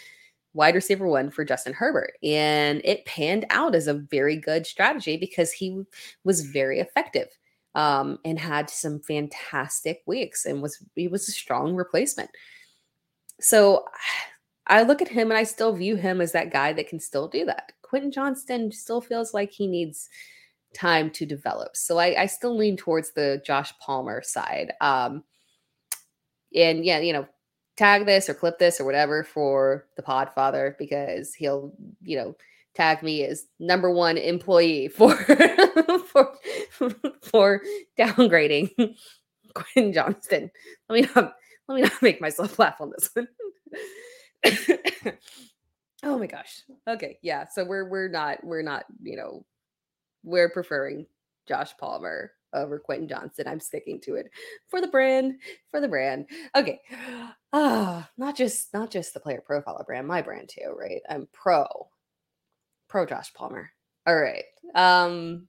Wide 0.54 0.76
receiver 0.76 1.08
one 1.08 1.32
for 1.32 1.44
Justin 1.44 1.74
Herbert. 1.74 2.14
And 2.24 2.82
it 2.84 3.06
panned 3.06 3.46
out 3.50 3.74
as 3.74 3.88
a 3.88 3.96
very 3.96 4.36
good 4.36 4.68
strategy 4.68 5.18
because 5.18 5.52
he 5.52 5.84
was 6.24 6.42
very 6.42 6.80
effective 6.80 7.28
um, 7.74 8.20
and 8.24 8.38
had 8.38 8.70
some 8.70 9.00
fantastic 9.00 10.04
weeks 10.06 10.46
and 10.46 10.62
was 10.62 10.84
he 10.96 11.08
was 11.08 11.28
a 11.28 11.32
strong 11.32 11.74
replacement. 11.74 12.30
So 13.40 13.86
I 14.68 14.84
look 14.84 15.02
at 15.02 15.08
him 15.08 15.32
and 15.32 15.38
I 15.38 15.44
still 15.44 15.74
view 15.74 15.96
him 15.96 16.22
as 16.22 16.34
that 16.34 16.52
guy 16.52 16.74
that 16.74 16.88
can 16.88 17.00
still 17.00 17.28
do 17.28 17.46
that. 17.46 17.72
Quentin 17.82 18.12
Johnston 18.12 18.72
still 18.72 19.02
feels 19.02 19.34
like 19.34 19.52
he 19.52 19.68
needs 19.68 20.08
time 20.74 21.10
to 21.12 21.26
develop. 21.26 21.76
So 21.76 21.98
I, 21.98 22.22
I 22.22 22.26
still 22.28 22.56
lean 22.56 22.78
towards 22.78 23.12
the 23.12 23.42
Josh 23.46 23.74
Palmer 23.80 24.22
side. 24.22 24.74
Um, 24.80 25.24
and 26.56 26.86
yeah, 26.86 27.00
you 27.00 27.14
know, 27.14 27.28
tag 27.78 28.06
this 28.06 28.30
or 28.30 28.34
clip 28.34 28.60
this 28.60 28.80
or 28.80 28.86
whatever 28.86 29.24
for 29.24 29.88
the 29.96 30.04
Podfather 30.04 30.78
because 30.78 31.34
he'll, 31.34 31.74
you 32.04 32.18
know, 32.18 32.36
tag 32.76 33.04
me 33.04 33.24
as 33.26 33.48
number 33.60 33.92
one 33.92 34.18
employee 34.18 34.88
for 34.96 35.16
for 36.08 36.34
for 37.22 37.62
downgrading 37.98 38.72
Quinn 39.54 39.94
Johnston. 39.94 40.52
Let 40.90 41.02
me 41.02 41.10
not 41.16 41.34
let 41.68 41.76
me 41.76 41.82
not 41.82 42.02
make 42.02 42.22
myself 42.22 42.60
laugh 42.60 42.80
on 42.80 42.92
this 42.92 43.10
one. 43.14 43.28
oh 46.04 46.18
my 46.18 46.28
gosh. 46.28 46.62
Okay, 46.88 47.18
yeah. 47.22 47.48
So 47.48 47.64
we're 47.64 47.90
we're 47.90 48.10
not 48.10 48.44
we're 48.44 48.62
not 48.62 48.86
you 49.02 49.18
know 49.18 49.46
we're 50.24 50.50
preferring 50.50 51.06
Josh 51.48 51.76
Palmer 51.78 52.32
over 52.54 52.80
Quentin 52.80 53.08
Johnston. 53.08 53.48
I'm 53.48 53.60
sticking 53.60 54.00
to 54.02 54.16
it 54.16 54.30
for 54.68 54.82
the 54.82 54.88
brand, 54.88 55.36
for 55.70 55.82
the 55.82 55.88
brand. 55.88 56.28
Okay. 56.56 56.82
Ah, 57.54 58.10
not 58.18 58.36
just 58.36 58.74
not 58.74 58.92
just 58.92 59.14
the 59.14 59.20
player 59.20 59.44
profiler 59.48 59.86
brand, 59.86 60.08
my 60.08 60.22
brand 60.22 60.50
too, 60.50 60.74
right? 60.78 61.02
I'm 61.10 61.28
pro 61.34 61.66
pro 62.88 63.06
Josh 63.06 63.34
Palmer. 63.34 63.72
All 64.08 64.16
right. 64.16 64.44
Um, 64.76 65.48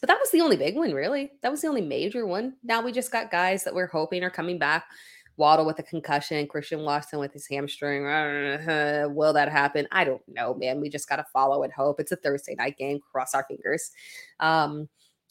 but 0.00 0.08
that 0.08 0.18
was 0.18 0.30
the 0.30 0.40
only 0.40 0.56
big 0.56 0.76
one, 0.76 0.92
really. 0.92 1.32
That 1.42 1.50
was 1.50 1.60
the 1.60 1.68
only 1.68 1.82
major 1.82 2.26
one. 2.26 2.54
Now 2.62 2.82
we 2.82 2.92
just 2.92 3.12
got 3.12 3.30
guys 3.30 3.64
that 3.64 3.74
we're 3.74 3.86
hoping 3.86 4.22
are 4.24 4.30
coming 4.30 4.58
back. 4.58 4.84
Waddle 5.36 5.64
with 5.64 5.78
a 5.78 5.82
concussion, 5.82 6.46
Christian 6.46 6.82
Watson 6.82 7.18
with 7.18 7.32
his 7.32 7.46
hamstring. 7.48 8.06
Uh, 8.06 9.08
will 9.10 9.32
that 9.32 9.50
happen? 9.50 9.88
I 9.90 10.04
don't 10.04 10.20
know, 10.28 10.54
man. 10.54 10.80
We 10.80 10.90
just 10.90 11.08
got 11.08 11.16
to 11.16 11.26
follow 11.32 11.62
and 11.62 11.72
hope. 11.72 11.98
It's 11.98 12.12
a 12.12 12.16
Thursday 12.16 12.54
night 12.56 12.76
game. 12.76 13.00
Cross 13.10 13.34
our 13.34 13.46
fingers. 13.48 13.90
Um, 14.38 14.88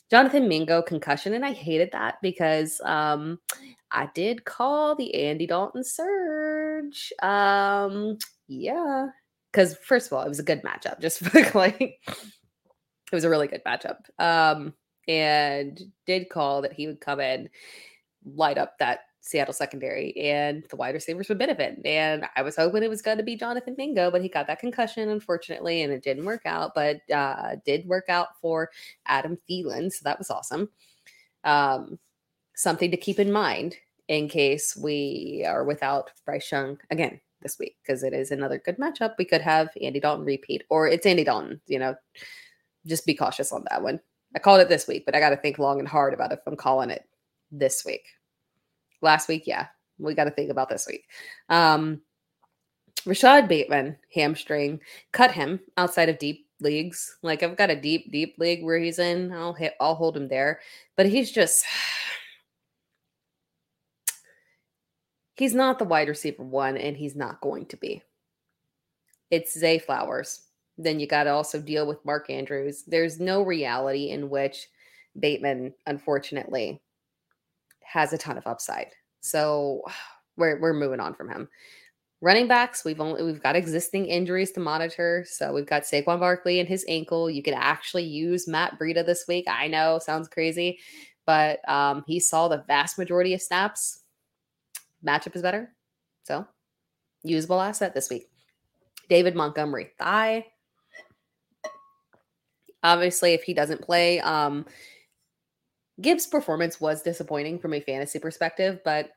Jonathan 0.10 0.48
Mingo 0.48 0.82
concussion, 0.82 1.34
and 1.34 1.46
I 1.46 1.54
hated 1.54 1.92
that 1.92 2.16
because 2.22 2.82
um, 2.84 3.40
I 3.92 4.10
did 4.14 4.46
call 4.46 4.96
the 4.96 5.14
Andy 5.14 5.46
Dalton 5.46 5.84
surge. 5.84 7.14
Um, 7.22 8.18
yeah, 8.48 9.08
because 9.52 9.78
first 9.78 10.08
of 10.08 10.14
all, 10.14 10.24
it 10.24 10.30
was 10.30 10.40
a 10.40 10.44
good 10.44 10.64
matchup. 10.64 11.00
Just 11.00 11.22
like 11.56 11.80
it 11.80 11.98
was 13.12 13.24
a 13.24 13.30
really 13.30 13.48
good 13.48 13.64
matchup. 13.66 13.98
Um, 14.18 14.74
and 15.08 15.80
did 16.06 16.30
call 16.30 16.62
that 16.64 16.74
he 16.74 16.88
would 16.88 17.02
come 17.02 17.20
in, 17.20 17.50
light 18.26 18.58
up 18.58 18.78
that 18.80 19.02
Seattle 19.22 19.54
secondary, 19.54 20.16
and 20.18 20.64
the 20.70 20.76
wide 20.76 20.96
receivers 20.96 21.30
would 21.30 21.38
benefit. 21.38 21.80
And 21.86 22.26
I 22.36 22.42
was 22.42 22.56
hoping 22.56 22.84
it 22.84 22.90
was 22.90 23.02
going 23.02 23.18
to 23.18 23.24
be 23.24 23.36
Jonathan 23.36 23.76
Mingo, 23.78 24.10
but 24.10 24.22
he 24.22 24.30
got 24.30 24.48
that 24.48 24.60
concussion, 24.60 25.10
unfortunately, 25.10 25.84
and 25.84 25.92
it 25.92 26.04
didn't 26.04 26.26
work 26.26 26.44
out. 26.46 26.74
But 26.74 27.02
uh, 27.12 27.58
did 27.66 27.88
work 27.88 28.06
out 28.10 28.30
for 28.42 28.70
Adam 29.06 29.38
Thielen, 29.50 29.92
so 29.92 30.00
that 30.04 30.18
was 30.18 30.30
awesome. 30.30 30.70
Um, 31.44 32.00
something 32.56 32.92
to 32.92 32.98
keep 32.98 33.20
in 33.20 33.32
mind 33.32 33.76
in 34.08 34.28
case 34.28 34.76
we 34.76 35.46
are 35.48 35.64
without 35.64 36.12
Bryce 36.26 36.52
Young 36.52 36.78
again 36.90 37.20
this 37.42 37.58
week 37.60 37.78
because 37.82 38.04
it 38.04 38.14
is 38.14 38.32
another 38.32 38.58
good 38.58 38.78
matchup. 38.78 39.16
We 39.18 39.26
could 39.26 39.42
have 39.42 39.70
Andy 39.82 40.00
Dalton 40.00 40.26
repeat, 40.26 40.64
or 40.70 40.88
it's 40.88 41.06
Andy 41.06 41.24
Dalton. 41.24 41.62
You 41.68 41.80
know, 41.80 41.96
just 42.88 43.06
be 43.06 43.14
cautious 43.14 43.52
on 43.52 43.66
that 43.70 43.84
one. 43.84 44.00
I 44.36 44.40
called 44.40 44.62
it 44.62 44.70
this 44.70 44.88
week, 44.88 45.06
but 45.06 45.16
I 45.16 45.20
got 45.20 45.30
to 45.32 45.38
think 45.38 45.60
long 45.60 45.80
and 45.80 45.88
hard 45.88 46.14
about 46.14 46.32
if 46.32 46.40
I'm 46.46 46.56
calling 46.56 46.90
it 46.90 47.04
this 47.52 47.84
week. 47.86 48.06
Last 49.02 49.28
week, 49.28 49.44
yeah, 49.46 49.68
we 49.98 50.14
got 50.14 50.26
to 50.26 50.32
think 50.32 50.52
about 50.52 50.70
this 50.70 50.88
week. 50.88 51.06
Um, 51.50 52.02
Rashod 53.06 53.48
Bateman 53.48 53.98
hamstring 54.14 54.82
cut 55.12 55.32
him 55.32 55.60
outside 55.78 56.10
of 56.10 56.20
deep 56.20 56.48
leagues. 56.60 57.18
Like 57.24 57.44
I've 57.44 57.58
got 57.58 57.70
a 57.70 57.80
deep, 57.80 58.12
deep 58.12 58.36
league 58.38 58.64
where 58.64 58.78
he's 58.78 59.00
in. 59.00 59.32
I'll 59.32 59.54
hit, 59.54 59.74
I'll 59.80 59.96
hold 59.96 60.18
him 60.18 60.28
there, 60.28 60.60
but 60.98 61.06
he's 61.06 61.32
just 61.32 61.66
He's 65.40 65.56
not 65.56 65.80
the 65.80 65.86
wide 65.86 66.10
receiver 66.10 66.44
one, 66.44 66.76
and 66.76 66.98
he's 66.98 67.16
not 67.16 67.40
going 67.40 67.68
to 67.68 67.78
be. 67.78 68.04
It's 69.32 69.58
Zay 69.58 69.80
Flowers. 69.80 70.42
Then 70.78 71.00
you 71.00 71.08
got 71.08 71.24
to 71.24 71.30
also 71.30 71.62
deal 71.62 71.88
with 71.88 72.04
Mark 72.04 72.30
Andrews. 72.30 72.84
There's 72.86 73.22
no 73.22 73.42
reality 73.42 74.10
in 74.10 74.30
which 74.30 74.68
Bateman, 75.18 75.74
unfortunately, 75.88 76.82
has 77.90 78.14
a 78.14 78.18
ton 78.18 78.38
of 78.38 78.48
upside. 78.48 78.92
So 79.22 79.82
we're 80.38 80.60
we're 80.60 80.74
moving 80.74 81.00
on 81.00 81.14
from 81.14 81.30
him. 81.30 81.50
Running 82.22 82.50
backs, 82.50 82.84
we've 82.84 83.00
only 83.00 83.24
we've 83.24 83.42
got 83.42 83.56
existing 83.56 84.06
injuries 84.06 84.52
to 84.54 84.60
monitor. 84.60 85.26
So 85.28 85.54
we've 85.54 85.66
got 85.66 85.84
Saquon 85.84 86.20
Barkley 86.20 86.60
and 86.60 86.68
his 86.68 86.86
ankle. 86.88 87.30
You 87.30 87.42
can 87.42 87.54
actually 87.54 88.04
use 88.04 88.48
Matt 88.48 88.78
Breida 88.78 89.06
this 89.06 89.26
week. 89.28 89.46
I 89.48 89.68
know, 89.68 90.00
sounds 90.00 90.28
crazy, 90.28 90.80
but 91.26 91.68
um, 91.70 92.04
he 92.08 92.20
saw 92.20 92.48
the 92.48 92.64
vast 92.68 92.98
majority 92.98 93.34
of 93.34 93.42
snaps. 93.42 94.02
Matchup 95.06 95.36
is 95.36 95.42
better, 95.42 95.74
so 96.24 96.46
usable 97.24 97.62
asset 97.62 97.94
this 97.94 98.10
week. 98.10 98.30
David 99.10 99.36
Montgomery 99.36 99.92
thigh. 99.98 100.46
Obviously, 102.84 103.34
if 103.34 103.44
he 103.44 103.54
doesn't 103.54 103.82
play, 103.82 104.20
um, 104.20 104.66
Gibbs' 106.02 106.28
performance 106.28 106.80
was 106.80 107.02
disappointing 107.02 107.60
from 107.60 107.74
a 107.74 107.82
fantasy 107.82 108.20
perspective, 108.20 108.80
but 108.86 109.12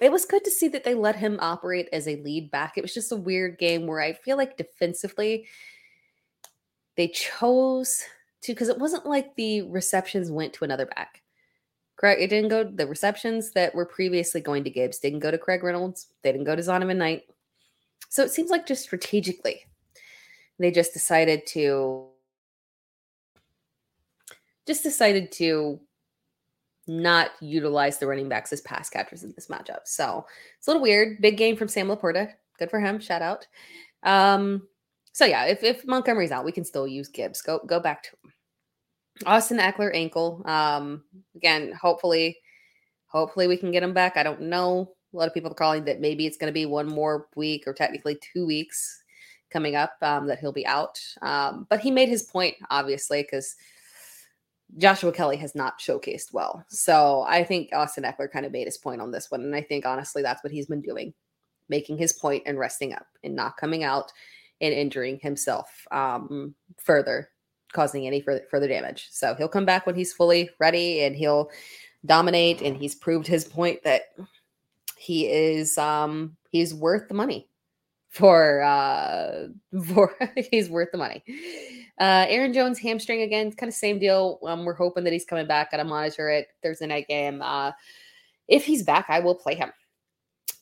it 0.00 0.10
was 0.10 0.24
good 0.24 0.44
to 0.44 0.50
see 0.50 0.68
that 0.68 0.84
they 0.84 0.94
let 0.94 1.16
him 1.16 1.38
operate 1.40 1.88
as 1.92 2.08
a 2.08 2.16
lead 2.16 2.50
back. 2.50 2.76
It 2.76 2.82
was 2.82 2.94
just 2.94 3.12
a 3.12 3.16
weird 3.16 3.58
game 3.58 3.86
where 3.86 4.00
I 4.00 4.12
feel 4.12 4.36
like 4.36 4.56
defensively 4.56 5.46
they 6.96 7.08
chose 7.08 8.02
to 8.42 8.52
because 8.52 8.68
it 8.68 8.78
wasn't 8.78 9.06
like 9.06 9.34
the 9.36 9.62
receptions 9.62 10.30
went 10.30 10.52
to 10.54 10.64
another 10.64 10.86
back. 10.86 11.22
Correct. 11.96 12.20
It 12.20 12.28
didn't 12.28 12.50
go 12.50 12.64
the 12.64 12.86
receptions 12.86 13.52
that 13.52 13.74
were 13.74 13.86
previously 13.86 14.40
going 14.40 14.64
to 14.64 14.70
Gibbs 14.70 14.98
didn't 14.98 15.20
go 15.20 15.30
to 15.30 15.38
Craig 15.38 15.62
Reynolds. 15.62 16.08
They 16.22 16.32
didn't 16.32 16.46
go 16.46 16.56
to 16.56 16.62
Zonovan 16.62 16.96
Knight. 16.96 17.22
So 18.08 18.22
it 18.24 18.30
seems 18.30 18.50
like 18.50 18.66
just 18.66 18.82
strategically, 18.82 19.64
they 20.58 20.70
just 20.70 20.92
decided 20.92 21.46
to 21.48 22.08
just 24.66 24.82
decided 24.82 25.30
to 25.32 25.80
not 26.86 27.30
utilize 27.40 27.98
the 27.98 28.06
running 28.06 28.28
backs 28.28 28.52
as 28.52 28.60
pass 28.60 28.88
catchers 28.90 29.24
in 29.24 29.32
this 29.34 29.48
matchup. 29.48 29.80
So 29.84 30.26
it's 30.58 30.66
a 30.66 30.70
little 30.70 30.82
weird. 30.82 31.20
Big 31.20 31.36
game 31.36 31.56
from 31.56 31.68
Sam 31.68 31.88
Laporta. 31.88 32.32
Good 32.58 32.70
for 32.70 32.80
him. 32.80 33.00
Shout 33.00 33.22
out. 33.22 33.46
Um, 34.02 34.68
so 35.12 35.24
yeah, 35.24 35.44
if, 35.46 35.62
if 35.62 35.86
Montgomery's 35.86 36.30
out, 36.30 36.44
we 36.44 36.52
can 36.52 36.64
still 36.64 36.86
use 36.86 37.08
Gibbs. 37.08 37.40
Go 37.40 37.60
go 37.66 37.80
back 37.80 38.02
to 38.04 38.10
him. 38.10 38.32
Austin 39.26 39.58
Ekeler 39.58 39.94
ankle. 39.94 40.42
Um, 40.44 41.04
again, 41.36 41.72
hopefully, 41.72 42.36
hopefully 43.06 43.46
we 43.46 43.56
can 43.56 43.70
get 43.70 43.82
him 43.82 43.94
back. 43.94 44.16
I 44.16 44.22
don't 44.22 44.42
know. 44.42 44.92
A 45.12 45.16
lot 45.16 45.28
of 45.28 45.34
people 45.34 45.52
are 45.52 45.54
calling 45.54 45.84
that 45.84 46.00
maybe 46.00 46.26
it's 46.26 46.36
going 46.36 46.48
to 46.48 46.54
be 46.54 46.66
one 46.66 46.88
more 46.88 47.28
week 47.36 47.64
or 47.66 47.72
technically 47.72 48.18
two 48.32 48.44
weeks 48.44 49.02
coming 49.50 49.76
up 49.76 49.94
um, 50.02 50.26
that 50.26 50.40
he'll 50.40 50.52
be 50.52 50.66
out. 50.66 50.98
Um, 51.22 51.66
but 51.70 51.78
he 51.78 51.92
made 51.92 52.08
his 52.08 52.24
point, 52.24 52.56
obviously, 52.70 53.22
because 53.22 53.54
Joshua 54.76 55.12
Kelley 55.12 55.36
has 55.36 55.54
not 55.54 55.78
showcased 55.78 56.32
well. 56.32 56.64
So 56.68 57.24
I 57.28 57.44
think 57.44 57.70
Austin 57.72 58.04
Ekeler 58.04 58.30
kind 58.30 58.46
of 58.46 58.52
made 58.52 58.66
his 58.66 58.78
point 58.78 59.00
on 59.00 59.10
this 59.10 59.30
one. 59.30 59.42
And 59.42 59.54
I 59.54 59.60
think 59.60 59.86
honestly, 59.86 60.22
that's 60.22 60.42
what 60.42 60.52
he's 60.52 60.66
been 60.66 60.80
doing, 60.80 61.14
making 61.68 61.98
his 61.98 62.12
point 62.12 62.42
and 62.46 62.58
resting 62.58 62.92
up 62.92 63.06
and 63.22 63.36
not 63.36 63.56
coming 63.56 63.84
out 63.84 64.12
and 64.60 64.74
injuring 64.74 65.18
himself 65.20 65.68
um, 65.92 66.54
further, 66.78 67.30
causing 67.72 68.06
any 68.06 68.20
further, 68.20 68.44
further 68.50 68.68
damage. 68.68 69.08
So 69.10 69.34
he'll 69.34 69.48
come 69.48 69.66
back 69.66 69.86
when 69.86 69.94
he's 69.94 70.12
fully 70.12 70.50
ready 70.58 71.02
and 71.02 71.14
he'll 71.14 71.50
dominate. 72.06 72.60
And 72.62 72.76
he's 72.76 72.94
proved 72.94 73.26
his 73.26 73.44
point 73.44 73.82
that 73.84 74.02
he 74.96 75.28
is 75.28 75.78
um, 75.78 76.36
he's 76.50 76.74
worth 76.74 77.08
the 77.08 77.14
money 77.14 77.48
for 78.14 78.62
uh 78.62 79.48
for 79.92 80.14
he's 80.50 80.70
worth 80.70 80.90
the 80.92 80.98
money. 80.98 81.22
Uh 82.00 82.26
Aaron 82.28 82.52
Jones 82.52 82.78
hamstring 82.78 83.22
again, 83.22 83.52
kind 83.52 83.68
of 83.68 83.74
same 83.74 83.98
deal. 83.98 84.38
Um, 84.46 84.64
we're 84.64 84.74
hoping 84.74 85.04
that 85.04 85.12
he's 85.12 85.24
coming 85.24 85.46
back. 85.46 85.72
Gotta 85.72 85.84
monitor 85.84 86.30
it 86.30 86.48
Thursday 86.62 86.86
night 86.86 87.08
game. 87.08 87.42
Uh 87.42 87.72
if 88.46 88.64
he's 88.64 88.82
back, 88.82 89.06
I 89.08 89.20
will 89.20 89.34
play 89.34 89.54
him. 89.54 89.72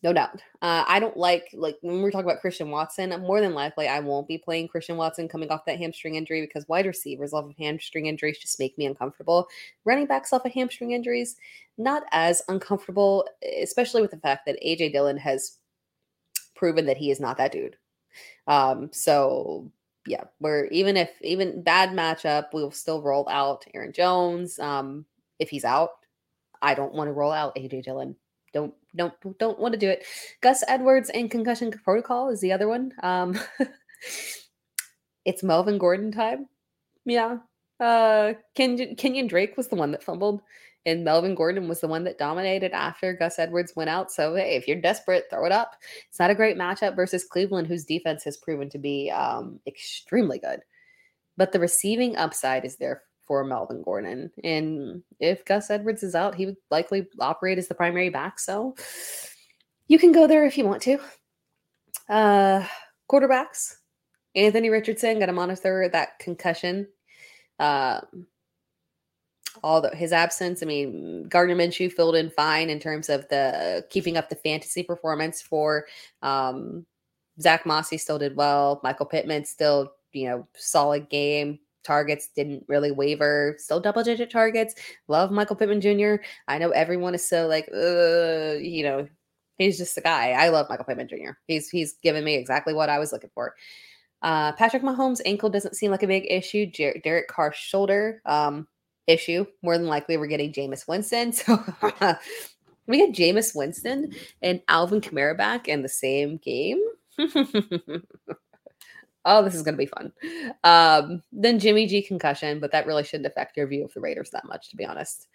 No 0.03 0.13
doubt. 0.13 0.41
Uh, 0.61 0.85
I 0.89 0.99
don't 0.99 1.17
like 1.17 1.49
like 1.53 1.77
when 1.81 2.03
we're 2.03 2.11
talking 2.11 2.29
about 2.29 2.41
Christian 2.41 2.71
Watson. 2.71 3.11
More 3.21 3.41
than 3.41 3.55
likely, 3.55 3.87
I 3.87 4.01
won't 4.01 4.27
be 4.27 4.37
playing 4.37 4.67
Christian 4.67 4.97
Watson 4.97 5.29
coming 5.29 5.51
off 5.51 5.65
that 5.67 5.79
hamstring 5.79 6.17
injury 6.17 6.41
because 6.41 6.67
wide 6.67 6.87
receivers 6.87 7.33
off 7.33 7.45
of 7.45 7.55
hamstring 7.57 8.07
injuries 8.07 8.39
just 8.39 8.59
make 8.59 8.77
me 8.77 8.87
uncomfortable. 8.87 9.47
Running 9.85 10.07
backs 10.07 10.33
off 10.33 10.45
of 10.45 10.53
hamstring 10.53 10.91
injuries, 10.91 11.37
not 11.79 12.03
as 12.11 12.43
uncomfortable, 12.49 13.29
especially 13.61 14.03
with 14.03 14.11
the 14.11 14.17
fact 14.17 14.45
that 14.47 14.59
AJ 14.65 14.93
Dillon 14.93 15.19
has 15.19 15.59
proven 16.63 16.87
that 16.87 16.97
he 16.97 17.11
is 17.11 17.19
not 17.19 17.39
that 17.39 17.51
dude. 17.51 17.77
Um, 18.47 18.91
so 18.93 19.73
yeah, 20.07 20.23
we're 20.39 20.67
even 20.67 20.97
if 20.97 21.11
even 21.21 21.61
bad 21.65 21.91
matchup, 21.91 22.51
we'll 22.53 22.71
still 22.71 23.03
roll 23.03 23.29
out 23.29 23.67
Aaron 23.75 23.93
Jones. 23.93 24.61
Um, 24.61 25.05
if 25.41 25.51
he's 25.51 25.65
out, 25.65 25.91
I 26.63 26.75
don't 26.75 26.95
want 26.95 27.09
to 27.09 27.13
roll 27.13 27.33
out 27.33 27.57
AJ 27.57 27.83
Dillon. 27.83 28.15
Don't 28.55 28.73
don't 28.95 29.13
don't 29.41 29.59
want 29.59 29.73
to 29.73 29.79
do 29.79 29.89
it. 29.89 30.05
Gus 30.41 30.63
Edwards 30.69 31.11
and 31.11 31.29
concussion 31.29 31.73
protocol 31.73 32.29
is 32.29 32.41
the 32.41 32.53
other 32.53 32.69
one. 32.69 32.93
Um, 33.03 33.37
it's 35.25 35.43
Melvin 35.43 35.79
Gordon 35.79 36.13
time. 36.13 36.47
Yeah. 37.05 37.39
Uh, 37.81 38.35
Ken, 38.55 38.95
Kenyon 38.95 39.27
Drake 39.27 39.57
was 39.57 39.67
the 39.67 39.75
one 39.75 39.91
that 39.91 40.05
fumbled 40.05 40.43
and 40.87 41.05
Melvin 41.05 41.35
Gordon 41.35 41.69
was 41.69 41.81
the 41.81 41.89
one 41.89 42.05
that 42.05 42.19
dominated 42.19 42.73
after 42.73 43.13
Gus 43.13 43.39
Edwards 43.39 43.75
went 43.77 43.91
out. 43.91 44.11
So 44.11 44.35
hey, 44.35 44.57
if 44.57 44.67
you're 44.67 44.81
desperate, 44.81 45.25
throw 45.31 45.47
it 45.47 45.53
up. 45.53 45.77
It's 46.09 46.19
not 46.19 46.31
a 46.31 46.35
great 46.35 46.57
matchup 46.57 46.97
versus 46.97 47.25
Cleveland, 47.25 47.67
whose 47.67 47.85
defense 47.85 48.25
has 48.25 48.37
proven 48.37 48.69
to 48.71 48.79
be 48.79 49.11
um, 49.11 49.61
extremely 49.67 50.39
good. 50.39 50.61
But 51.37 51.53
the 51.53 51.61
receiving 51.61 52.17
upside 52.17 52.65
is 52.65 52.77
there 52.77 53.03
for 53.27 53.45
Melvin 53.45 53.83
Gordon, 53.83 54.31
and 54.43 55.03
if 55.21 55.45
Gus 55.45 55.71
Edwards 55.71 56.03
is 56.03 56.15
out, 56.15 56.35
he 56.35 56.47
would 56.47 56.57
likely 56.71 57.09
operate 57.21 57.59
as 57.59 57.69
the 57.69 57.75
primary 57.75 58.11
back. 58.11 58.39
So 58.39 58.75
you 59.87 59.99
can 59.99 60.13
go 60.13 60.27
there 60.27 60.45
if 60.45 60.59
you 60.59 60.65
want 60.65 60.83
to. 60.83 60.99
Uh, 62.09 62.67
quarterbacks. 63.11 63.77
Anthony 64.35 64.71
Richardson 64.71 65.19
got 65.19 65.27
to 65.27 65.33
monitor 65.33 65.89
that 65.93 66.19
concussion. 66.19 66.89
Uh, 67.59 68.01
all 69.63 69.81
the, 69.81 69.91
his 69.91 70.13
absence. 70.13 70.63
I 70.63 70.67
mean, 70.67 71.25
Gardner 71.29 71.57
Minshew 71.57 71.93
filled 71.93 72.17
in 72.17 72.31
fine 72.31 72.71
in 72.71 72.81
terms 72.81 73.09
of 73.09 73.29
the 73.29 73.85
keeping 73.91 74.17
up 74.17 74.29
the 74.29 74.37
fantasy 74.37 74.83
performance 74.83 75.41
for 75.41 75.87
um, 76.23 76.85
Zach 77.41 77.65
Mossy 77.65 77.99
still 77.99 78.19
did 78.19 78.37
well. 78.37 78.81
Michael 78.83 79.07
Pittman 79.07 79.45
still, 79.45 79.93
you 80.13 80.29
know, 80.29 80.47
solid 80.57 81.09
game. 81.09 81.59
Targets 81.85 82.29
didn't 82.37 82.65
really 82.69 82.93
waver. 82.93 83.57
Still 83.59 83.81
double 83.81 84.05
digit 84.05 84.31
targets. 84.31 84.75
Love 85.09 85.33
Michael 85.33 85.57
Pittman 85.57 85.81
Jr. 85.81 86.23
I 86.47 86.59
know 86.59 86.71
everyone 86.71 87.15
is 87.15 87.29
so 87.29 87.47
like, 87.49 87.69
you 87.73 88.83
know, 88.85 89.09
he's 89.59 89.79
just 89.79 89.95
the 89.95 90.01
guy. 90.01 90.31
I 90.31 90.49
love 90.49 90.67
Michael 90.69 90.85
Pittman 90.85 91.09
Jr. 91.09 91.33
He's 91.47 91.69
he's 91.69 91.95
given 91.95 92.25
me 92.25 92.35
exactly 92.35 92.75
what 92.75 92.89
I 92.89 92.99
was 92.99 93.13
looking 93.13 93.31
for. 93.35 93.55
Uh, 94.23 94.53
Patrick 94.53 94.85
Mahomes' 94.85 95.21
ankle 95.25 95.51
doesn't 95.51 95.75
seem 95.75 95.91
like 95.91 96.05
a 96.05 96.07
big 96.07 96.27
issue. 96.31 96.67
Jer- 96.67 97.01
Derek 97.03 97.27
Carr's 97.27 97.57
shoulder. 97.57 98.23
Um, 98.25 98.69
issue. 99.07 99.47
More 99.63 99.79
than 99.79 99.87
likely, 99.87 100.17
we're 100.17 100.27
getting 100.27 100.53
Jameis 100.53 100.89
Winston. 100.89 101.33
So 101.43 101.63
we 102.87 103.01
had 103.01 103.15
Jameis 103.15 103.55
Winston 103.55 104.13
and 104.43 104.61
Alvin 104.69 105.01
Kamara 105.01 105.37
back 105.37 105.69
in 105.69 105.83
the 105.83 105.89
same 105.89 106.39
game. 106.39 106.81
oh, 107.19 108.01
this 109.45 109.55
is 109.55 109.63
going 109.63 109.75
to 109.75 109.79
be 109.79 109.87
fun. 109.87 110.13
Um, 110.65 111.23
then 111.33 111.59
Jimmy 111.59 111.87
G 111.87 112.03
concussion, 112.03 112.61
but 112.61 112.73
that 112.73 112.87
really 112.87 113.05
shouldn't 113.05 113.27
affect 113.27 113.57
your 113.57 113.67
view 113.67 113.85
of 113.85 113.93
the 113.95 114.01
Raiders 114.01 114.31
that 114.31 114.47
much, 114.47 114.71
to 114.71 114.77
be 114.77 114.85
honest. 114.85 115.29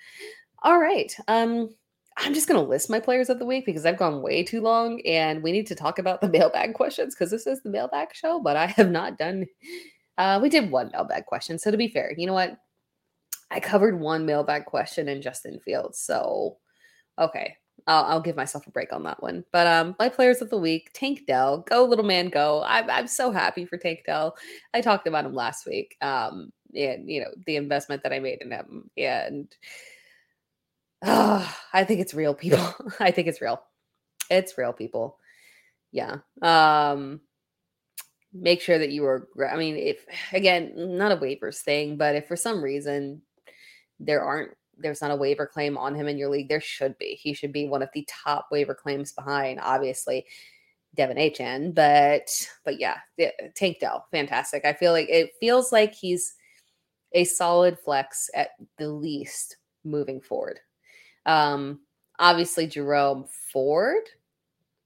All 0.64 0.80
right. 0.80 1.16
Um, 1.28 1.70
I'm 2.18 2.34
just 2.34 2.48
going 2.48 2.60
to 2.60 2.68
list 2.68 2.90
my 2.90 3.00
players 3.00 3.30
of 3.30 3.38
the 3.38 3.46
week 3.46 3.66
because 3.66 3.86
I've 3.86 3.98
gone 3.98 4.24
way 4.24 4.44
too 4.44 4.62
long 4.62 5.00
and 5.06 5.44
we 5.44 5.52
need 5.52 5.68
to 5.68 5.76
talk 5.76 6.00
about 6.00 6.20
the 6.20 6.30
mailbag 6.30 6.74
questions 6.74 7.14
because 7.14 7.30
this 7.30 7.46
is 7.46 7.62
the 7.62 7.70
mailbag 7.70 8.10
show, 8.14 8.40
but 8.40 8.58
I 8.58 8.66
have 8.66 8.90
not 8.90 9.18
done. 9.18 9.46
Uh, 10.18 10.40
we 10.42 10.50
did 10.50 10.72
one 10.72 10.90
mailbag 10.92 11.28
question. 11.28 11.60
So 11.60 11.70
to 11.70 11.78
be 11.78 11.88
fair, 11.88 12.14
you 12.18 12.26
know 12.26 12.34
what? 12.34 12.58
I 13.50 13.60
covered 13.60 14.00
one 14.00 14.26
mailbag 14.26 14.66
question 14.66 15.08
in 15.08 15.22
Justin 15.22 15.60
Fields. 15.60 16.00
So, 16.00 16.58
okay, 17.18 17.56
I'll, 17.86 18.04
I'll, 18.06 18.22
give 18.22 18.36
myself 18.36 18.68
a 18.68 18.72
break 18.72 18.92
on 18.92 19.04
that 19.04 19.22
one. 19.24 19.46
But 19.54 19.68
um, 19.68 19.96
my 20.00 20.10
players 20.10 20.42
of 20.42 20.50
the 20.50 20.58
week, 20.58 20.90
Tank 20.94 21.26
Dell, 21.28 21.60
go 21.60 21.86
little 21.86 22.06
man, 22.06 22.30
go. 22.30 22.64
I'm, 22.66 22.90
I'm 22.90 23.08
so 23.08 23.32
happy 23.32 23.66
for 23.66 23.78
Tank 23.78 24.02
Dell. 24.06 24.36
I 24.74 24.82
talked 24.82 25.08
about 25.08 25.26
him 25.26 25.34
last 25.34 25.66
week. 25.66 25.96
Um, 26.02 26.52
and 26.76 27.10
you 27.10 27.22
know 27.22 27.30
the 27.46 27.56
investment 27.56 28.04
that 28.04 28.14
I 28.14 28.20
made 28.20 28.42
in 28.42 28.52
him, 28.52 28.90
and 28.98 29.54
uh, 31.02 31.48
I 31.74 31.84
think 31.84 32.02
it's 32.02 32.14
real, 32.14 32.34
people. 32.34 32.74
I 33.00 33.12
think 33.12 33.28
it's 33.28 33.42
real. 33.42 33.62
It's 34.30 34.58
real, 34.58 34.74
people. 34.74 35.18
Yeah. 35.92 36.18
Um, 36.42 37.22
make 38.34 38.62
sure 38.62 38.78
that 38.78 38.92
you 38.92 39.06
are. 39.06 39.28
I 39.50 39.58
mean, 39.58 39.78
if 39.78 40.06
again, 40.34 40.74
not 40.76 41.12
a 41.12 41.18
waivers 41.18 41.62
thing, 41.62 41.98
but 41.98 42.16
if 42.16 42.28
for 42.28 42.36
some 42.36 42.64
reason 42.64 43.22
there 44.00 44.22
aren't 44.24 44.52
there's 44.80 45.02
not 45.02 45.12
a 45.12 45.16
waiver 45.16 45.48
claim 45.48 45.76
on 45.78 45.96
him 45.96 46.08
in 46.08 46.18
your 46.18 46.30
league. 46.30 46.50
There 46.50 46.62
should 46.62 46.98
be. 47.00 47.20
He 47.22 47.34
should 47.34 47.52
be 47.52 47.68
one 47.68 47.82
of 47.82 47.90
the 47.94 48.08
top 48.08 48.48
waiver 48.52 48.76
claims 48.76 49.12
behind, 49.12 49.60
obviously, 49.60 50.26
De'Von 50.96 51.18
Achane. 51.18 51.74
But 51.74 52.30
but 52.64 52.80
yeah, 52.80 52.98
Tank 53.56 53.80
Dell, 53.80 54.06
fantastic. 54.12 54.66
I 54.66 54.74
feel 54.74 54.92
like 54.92 55.10
it 55.10 55.32
feels 55.40 55.72
like 55.72 55.96
he's 55.96 56.36
a 57.14 57.24
solid 57.24 57.80
flex 57.80 58.30
at 58.36 58.50
the 58.78 58.90
least 58.90 59.58
moving 59.84 60.22
forward. 60.22 60.60
Um, 61.26 61.80
obviously 62.20 62.68
Jerome 62.68 63.26
Ford 63.52 64.10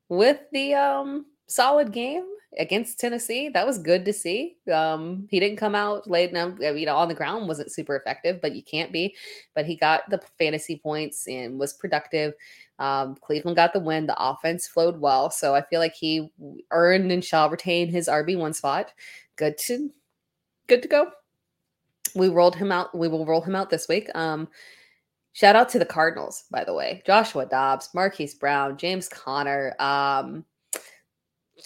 with 0.09 0.39
the 0.51 0.74
um 0.74 1.26
solid 1.47 1.91
game 1.91 2.26
against 2.60 2.99
Tennessee. 2.99 3.49
That 3.49 3.66
was 3.66 3.78
good 3.78 4.04
to 4.06 4.14
see. 4.14 4.58
Um, 4.72 5.28
he 5.30 5.39
didn't 5.39 5.58
come 5.58 5.76
out 5.76 6.10
late 6.10 6.34
now, 6.34 6.56
you 6.60 6.86
know, 6.86 6.95
on 6.95 7.08
the 7.08 7.16
ground 7.16 7.47
wasn't 7.47 7.72
super 7.72 7.95
effective, 7.95 8.41
but 8.41 8.56
you 8.56 8.64
can't 8.64 8.91
be. 8.91 9.16
But 9.56 9.66
he 9.66 9.76
got 9.76 10.10
the 10.10 10.22
fantasy 10.38 10.78
points 10.78 11.28
and 11.28 11.60
was 11.60 11.74
productive. 11.74 12.34
Um, 12.80 13.16
Cleveland 13.22 13.56
got 13.56 13.74
the 13.74 13.80
win. 13.80 14.08
The 14.08 14.22
offense 14.22 14.68
flowed 14.68 14.99
well, 14.99 15.30
so 15.30 15.56
I 15.56 15.62
feel 15.62 15.80
like 15.80 15.93
he 15.93 16.30
earned 16.72 17.12
and 17.12 17.24
shall 17.24 17.49
retain 17.49 17.89
his 17.89 18.08
RB 18.08 18.38
one 18.38 18.54
spot. 18.54 18.91
Good 19.36 19.58
to 19.60 19.89
good 20.68 20.82
to 20.82 20.88
go. 20.88 21.12
We 22.16 22.30
rolled 22.30 22.56
him 22.56 22.72
out. 22.72 22.97
We 22.97 23.08
will 23.08 23.26
roll 23.26 23.41
him 23.41 23.56
out 23.56 23.70
this 23.70 23.88
week. 23.88 24.10
Um, 24.16 24.49
shout 25.34 25.56
out 25.56 25.70
to 25.70 25.80
the 25.80 25.86
Cardinals, 25.86 26.45
by 26.52 26.64
the 26.64 26.74
way. 26.74 27.02
Joshua 27.06 27.45
Dobbs, 27.45 27.89
Marquise 27.93 28.36
Brown, 28.36 28.78
James 28.78 29.08
Conner. 29.08 29.76
Um, 29.80 30.43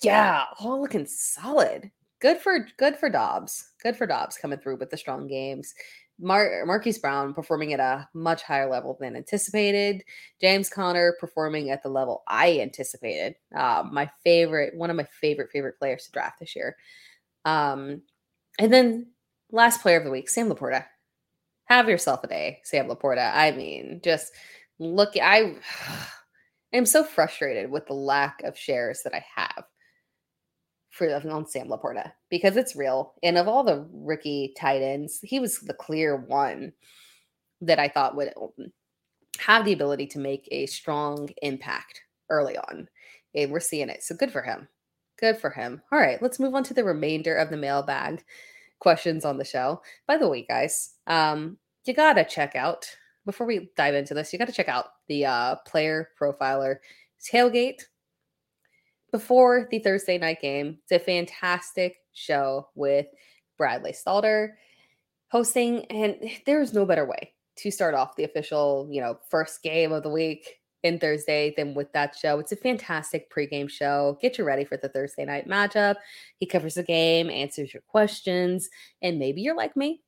yeah, 0.02 0.46
all 0.60 0.82
looking 0.82 1.06
solid. 1.06 1.92
Good 2.22 2.40
for 2.40 2.68
good 2.78 2.98
for 2.98 3.10
Dobbs. 3.10 3.72
Good 3.84 3.96
for 3.98 4.08
Dobbs 4.08 4.38
coming 4.38 4.60
through 4.60 4.78
with 4.78 4.90
the 4.90 4.98
strong 4.98 5.28
games. 5.28 5.74
Mar- 6.20 6.66
Marquise 6.66 6.98
Brown 6.98 7.34
performing 7.34 7.74
at 7.74 7.80
a 7.80 8.08
much 8.14 8.42
higher 8.42 8.70
level 8.70 8.98
than 9.00 9.16
anticipated. 9.16 10.04
James 10.40 10.70
Conner 10.70 11.16
performing 11.20 11.72
at 11.72 11.84
the 11.84 11.90
level 11.90 12.24
I 12.28 12.60
anticipated. 12.62 13.36
Uh, 13.54 13.84
my 13.92 14.10
favorite, 14.24 14.76
one 14.78 14.90
of 14.90 14.96
my 14.96 15.08
favorite 15.20 15.52
favorite 15.52 15.78
players 15.78 16.06
to 16.06 16.12
draft 16.12 16.40
this 16.40 16.56
year. 16.56 16.78
Um, 17.44 18.02
and 18.60 18.72
then 18.72 19.08
last 19.52 19.82
player 19.82 19.98
of 19.98 20.06
the 20.06 20.12
week, 20.12 20.30
Sam 20.30 20.50
Laporta. 20.50 20.86
Have 21.66 21.90
yourself 21.90 22.24
a 22.24 22.28
day, 22.28 22.60
Sam 22.64 22.88
Laporta. 22.88 23.32
I 23.34 23.52
mean, 23.52 24.00
just 24.04 24.32
look. 24.80 25.14
I 25.22 25.56
am 26.74 26.86
so 26.86 27.04
frustrated 27.04 27.70
with 27.70 27.88
the 27.88 27.94
lack 27.94 28.42
of 28.44 28.58
shares 28.58 29.02
that 29.04 29.14
I 29.14 29.26
have 29.36 29.66
for 30.96 31.14
on 31.30 31.46
Sam 31.46 31.68
Laporta 31.68 32.12
because 32.30 32.56
it's 32.56 32.76
real. 32.76 33.14
And 33.22 33.38
of 33.38 33.48
all 33.48 33.64
the 33.64 33.86
rookie 33.92 34.54
tight 34.58 34.82
ends, 34.82 35.20
he 35.22 35.40
was 35.40 35.60
the 35.60 35.74
clear 35.74 36.16
one 36.16 36.72
that 37.62 37.80
I 37.80 37.90
thought 37.90 38.16
would 38.16 38.32
um, 38.42 38.72
have 39.40 39.66
the 39.66 39.74
ability 39.74 40.08
to 40.08 40.20
make 40.20 40.48
a 40.52 40.66
strong 40.68 41.30
impact 41.42 42.02
early 42.30 42.58
on. 42.58 42.88
And 43.36 43.52
we're 43.52 43.60
seeing 43.60 43.90
it. 43.90 44.04
So 44.04 44.16
good 44.16 44.32
for 44.32 44.42
him. 44.42 44.70
Good 45.20 45.38
for 45.38 45.50
him. 45.50 45.82
All 45.92 46.00
right, 46.00 46.22
let's 46.22 46.40
move 46.40 46.56
on 46.56 46.64
to 46.64 46.74
the 46.74 46.84
remainder 46.84 47.36
of 47.36 47.50
the 47.50 47.58
mailbag 47.58 48.24
questions 48.80 49.26
on 49.26 49.38
the 49.38 49.46
show. 49.46 49.82
By 50.08 50.18
the 50.18 50.30
way, 50.30 50.46
guys, 50.48 50.94
um, 51.08 51.58
you 51.86 51.94
gotta 51.94 52.24
check 52.24 52.56
out 52.56 52.86
before 53.26 53.48
we 53.48 53.70
dive 53.76 53.96
into 53.96 54.14
this, 54.14 54.32
you 54.32 54.40
gotta 54.40 54.52
check 54.52 54.70
out 54.70 54.86
the 55.08 55.26
uh, 55.26 55.56
player 55.68 56.10
profiler 56.20 56.78
tailgate 57.22 57.82
before 59.16 59.66
the 59.72 59.80
Thursday 59.80 60.18
night 60.18 60.42
game. 60.42 60.78
It's 60.84 60.92
a 60.92 61.00
fantastic 61.00 61.96
show 62.12 62.68
with 62.76 63.06
Bradley 63.58 63.94
Stalder 63.94 64.50
hosting, 65.30 65.86
and 65.86 66.18
there's 66.46 66.74
no 66.74 66.86
better 66.86 67.06
way 67.06 67.32
to 67.60 67.72
start 67.72 67.94
off 67.94 68.18
the 68.18 68.26
official, 68.26 68.90
you 68.92 69.00
know, 69.00 69.18
first 69.30 69.64
game 69.64 69.94
of 69.94 70.04
the 70.04 70.10
week 70.10 70.56
in 70.84 71.00
Thursday 71.00 71.54
than 71.56 71.74
with 71.74 71.94
that 71.94 72.14
show. 72.14 72.40
It's 72.40 72.52
a 72.52 72.58
fantastic 72.58 73.32
pregame 73.32 73.70
show. 73.70 74.18
Get 74.22 74.38
you 74.38 74.44
ready 74.44 74.66
for 74.66 74.76
the 74.76 74.90
Thursday 74.90 75.24
night 75.24 75.48
matchup. 75.48 75.96
He 76.36 76.46
covers 76.46 76.74
the 76.74 76.84
game, 76.84 77.30
answers 77.30 77.74
your 77.74 77.84
questions, 77.88 78.70
and 79.02 79.18
maybe 79.18 79.40
you're 79.40 79.56
like 79.56 79.78
me. 79.78 80.02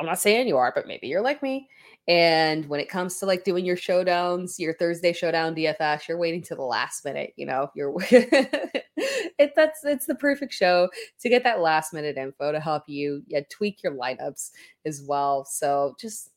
I'm 0.00 0.06
not 0.06 0.18
saying 0.18 0.48
you 0.48 0.56
are, 0.56 0.72
but 0.74 0.86
maybe 0.86 1.06
you're 1.06 1.22
like 1.22 1.42
me 1.42 1.68
and 2.06 2.66
when 2.66 2.80
it 2.80 2.88
comes 2.90 3.18
to 3.18 3.26
like 3.26 3.44
doing 3.44 3.64
your 3.64 3.76
showdowns, 3.76 4.58
your 4.58 4.74
Thursday 4.74 5.12
showdown 5.12 5.54
DFS, 5.54 6.06
you're 6.06 6.18
waiting 6.18 6.42
to 6.42 6.54
the 6.54 6.62
last 6.62 7.04
minute. 7.04 7.32
You 7.36 7.46
know, 7.46 7.70
you're 7.74 7.94
it. 8.10 9.52
That's 9.56 9.84
it's 9.84 10.04
the 10.04 10.14
perfect 10.14 10.52
show 10.52 10.90
to 11.20 11.28
get 11.30 11.44
that 11.44 11.60
last 11.60 11.94
minute 11.94 12.18
info 12.18 12.52
to 12.52 12.60
help 12.60 12.82
you 12.88 13.22
yeah, 13.26 13.40
tweak 13.50 13.82
your 13.82 13.94
lineups 13.94 14.50
as 14.84 15.02
well. 15.06 15.46
So 15.46 15.94
just 15.98 16.30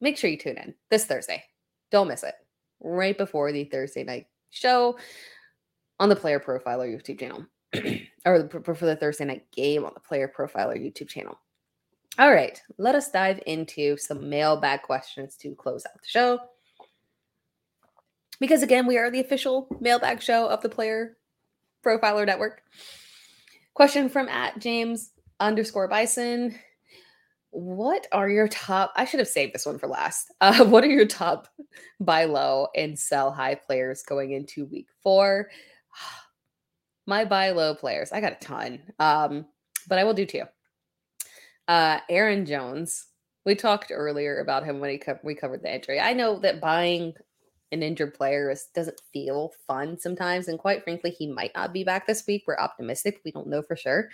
make 0.00 0.16
sure 0.16 0.30
you 0.30 0.38
tune 0.38 0.58
in 0.58 0.74
this 0.90 1.06
Thursday. 1.06 1.42
Don't 1.90 2.08
miss 2.08 2.22
it. 2.22 2.34
Right 2.80 3.18
before 3.18 3.50
the 3.50 3.64
Thursday 3.64 4.04
night 4.04 4.26
show 4.50 4.96
on 5.98 6.08
the 6.08 6.14
Player 6.14 6.38
Profiler 6.38 6.88
YouTube 6.88 7.18
channel, 7.18 7.44
or 8.24 8.48
for 8.62 8.86
the 8.86 8.94
Thursday 8.94 9.24
night 9.24 9.50
game 9.50 9.84
on 9.84 9.90
the 9.94 10.00
Player 10.00 10.32
Profiler 10.32 10.78
YouTube 10.78 11.08
channel. 11.08 11.36
All 12.18 12.32
right, 12.32 12.60
let 12.78 12.96
us 12.96 13.12
dive 13.12 13.40
into 13.46 13.96
some 13.96 14.28
mailbag 14.28 14.82
questions 14.82 15.36
to 15.36 15.54
close 15.54 15.86
out 15.86 16.02
the 16.02 16.08
show. 16.08 16.40
Because 18.40 18.64
again, 18.64 18.88
we 18.88 18.98
are 18.98 19.08
the 19.08 19.20
official 19.20 19.68
mailbag 19.80 20.20
show 20.20 20.48
of 20.48 20.60
the 20.60 20.68
Player 20.68 21.16
Profiler 21.86 22.26
Network. 22.26 22.62
Question 23.74 24.08
from 24.08 24.28
at 24.28 24.58
James 24.58 25.12
underscore 25.38 25.86
Bison. 25.86 26.58
What 27.50 28.08
are 28.10 28.28
your 28.28 28.48
top? 28.48 28.92
I 28.96 29.04
should 29.04 29.20
have 29.20 29.28
saved 29.28 29.54
this 29.54 29.64
one 29.64 29.78
for 29.78 29.86
last. 29.86 30.32
Uh, 30.40 30.64
what 30.64 30.82
are 30.82 30.90
your 30.90 31.06
top 31.06 31.46
buy 32.00 32.24
low 32.24 32.66
and 32.74 32.98
sell 32.98 33.30
high 33.30 33.54
players 33.54 34.02
going 34.02 34.32
into 34.32 34.66
week 34.66 34.88
four? 35.04 35.50
My 37.06 37.24
buy 37.24 37.50
low 37.52 37.76
players, 37.76 38.10
I 38.10 38.20
got 38.20 38.32
a 38.32 38.44
ton, 38.44 38.80
um, 38.98 39.46
but 39.88 40.00
I 40.00 40.04
will 40.04 40.14
do 40.14 40.26
two. 40.26 40.42
Uh, 41.68 42.00
Aaron 42.08 42.46
Jones. 42.46 43.06
We 43.44 43.54
talked 43.54 43.92
earlier 43.94 44.40
about 44.40 44.64
him 44.64 44.80
when 44.80 44.90
he 44.90 44.98
co- 44.98 45.20
we 45.22 45.34
covered 45.34 45.62
the 45.62 45.74
injury. 45.74 46.00
I 46.00 46.12
know 46.12 46.38
that 46.40 46.60
buying 46.60 47.14
an 47.70 47.82
injured 47.82 48.14
player 48.14 48.50
is, 48.50 48.68
doesn't 48.74 49.00
feel 49.12 49.52
fun 49.66 49.98
sometimes, 49.98 50.48
and 50.48 50.58
quite 50.58 50.82
frankly, 50.82 51.10
he 51.10 51.26
might 51.26 51.52
not 51.54 51.72
be 51.72 51.84
back 51.84 52.06
this 52.06 52.26
week. 52.26 52.44
We're 52.46 52.58
optimistic. 52.58 53.20
We 53.24 53.30
don't 53.30 53.46
know 53.46 53.62
for 53.62 53.76
sure, 53.76 54.08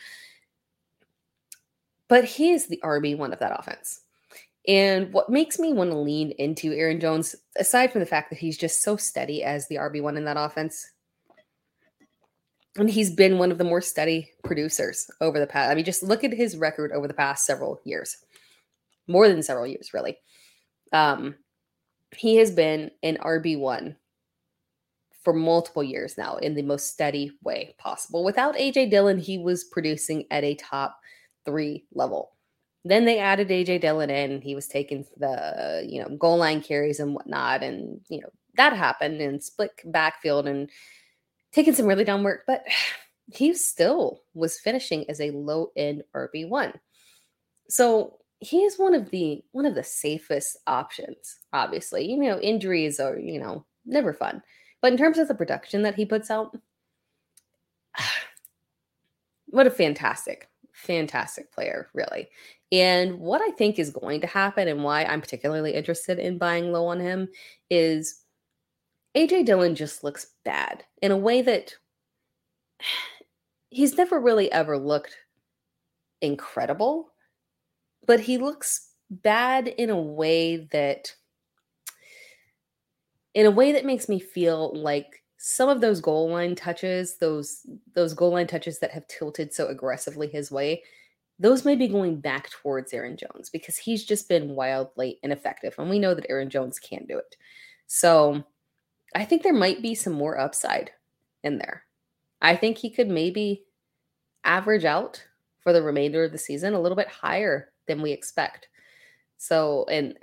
but 2.08 2.24
he 2.24 2.50
is 2.50 2.66
the 2.66 2.80
RB 2.84 3.16
one 3.16 3.32
of 3.32 3.38
that 3.38 3.56
offense. 3.58 4.00
And 4.66 5.12
what 5.12 5.28
makes 5.28 5.58
me 5.58 5.72
want 5.72 5.90
to 5.90 5.96
lean 5.96 6.30
into 6.32 6.72
Aaron 6.72 6.98
Jones, 6.98 7.36
aside 7.56 7.92
from 7.92 8.00
the 8.00 8.06
fact 8.06 8.30
that 8.30 8.38
he's 8.38 8.56
just 8.56 8.82
so 8.82 8.96
steady 8.96 9.44
as 9.44 9.68
the 9.68 9.76
RB1 9.76 10.16
in 10.16 10.24
that 10.24 10.38
offense, 10.38 10.90
and 12.76 12.90
he's 12.90 13.10
been 13.10 13.38
one 13.38 13.52
of 13.52 13.58
the 13.58 13.64
more 13.64 13.80
steady 13.80 14.32
producers 14.42 15.10
over 15.20 15.38
the 15.38 15.46
past. 15.46 15.70
I 15.70 15.74
mean, 15.74 15.84
just 15.84 16.02
look 16.02 16.24
at 16.24 16.32
his 16.32 16.56
record 16.56 16.92
over 16.92 17.06
the 17.06 17.14
past 17.14 17.46
several 17.46 17.80
years, 17.84 18.16
more 19.06 19.28
than 19.28 19.42
several 19.42 19.66
years, 19.66 19.94
really. 19.94 20.18
Um, 20.92 21.36
he 22.16 22.36
has 22.36 22.50
been 22.50 22.90
an 23.02 23.18
RB 23.18 23.58
one 23.58 23.96
for 25.22 25.32
multiple 25.32 25.82
years 25.82 26.18
now 26.18 26.36
in 26.36 26.54
the 26.54 26.62
most 26.62 26.92
steady 26.92 27.32
way 27.42 27.74
possible. 27.78 28.24
Without 28.24 28.56
AJ 28.56 28.90
Dillon, 28.90 29.18
he 29.18 29.38
was 29.38 29.64
producing 29.64 30.26
at 30.30 30.44
a 30.44 30.54
top 30.56 30.98
three 31.44 31.84
level. 31.92 32.32
Then 32.84 33.06
they 33.06 33.18
added 33.18 33.48
AJ 33.48 33.80
Dillon 33.80 34.10
in. 34.10 34.42
He 34.42 34.54
was 34.54 34.68
taking 34.68 35.06
the 35.16 35.86
you 35.88 36.02
know 36.02 36.16
goal 36.16 36.36
line 36.36 36.60
carries 36.60 37.00
and 37.00 37.14
whatnot, 37.14 37.62
and 37.62 38.00
you 38.08 38.20
know 38.20 38.28
that 38.56 38.74
happened 38.74 39.20
and 39.20 39.42
split 39.42 39.70
backfield 39.86 40.46
and 40.46 40.70
taking 41.54 41.74
some 41.74 41.86
really 41.86 42.04
dumb 42.04 42.22
work, 42.22 42.42
but 42.46 42.64
he 43.32 43.54
still 43.54 44.20
was 44.34 44.58
finishing 44.58 45.08
as 45.08 45.20
a 45.20 45.30
low 45.30 45.70
end 45.76 46.02
RB1. 46.14 46.74
So 47.68 48.18
he 48.40 48.64
is 48.64 48.78
one 48.78 48.94
of 48.94 49.10
the 49.10 49.42
one 49.52 49.64
of 49.64 49.74
the 49.74 49.82
safest 49.82 50.58
options, 50.66 51.38
obviously. 51.52 52.10
You 52.10 52.18
know, 52.18 52.38
injuries 52.40 53.00
are, 53.00 53.18
you 53.18 53.40
know, 53.40 53.64
never 53.86 54.12
fun. 54.12 54.42
But 54.82 54.92
in 54.92 54.98
terms 54.98 55.18
of 55.18 55.28
the 55.28 55.34
production 55.34 55.82
that 55.82 55.94
he 55.94 56.04
puts 56.04 56.30
out, 56.30 56.54
what 59.46 59.66
a 59.66 59.70
fantastic, 59.70 60.50
fantastic 60.72 61.50
player, 61.52 61.88
really. 61.94 62.28
And 62.70 63.20
what 63.20 63.40
I 63.40 63.50
think 63.52 63.78
is 63.78 63.90
going 63.90 64.20
to 64.22 64.26
happen 64.26 64.68
and 64.68 64.82
why 64.82 65.04
I'm 65.04 65.20
particularly 65.20 65.72
interested 65.72 66.18
in 66.18 66.38
buying 66.38 66.72
low 66.72 66.86
on 66.86 67.00
him 67.00 67.28
is 67.70 68.23
AJ 69.16 69.46
Dillon 69.46 69.74
just 69.74 70.02
looks 70.02 70.32
bad 70.44 70.84
in 71.02 71.12
a 71.12 71.16
way 71.16 71.42
that 71.42 71.74
he's 73.70 73.96
never 73.96 74.20
really 74.20 74.50
ever 74.50 74.78
looked 74.78 75.16
incredible, 76.20 77.12
but 78.06 78.20
he 78.20 78.38
looks 78.38 78.90
bad 79.10 79.68
in 79.68 79.90
a 79.90 80.00
way 80.00 80.68
that 80.72 81.14
in 83.34 83.46
a 83.46 83.50
way 83.50 83.72
that 83.72 83.84
makes 83.84 84.08
me 84.08 84.18
feel 84.18 84.74
like 84.74 85.22
some 85.36 85.68
of 85.68 85.80
those 85.80 86.00
goal 86.00 86.30
line 86.30 86.54
touches, 86.54 87.18
those 87.18 87.66
those 87.94 88.14
goal 88.14 88.32
line 88.32 88.46
touches 88.46 88.78
that 88.78 88.92
have 88.92 89.06
tilted 89.08 89.52
so 89.52 89.66
aggressively 89.66 90.28
his 90.28 90.50
way, 90.50 90.82
those 91.38 91.64
may 91.64 91.76
be 91.76 91.88
going 91.88 92.20
back 92.20 92.48
towards 92.50 92.92
Aaron 92.92 93.16
Jones 93.16 93.50
because 93.50 93.76
he's 93.76 94.04
just 94.04 94.28
been 94.28 94.54
wildly 94.54 95.18
ineffective. 95.22 95.74
And 95.78 95.90
we 95.90 95.98
know 95.98 96.14
that 96.14 96.26
Aaron 96.30 96.48
Jones 96.48 96.78
can 96.78 97.04
do 97.06 97.18
it. 97.18 97.36
So 97.86 98.44
I 99.14 99.24
think 99.24 99.42
there 99.42 99.52
might 99.52 99.82
be 99.82 99.94
some 99.94 100.12
more 100.12 100.38
upside 100.38 100.90
in 101.42 101.58
there. 101.58 101.84
I 102.42 102.56
think 102.56 102.78
he 102.78 102.90
could 102.90 103.08
maybe 103.08 103.64
average 104.44 104.84
out 104.84 105.24
for 105.60 105.72
the 105.72 105.82
remainder 105.82 106.24
of 106.24 106.32
the 106.32 106.38
season 106.38 106.74
a 106.74 106.80
little 106.80 106.96
bit 106.96 107.08
higher 107.08 107.72
than 107.86 108.02
we 108.02 108.12
expect. 108.12 108.68
So 109.38 109.86
and 109.90 110.18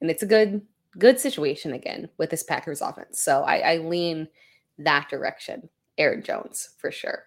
and 0.00 0.10
it's 0.10 0.22
a 0.22 0.26
good 0.26 0.62
good 0.98 1.20
situation 1.20 1.72
again 1.72 2.08
with 2.18 2.30
this 2.30 2.42
Packers 2.42 2.80
offense. 2.80 3.20
So 3.20 3.42
I, 3.42 3.74
I 3.74 3.76
lean 3.78 4.28
that 4.78 5.08
direction 5.08 5.68
Aaron 5.98 6.22
Jones 6.22 6.70
for 6.78 6.90
sure. 6.90 7.24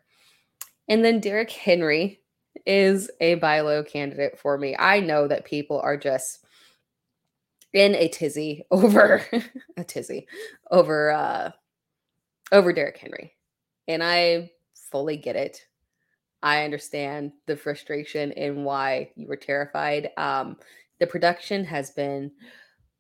And 0.88 1.05
then 1.05 1.20
Derrick 1.20 1.51
Henry 1.51 2.22
is 2.65 3.09
a 3.20 3.36
buy 3.36 3.61
low 3.61 3.84
candidate 3.84 4.39
for 4.39 4.57
me. 4.57 4.76
I 4.78 4.99
know 4.99 5.28
that 5.28 5.45
people 5.45 5.80
are 5.82 5.97
just 5.97 6.39
in 7.74 7.95
a 7.95 8.07
tizzy 8.07 8.65
over 8.72 9.24
a 9.78 9.84
tizzy 9.84 10.28
over 10.72 11.11
uh 11.11 11.51
over 12.51 12.74
Derrick 12.74 12.97
Henry. 12.97 13.36
And 13.88 14.03
I 14.03 14.51
fully 14.91 15.17
get 15.17 15.36
it. 15.36 15.65
I 16.41 16.63
understand 16.63 17.34
the 17.45 17.55
frustration 17.55 18.32
and 18.32 18.65
why 18.65 19.11
you 19.15 19.28
were 19.28 19.36
terrified. 19.36 20.09
Um 20.17 20.57
the 20.99 21.07
production 21.07 21.63
has 21.65 21.91
been 21.91 22.32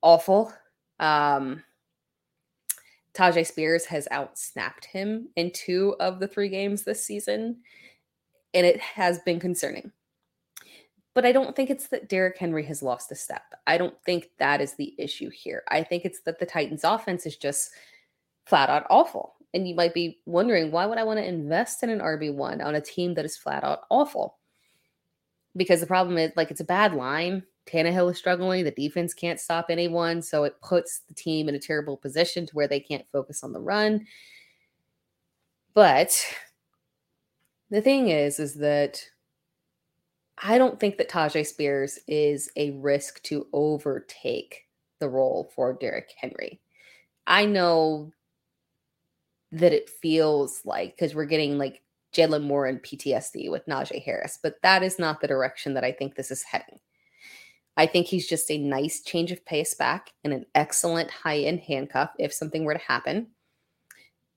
awful. 0.01 0.53
Um 0.99 1.63
Tyjae 3.13 3.45
Spears 3.45 3.85
has 3.85 4.07
outsnapped 4.11 4.85
him 4.85 5.29
in 5.35 5.51
two 5.51 5.95
of 5.99 6.19
the 6.19 6.27
three 6.27 6.47
games 6.47 6.83
this 6.83 7.03
season, 7.03 7.57
and 8.53 8.65
it 8.65 8.79
has 8.79 9.19
been 9.19 9.39
concerning. 9.39 9.91
But 11.19 11.25
I 11.25 11.33
don't 11.33 11.53
think 11.53 11.69
it's 11.69 11.89
that 11.89 12.07
Derrick 12.07 12.37
Henry 12.37 12.63
has 12.63 12.81
lost 12.81 13.11
a 13.11 13.15
step. 13.15 13.53
I 13.67 13.77
don't 13.77 14.01
think 14.05 14.29
that 14.37 14.61
is 14.61 14.75
the 14.75 14.95
issue 14.97 15.29
here. 15.29 15.63
I 15.67 15.83
think 15.83 16.05
it's 16.05 16.21
that 16.21 16.39
the 16.39 16.45
Titans' 16.45 16.85
offense 16.85 17.25
is 17.25 17.35
just 17.35 17.71
flat 18.45 18.69
out 18.69 18.85
awful. 18.89 19.35
And 19.53 19.67
you 19.67 19.75
might 19.75 19.93
be 19.93 20.21
wondering, 20.25 20.71
why 20.71 20.85
would 20.85 20.97
I 20.97 21.03
want 21.03 21.19
to 21.19 21.27
invest 21.27 21.83
in 21.83 21.89
an 21.89 21.99
RB1 21.99 22.63
on 22.63 22.73
a 22.73 22.79
team 22.79 23.15
that 23.15 23.25
is 23.25 23.35
flat 23.35 23.65
out 23.65 23.81
awful? 23.89 24.37
Because 25.57 25.81
the 25.81 25.87
problem 25.87 26.17
is, 26.17 26.31
like, 26.37 26.51
it's 26.51 26.61
a 26.61 26.63
bad 26.63 26.93
line. 26.93 27.43
Tannehill 27.65 28.09
is 28.09 28.17
struggling. 28.17 28.63
The 28.63 28.71
defense 28.71 29.13
can't 29.13 29.41
stop 29.41 29.65
anyone. 29.69 30.21
So 30.21 30.45
it 30.45 30.55
puts 30.61 31.01
the 31.09 31.15
team 31.15 31.49
in 31.49 31.55
a 31.55 31.59
terrible 31.59 31.97
position 31.97 32.45
to 32.45 32.55
where 32.55 32.69
they 32.69 32.79
can't 32.79 33.05
focus 33.11 33.43
on 33.43 33.51
the 33.51 33.59
run. 33.59 34.07
But 35.73 36.15
the 37.69 37.81
thing 37.81 38.07
is, 38.07 38.39
is 38.39 38.53
that 38.53 39.03
I 40.41 40.57
don't 40.57 40.79
think 40.79 40.97
that 40.97 41.09
Tyjae 41.09 41.45
Spears 41.45 41.99
is 42.07 42.49
a 42.55 42.71
risk 42.71 43.21
to 43.23 43.47
overtake 43.51 44.65
the 44.99 45.09
role 45.09 45.51
for 45.53 45.73
Derrick 45.73 46.11
Henry. 46.17 46.61
I 47.27 47.45
know 47.45 48.11
that 49.51 49.73
it 49.73 49.89
feels 49.89 50.61
like 50.63 50.95
because 50.95 51.13
we're 51.13 51.25
getting 51.25 51.57
like 51.57 51.81
Jalen 52.13 52.43
Moore 52.43 52.67
and 52.67 52.81
PTSD 52.81 53.51
with 53.51 53.65
Najee 53.65 54.03
Harris, 54.03 54.39
but 54.41 54.55
that 54.63 54.81
is 54.81 54.97
not 54.97 55.19
the 55.19 55.27
direction 55.27 55.73
that 55.73 55.83
I 55.83 55.91
think 55.91 56.15
this 56.15 56.31
is 56.31 56.43
heading. 56.43 56.79
I 57.75 57.85
think 57.85 58.07
he's 58.07 58.27
just 58.27 58.49
a 58.51 58.57
nice 58.57 59.01
change 59.01 59.31
of 59.31 59.45
pace 59.45 59.73
back 59.73 60.11
and 60.23 60.33
an 60.33 60.45
excellent 60.55 61.11
high 61.11 61.39
end 61.39 61.61
handcuff 61.61 62.11
if 62.17 62.33
something 62.33 62.63
were 62.63 62.73
to 62.73 62.79
happen. 62.79 63.27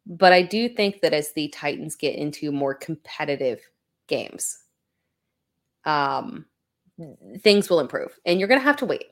But 0.06 0.32
I 0.32 0.42
do 0.42 0.68
think 0.68 1.00
that 1.00 1.12
as 1.12 1.32
the 1.32 1.48
Titans 1.48 1.96
get 1.96 2.16
into 2.16 2.50
more 2.50 2.74
competitive 2.74 3.60
games, 4.08 4.61
um, 5.84 6.46
things 7.40 7.68
will 7.68 7.80
improve. 7.80 8.18
And 8.24 8.38
you're 8.38 8.48
going 8.48 8.60
to 8.60 8.64
have 8.64 8.76
to 8.78 8.86
wait. 8.86 9.06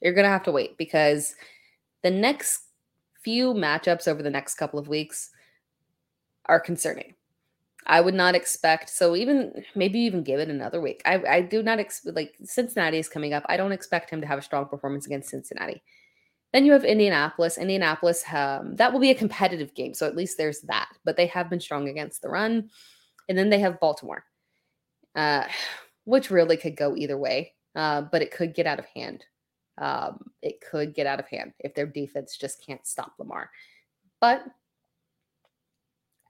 You're 0.00 0.14
going 0.14 0.24
to 0.24 0.30
have 0.30 0.44
to 0.44 0.52
wait 0.52 0.76
because 0.76 1.34
the 2.02 2.10
next 2.10 2.62
few 3.22 3.54
matchups 3.54 4.08
over 4.08 4.22
the 4.22 4.30
next 4.30 4.56
couple 4.56 4.78
of 4.78 4.88
weeks 4.88 5.30
are 6.46 6.60
concerning. 6.60 7.14
I 7.86 8.00
would 8.00 8.14
not 8.14 8.34
expect. 8.34 8.90
So 8.90 9.16
even 9.16 9.64
maybe 9.74 9.98
even 10.00 10.22
give 10.22 10.40
it 10.40 10.48
another 10.48 10.80
week. 10.80 11.02
I, 11.04 11.22
I 11.28 11.40
do 11.40 11.62
not 11.62 11.80
expect 11.80 12.16
like 12.16 12.34
Cincinnati 12.44 12.98
is 12.98 13.08
coming 13.08 13.32
up. 13.32 13.44
I 13.48 13.56
don't 13.56 13.72
expect 13.72 14.10
him 14.10 14.20
to 14.20 14.26
have 14.26 14.38
a 14.38 14.42
strong 14.42 14.66
performance 14.66 15.06
against 15.06 15.30
Cincinnati. 15.30 15.82
Then 16.52 16.64
you 16.64 16.72
have 16.72 16.84
Indianapolis. 16.84 17.58
Indianapolis, 17.58 18.24
um, 18.32 18.76
that 18.76 18.92
will 18.92 19.00
be 19.00 19.10
a 19.10 19.16
competitive 19.16 19.74
game. 19.74 19.94
So 19.94 20.06
at 20.06 20.16
least 20.16 20.36
there's 20.36 20.60
that. 20.62 20.88
But 21.04 21.16
they 21.16 21.26
have 21.26 21.50
been 21.50 21.60
strong 21.60 21.88
against 21.88 22.22
the 22.22 22.28
run. 22.28 22.70
And 23.28 23.38
then 23.38 23.50
they 23.50 23.60
have 23.60 23.80
Baltimore, 23.80 24.24
uh, 25.14 25.44
which 26.04 26.30
really 26.30 26.56
could 26.56 26.76
go 26.76 26.96
either 26.96 27.18
way. 27.18 27.52
Uh, 27.74 28.02
but 28.02 28.22
it 28.22 28.30
could 28.30 28.54
get 28.54 28.66
out 28.66 28.78
of 28.78 28.84
hand. 28.94 29.24
Um, 29.78 30.30
it 30.42 30.60
could 30.60 30.94
get 30.94 31.06
out 31.06 31.20
of 31.20 31.28
hand 31.28 31.52
if 31.58 31.74
their 31.74 31.86
defense 31.86 32.36
just 32.36 32.64
can't 32.64 32.86
stop 32.86 33.14
Lamar. 33.18 33.50
But 34.20 34.44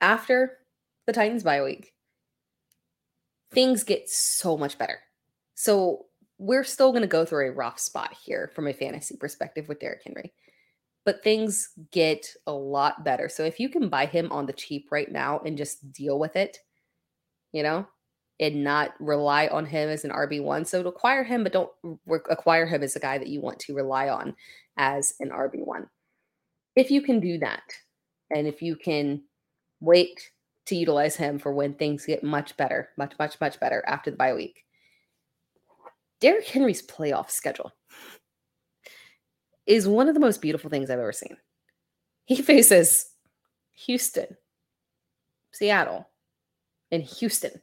after 0.00 0.58
the 1.06 1.12
Titans 1.12 1.42
bye 1.42 1.62
week, 1.62 1.92
things 3.52 3.84
get 3.84 4.08
so 4.08 4.56
much 4.56 4.78
better. 4.78 5.00
So 5.54 6.06
we're 6.38 6.64
still 6.64 6.90
going 6.90 7.02
to 7.02 7.08
go 7.08 7.24
through 7.24 7.48
a 7.48 7.52
rough 7.52 7.78
spot 7.78 8.14
here 8.24 8.50
from 8.54 8.66
a 8.66 8.72
fantasy 8.72 9.16
perspective 9.16 9.68
with 9.68 9.80
Derrick 9.80 10.02
Henry, 10.04 10.32
but 11.04 11.22
things 11.22 11.70
get 11.90 12.26
a 12.46 12.52
lot 12.52 13.04
better. 13.04 13.28
So 13.28 13.44
if 13.44 13.60
you 13.60 13.68
can 13.68 13.88
buy 13.88 14.06
him 14.06 14.30
on 14.32 14.46
the 14.46 14.52
cheap 14.52 14.88
right 14.90 15.10
now 15.10 15.40
and 15.44 15.58
just 15.58 15.92
deal 15.92 16.18
with 16.18 16.36
it, 16.36 16.58
you 17.52 17.62
know, 17.62 17.86
and 18.42 18.64
not 18.64 18.94
rely 18.98 19.46
on 19.46 19.64
him 19.64 19.88
as 19.88 20.04
an 20.04 20.10
RB1. 20.10 20.66
So 20.66 20.80
acquire 20.80 21.22
him, 21.22 21.44
but 21.44 21.52
don't 21.52 21.70
re- 22.06 22.18
acquire 22.28 22.66
him 22.66 22.82
as 22.82 22.96
a 22.96 23.00
guy 23.00 23.16
that 23.16 23.28
you 23.28 23.40
want 23.40 23.60
to 23.60 23.74
rely 23.74 24.08
on 24.08 24.34
as 24.76 25.14
an 25.20 25.30
RB1. 25.30 25.86
If 26.74 26.90
you 26.90 27.02
can 27.02 27.20
do 27.20 27.38
that, 27.38 27.62
and 28.34 28.48
if 28.48 28.60
you 28.60 28.74
can 28.74 29.22
wait 29.80 30.30
to 30.66 30.74
utilize 30.74 31.14
him 31.14 31.38
for 31.38 31.52
when 31.52 31.74
things 31.74 32.04
get 32.04 32.24
much 32.24 32.56
better, 32.56 32.88
much, 32.98 33.14
much, 33.18 33.40
much 33.40 33.60
better 33.60 33.84
after 33.86 34.10
the 34.10 34.16
bye 34.16 34.34
week. 34.34 34.64
Derrick 36.20 36.46
Henry's 36.46 36.84
playoff 36.84 37.30
schedule 37.30 37.72
is 39.66 39.86
one 39.86 40.08
of 40.08 40.14
the 40.14 40.20
most 40.20 40.40
beautiful 40.40 40.68
things 40.68 40.90
I've 40.90 40.98
ever 40.98 41.12
seen. 41.12 41.36
He 42.24 42.42
faces 42.42 43.06
Houston, 43.86 44.36
Seattle, 45.52 46.08
and 46.90 47.02
Houston. 47.02 47.62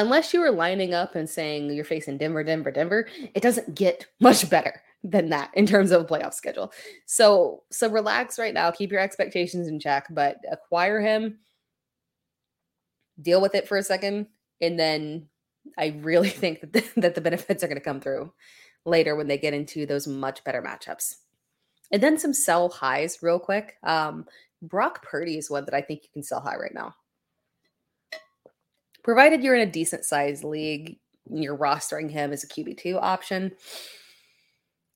Unless 0.00 0.32
you 0.32 0.42
are 0.42 0.50
lining 0.50 0.94
up 0.94 1.14
and 1.14 1.28
saying 1.28 1.70
you're 1.70 1.84
facing 1.84 2.16
Denver, 2.16 2.42
Denver, 2.42 2.70
Denver, 2.70 3.06
it 3.34 3.42
doesn't 3.42 3.74
get 3.74 4.06
much 4.20 4.48
better 4.48 4.82
than 5.04 5.28
that 5.30 5.50
in 5.54 5.66
terms 5.66 5.90
of 5.90 6.02
a 6.02 6.04
playoff 6.04 6.34
schedule. 6.34 6.72
So 7.06 7.62
so 7.70 7.88
relax 7.90 8.38
right 8.38 8.54
now, 8.54 8.70
keep 8.70 8.90
your 8.90 9.00
expectations 9.00 9.68
in 9.68 9.78
check, 9.78 10.06
but 10.10 10.38
acquire 10.50 11.00
him, 11.00 11.38
deal 13.20 13.42
with 13.42 13.54
it 13.54 13.68
for 13.68 13.76
a 13.76 13.82
second, 13.82 14.26
and 14.60 14.78
then 14.78 15.28
I 15.78 15.98
really 16.00 16.28
think 16.42 16.60
that 16.60 16.72
the, 16.72 17.00
that 17.00 17.14
the 17.14 17.20
benefits 17.20 17.62
are 17.62 17.68
going 17.68 17.78
to 17.78 17.84
come 17.84 18.00
through 18.00 18.32
later 18.86 19.16
when 19.16 19.28
they 19.28 19.38
get 19.38 19.54
into 19.54 19.84
those 19.84 20.06
much 20.06 20.42
better 20.44 20.62
matchups. 20.62 21.16
And 21.92 22.02
then 22.02 22.18
some 22.18 22.32
sell 22.32 22.70
highs 22.70 23.18
real 23.20 23.38
quick. 23.38 23.76
Um, 23.82 24.24
Brock 24.62 25.02
Purdy 25.02 25.36
is 25.36 25.50
one 25.50 25.66
that 25.66 25.74
I 25.74 25.82
think 25.82 26.04
you 26.04 26.08
can 26.12 26.22
sell 26.22 26.40
high 26.40 26.56
right 26.56 26.72
now. 26.72 26.94
Provided 29.02 29.42
you're 29.42 29.54
in 29.54 29.66
a 29.66 29.70
decent 29.70 30.04
sized 30.04 30.44
league, 30.44 30.98
and 31.28 31.42
you're 31.42 31.56
rostering 31.56 32.10
him 32.10 32.32
as 32.32 32.44
a 32.44 32.48
QB2 32.48 32.98
option 33.00 33.52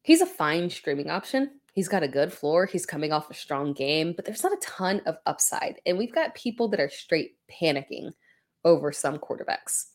he's 0.05 0.21
a 0.21 0.27
fine 0.27 0.71
streaming 0.71 1.11
option. 1.11 1.51
He's 1.73 1.89
got 1.89 2.05
a 2.05 2.09
good 2.09 2.33
floor. 2.33 2.67
He's 2.67 2.87
coming 2.87 3.11
off 3.13 3.31
a 3.31 3.35
strong 3.35 3.73
game, 3.73 4.13
but 4.15 4.25
there's 4.25 4.45
not 4.45 4.53
a 4.53 4.61
ton 4.63 5.03
of 5.07 5.17
upside. 5.27 5.81
And 5.85 5.99
we've 5.99 6.15
got 6.15 6.37
people 6.37 6.69
that 6.69 6.79
are 6.79 6.89
straight 6.89 7.37
panicking 7.51 8.13
over 8.65 8.93
some 8.93 9.19
quarterbacks. 9.19 9.87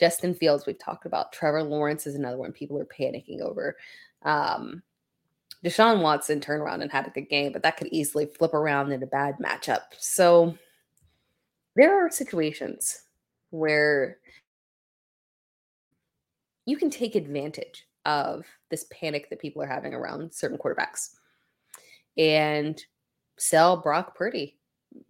Justin 0.00 0.34
Fields, 0.34 0.64
we've 0.66 0.78
talked 0.78 1.04
about. 1.04 1.32
Trevor 1.32 1.62
Lawrence 1.62 2.06
is 2.06 2.14
another 2.14 2.38
one 2.38 2.52
people 2.52 2.78
are 2.78 2.86
panicking 2.86 3.40
over. 3.40 3.76
Um, 4.22 4.82
Deshaun 5.64 6.00
Watson 6.00 6.40
turned 6.40 6.62
around 6.62 6.82
and 6.82 6.90
had 6.90 7.06
a 7.06 7.10
good 7.10 7.28
game, 7.28 7.52
but 7.52 7.62
that 7.62 7.76
could 7.76 7.88
easily 7.88 8.26
flip 8.26 8.54
around 8.54 8.92
in 8.92 9.02
a 9.02 9.06
bad 9.06 9.36
matchup. 9.42 9.82
So 9.98 10.56
there 11.74 12.06
are 12.06 12.10
situations 12.10 13.02
where 13.50 14.18
you 16.66 16.76
can 16.76 16.90
take 16.90 17.14
advantage 17.14 17.86
of 18.04 18.44
this 18.70 18.86
panic 18.92 19.30
that 19.30 19.40
people 19.40 19.62
are 19.62 19.66
having 19.66 19.94
around 19.94 20.32
certain 20.32 20.58
quarterbacks 20.58 21.10
and 22.16 22.82
sell 23.38 23.76
Brock 23.76 24.16
Purdy 24.16 24.56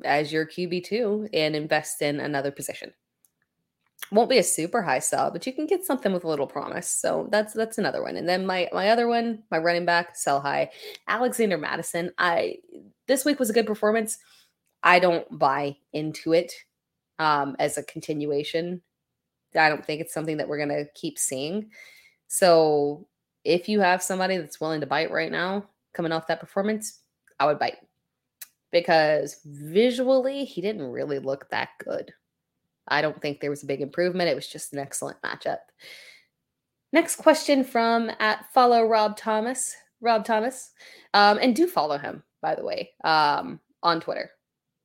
as 0.04 0.32
your 0.32 0.46
QB2 0.46 1.28
and 1.32 1.54
invest 1.54 2.02
in 2.02 2.20
another 2.20 2.50
position. 2.50 2.92
Won't 4.12 4.30
be 4.30 4.38
a 4.38 4.42
super 4.42 4.82
high 4.82 4.98
sell, 4.98 5.30
but 5.30 5.46
you 5.46 5.52
can 5.52 5.66
get 5.66 5.84
something 5.84 6.12
with 6.12 6.24
a 6.24 6.28
little 6.28 6.46
promise. 6.46 6.88
So 6.88 7.28
that's 7.30 7.54
that's 7.54 7.78
another 7.78 8.02
one. 8.02 8.16
And 8.16 8.28
then 8.28 8.46
my 8.46 8.68
my 8.72 8.90
other 8.90 9.08
one, 9.08 9.42
my 9.50 9.58
running 9.58 9.84
back, 9.84 10.16
sell 10.16 10.40
high. 10.40 10.70
Alexander 11.08 11.58
Mattison. 11.58 12.12
I 12.18 12.58
this 13.08 13.24
week 13.24 13.38
was 13.40 13.50
a 13.50 13.54
good 13.54 13.66
performance. 13.66 14.18
I 14.82 15.00
don't 15.00 15.26
buy 15.38 15.76
into 15.92 16.34
it 16.34 16.52
um, 17.18 17.56
as 17.58 17.78
a 17.78 17.82
continuation. 17.82 18.82
I 19.56 19.68
don't 19.68 19.84
think 19.84 20.00
it's 20.00 20.14
something 20.14 20.36
that 20.36 20.48
we're 20.48 20.58
gonna 20.58 20.84
keep 20.94 21.18
seeing. 21.18 21.70
So 22.28 23.06
if 23.44 23.68
you 23.68 23.80
have 23.80 24.02
somebody 24.02 24.36
that's 24.36 24.60
willing 24.60 24.80
to 24.80 24.86
bite 24.86 25.10
right 25.10 25.30
now, 25.30 25.66
coming 25.92 26.12
off 26.12 26.26
that 26.26 26.40
performance, 26.40 27.00
I 27.38 27.46
would 27.46 27.58
bite 27.58 27.78
because 28.72 29.40
visually 29.44 30.44
he 30.44 30.60
didn't 30.60 30.90
really 30.90 31.18
look 31.18 31.48
that 31.50 31.70
good. 31.82 32.12
I 32.88 33.00
don't 33.00 33.20
think 33.20 33.40
there 33.40 33.50
was 33.50 33.62
a 33.62 33.66
big 33.66 33.80
improvement. 33.80 34.28
It 34.28 34.34
was 34.34 34.48
just 34.48 34.72
an 34.72 34.78
excellent 34.78 35.20
matchup. 35.22 35.58
Next 36.92 37.16
question 37.16 37.64
from 37.64 38.10
at 38.20 38.52
follow 38.52 38.82
Rob 38.84 39.16
Thomas. 39.16 39.74
Rob 40.00 40.24
Thomas. 40.24 40.72
Um, 41.14 41.38
and 41.40 41.56
do 41.56 41.66
follow 41.66 41.98
him, 41.98 42.22
by 42.42 42.54
the 42.54 42.64
way, 42.64 42.92
um, 43.02 43.60
on 43.82 44.00
Twitter. 44.00 44.30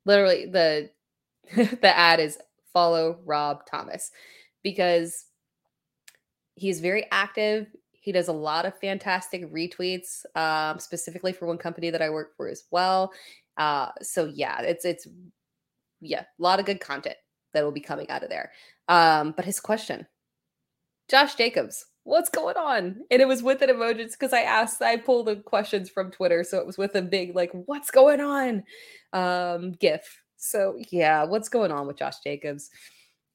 Literally, 0.06 0.48
the 0.48 0.90
the 1.82 1.98
ad 1.98 2.20
is 2.20 2.38
follow 2.74 3.20
Rob 3.26 3.66
Thomas 3.66 4.12
because 4.64 5.26
he's 6.56 6.80
very 6.80 7.06
active. 7.12 7.68
He 7.92 8.12
does 8.12 8.28
a 8.28 8.34
lot 8.34 8.66
of 8.66 8.78
fantastic 8.80 9.52
retweets, 9.52 10.26
um, 10.36 10.80
specifically 10.80 11.34
for 11.34 11.46
one 11.46 11.58
company 11.58 11.90
that 11.90 12.02
I 12.02 12.10
work 12.10 12.36
for 12.36 12.48
as 12.48 12.64
well. 12.72 13.12
Uh, 13.58 13.90
so 14.02 14.26
yeah, 14.26 14.62
it's 14.62 14.86
it's 14.86 15.08
yeah, 16.00 16.22
a 16.22 16.42
lot 16.42 16.60
of 16.60 16.66
good 16.66 16.80
content 16.80 17.18
that 17.54 17.64
will 17.64 17.72
be 17.72 17.82
coming 17.82 18.10
out 18.10 18.24
of 18.24 18.30
there. 18.30 18.52
Um, 18.88 19.34
but 19.36 19.46
his 19.46 19.60
question, 19.60 20.08
Josh 21.10 21.36
Jacobs, 21.36 21.86
what's 22.04 22.30
going 22.30 22.58
on? 22.58 23.02
And 23.12 23.22
it 23.22 23.28
was 23.28 23.44
with 23.44 23.62
an 23.62 23.70
emoji 23.70 24.10
because 24.12 24.34
I 24.34 24.42
asked, 24.42 24.82
I 24.82 24.98
pulled 24.98 25.28
the 25.28 25.38
questions 25.38 25.90
from 25.90 26.12
Twitter, 26.12 26.44
so 26.44 26.58
it 26.58 26.66
was 26.66 26.78
with 26.78 26.96
a 26.96 27.02
big 27.02 27.36
like, 27.36 27.52
what's 27.66 27.92
going 27.92 28.22
on? 28.22 28.64
Um, 29.14 29.74
GIF. 29.74 30.21
So 30.42 30.76
yeah, 30.90 31.24
what's 31.24 31.50
going 31.50 31.72
on 31.72 31.86
with 31.88 31.98
Josh 31.98 32.20
Jacobs? 32.24 32.72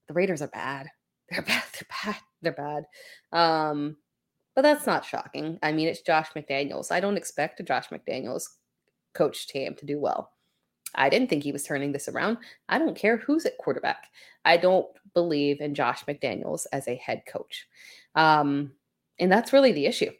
The 0.08 0.14
Raiders 0.14 0.42
are 0.42 0.48
bad. 0.48 0.88
They're 1.30 1.42
bad. 1.42 1.62
They're 1.72 1.88
bad. 2.04 2.16
They're 2.42 2.52
bad. 2.52 2.84
Um, 3.32 3.96
but 4.54 4.62
that's 4.62 4.86
not 4.86 5.04
shocking. 5.04 5.58
I 5.62 5.72
mean, 5.72 5.88
it's 5.88 6.00
Josh 6.00 6.28
McDaniels. 6.36 6.90
I 6.90 7.00
don't 7.00 7.16
expect 7.16 7.60
a 7.60 7.62
Josh 7.62 7.88
McDaniels 7.88 8.44
coach 9.14 9.46
team 9.48 9.74
to 9.76 9.86
do 9.86 10.00
well. 10.00 10.32
I 10.94 11.08
didn't 11.08 11.28
think 11.28 11.42
he 11.42 11.52
was 11.52 11.64
turning 11.64 11.92
this 11.92 12.08
around. 12.08 12.38
I 12.68 12.78
don't 12.78 12.96
care 12.96 13.18
who's 13.18 13.44
at 13.44 13.58
quarterback. 13.58 14.06
I 14.44 14.56
don't 14.56 14.86
believe 15.14 15.60
in 15.60 15.74
Josh 15.74 16.04
McDaniels 16.04 16.66
as 16.72 16.88
a 16.88 16.94
head 16.94 17.22
coach. 17.28 17.66
Um, 18.14 18.72
and 19.18 19.30
that's 19.30 19.52
really 19.52 19.72
the 19.72 19.86
issue. 19.86 20.10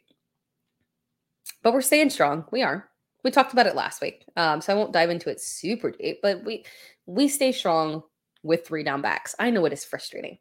But 1.63 1.73
we're 1.73 1.81
staying 1.81 2.11
strong. 2.11 2.45
We 2.51 2.63
are. 2.63 2.89
We 3.23 3.31
talked 3.31 3.53
about 3.53 3.67
it 3.67 3.75
last 3.75 4.01
week. 4.01 4.25
Um, 4.35 4.61
so 4.61 4.71
I 4.71 4.75
won't 4.75 4.93
dive 4.93 5.09
into 5.09 5.29
it 5.29 5.41
super 5.41 5.91
deep, 5.91 6.19
but 6.21 6.43
we 6.43 6.65
we 7.05 7.27
stay 7.27 7.51
strong 7.51 8.03
with 8.43 8.65
three 8.65 8.83
down 8.83 9.01
backs. 9.01 9.35
I 9.39 9.49
know 9.49 9.65
it 9.65 9.73
is 9.73 9.85
frustrating. 9.85 10.37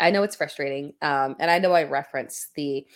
I 0.00 0.10
know 0.10 0.22
it's 0.22 0.36
frustrating. 0.36 0.94
Um, 1.02 1.36
and 1.38 1.50
I 1.50 1.58
know 1.58 1.72
I 1.72 1.84
referenced 1.84 2.54
the 2.54 2.86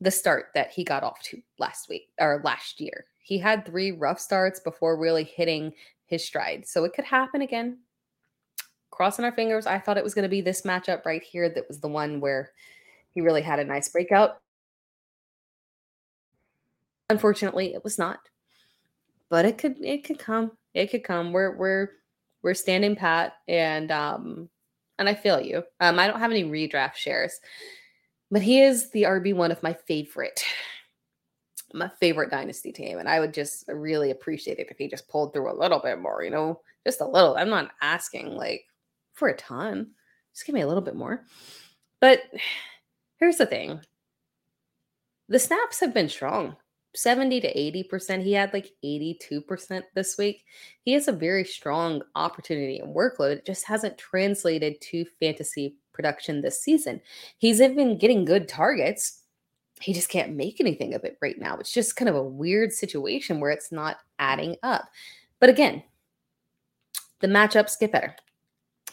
the 0.00 0.10
start 0.10 0.46
that 0.54 0.70
he 0.72 0.82
got 0.82 1.04
off 1.04 1.22
to 1.22 1.40
last 1.58 1.88
week 1.88 2.08
or 2.20 2.40
last 2.44 2.80
year. 2.80 3.06
He 3.22 3.38
had 3.38 3.64
three 3.64 3.92
rough 3.92 4.18
starts 4.18 4.58
before 4.58 4.98
really 4.98 5.22
hitting 5.22 5.72
his 6.06 6.24
stride. 6.24 6.66
So 6.66 6.84
it 6.84 6.92
could 6.92 7.04
happen 7.04 7.40
again. 7.40 7.78
Crossing 8.90 9.24
our 9.24 9.32
fingers. 9.32 9.66
I 9.66 9.78
thought 9.78 9.96
it 9.96 10.04
was 10.04 10.14
going 10.14 10.24
to 10.24 10.28
be 10.28 10.40
this 10.40 10.62
matchup 10.62 11.04
right 11.04 11.22
here 11.22 11.48
that 11.48 11.68
was 11.68 11.78
the 11.78 11.88
one 11.88 12.20
where 12.20 12.50
he 13.12 13.20
really 13.20 13.42
had 13.42 13.60
a 13.60 13.64
nice 13.64 13.88
breakout. 13.88 14.40
Unfortunately, 17.08 17.74
it 17.74 17.84
was 17.84 17.98
not. 17.98 18.18
But 19.32 19.46
it 19.46 19.56
could 19.56 19.82
it 19.82 20.04
could 20.04 20.18
come. 20.18 20.52
It 20.74 20.90
could 20.90 21.04
come. 21.04 21.32
We're 21.32 21.56
we're 21.56 21.88
we're 22.42 22.52
standing 22.52 22.94
pat 22.94 23.32
and 23.48 23.90
um 23.90 24.50
and 24.98 25.08
I 25.08 25.14
feel 25.14 25.40
you. 25.40 25.62
Um 25.80 25.98
I 25.98 26.06
don't 26.06 26.20
have 26.20 26.30
any 26.30 26.44
redraft 26.44 26.96
shares. 26.96 27.40
But 28.30 28.42
he 28.42 28.60
is 28.60 28.90
the 28.90 29.04
RB1 29.04 29.50
of 29.50 29.62
my 29.62 29.72
favorite 29.72 30.44
my 31.72 31.90
favorite 31.98 32.30
dynasty 32.30 32.72
team 32.72 32.98
and 32.98 33.08
I 33.08 33.20
would 33.20 33.32
just 33.32 33.64
really 33.68 34.10
appreciate 34.10 34.58
it 34.58 34.68
if 34.70 34.76
he 34.76 34.86
just 34.86 35.08
pulled 35.08 35.32
through 35.32 35.50
a 35.50 35.58
little 35.58 35.78
bit 35.78 35.98
more, 35.98 36.22
you 36.22 36.30
know, 36.30 36.60
just 36.86 37.00
a 37.00 37.06
little. 37.06 37.34
I'm 37.34 37.48
not 37.48 37.70
asking 37.80 38.36
like 38.36 38.66
for 39.14 39.28
a 39.28 39.36
ton. 39.38 39.92
Just 40.34 40.44
give 40.44 40.54
me 40.54 40.60
a 40.60 40.68
little 40.68 40.82
bit 40.82 40.94
more. 40.94 41.24
But 42.02 42.20
here's 43.16 43.38
the 43.38 43.46
thing 43.46 43.80
the 45.30 45.38
snaps 45.38 45.80
have 45.80 45.94
been 45.94 46.10
strong 46.10 46.54
70 46.94 47.40
to 47.40 47.54
80%. 47.54 48.22
He 48.22 48.32
had 48.32 48.52
like 48.52 48.72
82% 48.84 49.82
this 49.94 50.18
week. 50.18 50.44
He 50.82 50.92
has 50.92 51.08
a 51.08 51.12
very 51.12 51.44
strong 51.44 52.02
opportunity 52.14 52.78
and 52.78 52.94
workload. 52.94 53.32
It 53.32 53.46
just 53.46 53.64
hasn't 53.64 53.98
translated 53.98 54.80
to 54.82 55.06
fantasy 55.20 55.76
production 55.92 56.40
this 56.40 56.60
season. 56.60 57.00
He's 57.38 57.60
even 57.60 57.98
getting 57.98 58.24
good 58.24 58.48
targets. 58.48 59.20
He 59.80 59.92
just 59.92 60.08
can't 60.08 60.36
make 60.36 60.60
anything 60.60 60.94
of 60.94 61.04
it 61.04 61.18
right 61.20 61.38
now. 61.38 61.56
It's 61.56 61.72
just 61.72 61.96
kind 61.96 62.08
of 62.08 62.14
a 62.14 62.22
weird 62.22 62.72
situation 62.72 63.40
where 63.40 63.50
it's 63.50 63.72
not 63.72 63.98
adding 64.18 64.56
up. 64.62 64.88
But 65.40 65.50
again, 65.50 65.82
the 67.20 67.26
matchups 67.26 67.78
get 67.78 67.92
better. 67.92 68.14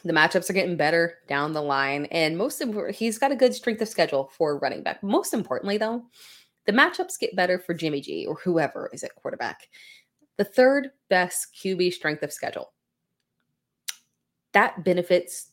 The 0.04 0.14
matchups 0.14 0.50
are 0.50 0.54
getting 0.54 0.78
better 0.78 1.18
down 1.28 1.52
the 1.52 1.62
line. 1.62 2.06
And 2.06 2.38
most 2.38 2.62
important, 2.62 2.96
he's 2.96 3.18
got 3.18 3.34
a 3.34 3.36
good 3.36 3.54
strength 3.54 3.82
of 3.82 3.90
schedule 3.90 4.32
for 4.36 4.58
running 4.58 4.82
back. 4.82 5.04
Most 5.04 5.34
importantly, 5.34 5.78
though, 5.78 6.06
the 6.70 6.78
matchups 6.78 7.18
get 7.20 7.36
better 7.36 7.58
for 7.58 7.74
Jimmy 7.74 8.00
G 8.00 8.28
or 8.28 8.36
whoever 8.36 8.92
is 8.94 9.04
at 9.04 9.16
quarterback. 9.16 9.70
The 10.38 10.44
third 10.44 10.92
best 11.10 11.48
QB 11.56 11.94
strength 11.94 12.22
of 12.22 12.32
schedule. 12.32 12.74
That 14.54 14.84
benefits 14.84 15.50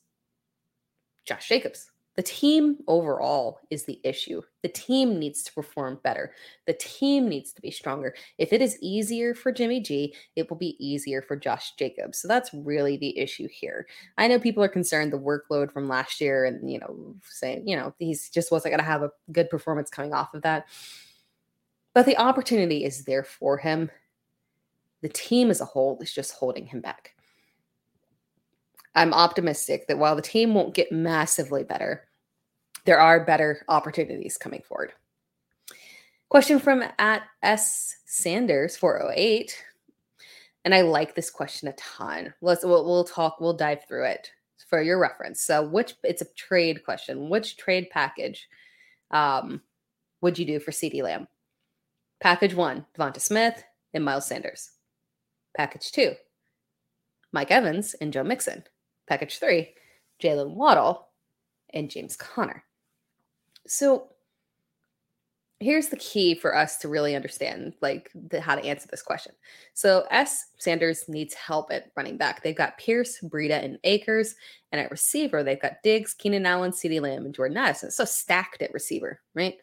Josh 1.25 1.49
Jacobs. 1.49 1.91
The 2.17 2.23
team 2.23 2.77
overall 2.87 3.61
is 3.71 3.85
the 3.85 3.99
issue. 4.05 4.43
The 4.62 4.69
team 4.69 5.19
needs 5.19 5.43
to 5.45 5.55
perform 5.55 6.01
better. 6.05 6.33
The 6.67 6.75
team 6.75 7.31
needs 7.31 7.55
to 7.55 7.62
be 7.62 7.71
stronger. 7.71 8.14
If 8.37 8.53
it 8.53 8.61
is 8.61 8.79
easier 8.83 9.35
for 9.35 9.53
Jimmy 9.53 9.81
G, 9.81 10.14
it 10.35 10.51
will 10.51 10.59
be 10.59 10.77
easier 10.79 11.23
for 11.23 11.37
Josh 11.37 11.73
Jacobs. 11.79 12.19
So 12.19 12.29
that's 12.29 12.51
really 12.53 12.99
the 12.99 13.19
issue 13.19 13.49
here. 13.51 13.87
I 14.19 14.29
know 14.29 14.39
people 14.39 14.62
are 14.62 14.69
concerned 14.69 15.14
the 15.14 15.19
workload 15.19 15.73
from 15.73 15.89
last 15.89 16.21
year 16.21 16.45
and, 16.45 16.71
you 16.71 16.79
know, 16.79 17.17
saying, 17.23 17.67
you 17.67 17.75
know, 17.75 17.95
he's 17.99 18.29
just 18.29 18.53
wasn't 18.53 18.73
going 18.73 18.85
to 18.85 18.91
have 18.91 19.03
a 19.03 19.11
good 19.33 19.49
performance 19.49 19.89
coming 19.89 20.12
off 20.12 20.35
of 20.35 20.43
that. 20.43 20.67
But 21.97 22.05
the 22.05 22.19
opportunity 22.19 22.85
is 22.85 23.05
there 23.05 23.25
for 23.25 23.57
him. 23.57 23.91
The 25.01 25.09
team 25.09 25.49
as 25.49 25.63
a 25.63 25.65
whole 25.65 25.99
is 26.03 26.13
just 26.13 26.35
holding 26.35 26.67
him 26.67 26.83
back. 26.83 27.15
I'm 28.95 29.15
optimistic 29.15 29.89
that 29.89 29.97
while 29.97 30.15
the 30.15 30.21
team 30.21 30.53
won't 30.53 30.75
get 30.75 30.93
massively 30.93 31.65
better, 31.65 32.07
there 32.85 33.01
are 33.01 33.25
better 33.25 33.65
opportunities 33.69 34.37
coming 34.37 34.61
forward. 34.61 34.93
Question 36.29 36.59
from 36.59 36.85
at 36.99 37.23
S 37.43 37.97
Sanders 38.05 38.77
408. 38.77 39.57
And 40.67 40.75
I 40.75 40.83
like 40.83 41.15
this 41.15 41.31
question 41.31 41.69
a 41.69 41.73
ton. 41.73 42.35
Let's 42.43 42.63
we'll, 42.63 42.85
we'll 42.85 43.05
talk, 43.05 43.41
we'll 43.41 43.57
dive 43.57 43.89
through 43.89 44.05
it 44.05 44.31
for 44.69 44.83
your 44.83 44.99
reference. 44.99 45.41
So 45.41 45.67
which 45.67 45.95
it's 46.05 46.21
a 46.21 46.35
trade 46.35 46.85
question. 46.85 47.31
Which 47.31 47.57
trade 47.57 47.89
package 47.91 48.51
um 49.13 49.63
would 50.21 50.39
you 50.39 50.45
do 50.45 50.61
for 50.61 50.73
CeeDee 50.73 51.03
Lamb? 51.03 51.27
Package 52.21 52.55
one, 52.55 52.87
Devonta 52.97 53.21
Smith 53.21 53.62
and 53.95 54.05
Miles 54.05 54.27
Sanders. 54.27 54.71
Package 55.57 55.93
two, 55.93 56.12
Mike 57.33 57.51
Evans 57.51 57.95
and 58.01 58.12
Joe 58.12 58.25
Mixon. 58.25 58.64
Package 59.09 59.39
three, 59.39 59.75
Jaylen 60.23 60.55
Waddle 60.55 61.09
and 61.73 61.91
James 61.91 62.17
Conner. 62.17 62.64
So 63.67 64.09
here's 65.59 65.89
the 65.89 65.97
key 65.97 66.35
for 66.35 66.55
us 66.55 66.77
to 66.77 66.89
really 66.89 67.17
understand 67.17 67.73
like 67.81 68.11
the, 68.14 68.41
how 68.41 68.55
to 68.55 68.64
answer 68.64 68.87
this 68.91 69.03
question. 69.03 69.33
So 69.73 70.07
S 70.11 70.47
Sanders 70.59 71.09
needs 71.09 71.33
help 71.35 71.73
at 71.73 71.91
running 71.97 72.19
back. 72.19 72.43
They've 72.43 72.55
got 72.55 72.77
Pierce, 72.77 73.19
Breida, 73.23 73.64
and 73.64 73.79
Akers, 73.85 74.35
and 74.73 74.81
at 74.81 74.91
receiver 74.91 75.43
they've 75.43 75.61
got 75.61 75.83
Diggs, 75.83 76.12
Keenan 76.12 76.45
Allen, 76.45 76.73
CeeDee 76.73 77.01
Lamb, 77.01 77.25
and 77.25 77.35
Jordan 77.35 77.57
Addison. 77.57 77.91
So 77.91 78.05
stacked 78.05 78.61
at 78.61 78.75
receiver, 78.75 79.21
right? 79.35 79.57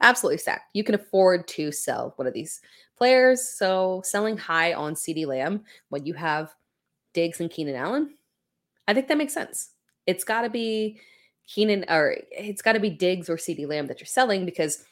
Absolutely 0.00 0.38
stacked. 0.38 0.70
You 0.74 0.84
can 0.84 0.94
afford 0.94 1.48
to 1.48 1.72
sell 1.72 2.12
one 2.16 2.26
of 2.26 2.34
these 2.34 2.60
players. 2.96 3.48
So 3.48 4.02
selling 4.04 4.36
high 4.36 4.74
on 4.74 4.94
CeeDee 4.94 5.26
Lamb 5.26 5.64
when 5.88 6.04
you 6.04 6.14
have 6.14 6.54
Diggs 7.12 7.40
and 7.40 7.50
Keenan 7.50 7.76
Allen, 7.76 8.14
I 8.86 8.94
think 8.94 9.08
that 9.08 9.18
makes 9.18 9.34
sense. 9.34 9.70
It's 10.06 10.24
got 10.24 10.42
to 10.42 10.50
be 10.50 11.00
Keenan 11.46 11.84
or 11.88 12.16
it's 12.30 12.62
got 12.62 12.72
to 12.72 12.80
be 12.80 12.90
Diggs 12.90 13.30
or 13.30 13.36
CeeDee 13.36 13.68
Lamb 13.68 13.86
that 13.86 14.00
you're 14.00 14.06
selling 14.06 14.44
because 14.44 14.84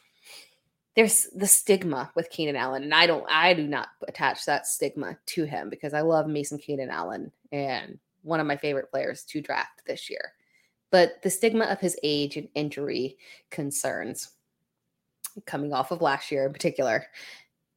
there's 0.96 1.26
the 1.34 1.46
stigma 1.46 2.11
with 2.14 2.30
Keenan 2.30 2.57
Allen, 2.57 2.84
and 2.84 2.94
I 2.94 3.07
don't, 3.07 3.26
I 3.28 3.52
do 3.52 3.66
not 3.66 3.88
attach 4.07 4.44
that 4.44 4.66
stigma 4.66 5.18
to 5.26 5.44
him 5.44 5.68
because 5.68 5.92
I 5.92 6.02
love 6.02 6.28
Mason 6.28 6.57
Keenan 6.59 6.90
Allen 6.90 7.32
and 7.50 7.98
one 8.22 8.38
of 8.38 8.46
my 8.46 8.57
favorite 8.57 8.90
players 8.90 9.24
to 9.24 9.40
draft 9.40 9.82
this 9.86 10.09
year. 10.09 10.32
But 10.92 11.20
the 11.22 11.30
stigma 11.30 11.64
of 11.64 11.80
his 11.80 11.98
age 12.05 12.36
and 12.36 12.48
injury 12.55 13.18
concerns 13.50 14.30
coming 15.47 15.72
off 15.72 15.91
of 15.91 16.03
last 16.03 16.30
year 16.30 16.47
in 16.47 16.53
particular 16.53 17.07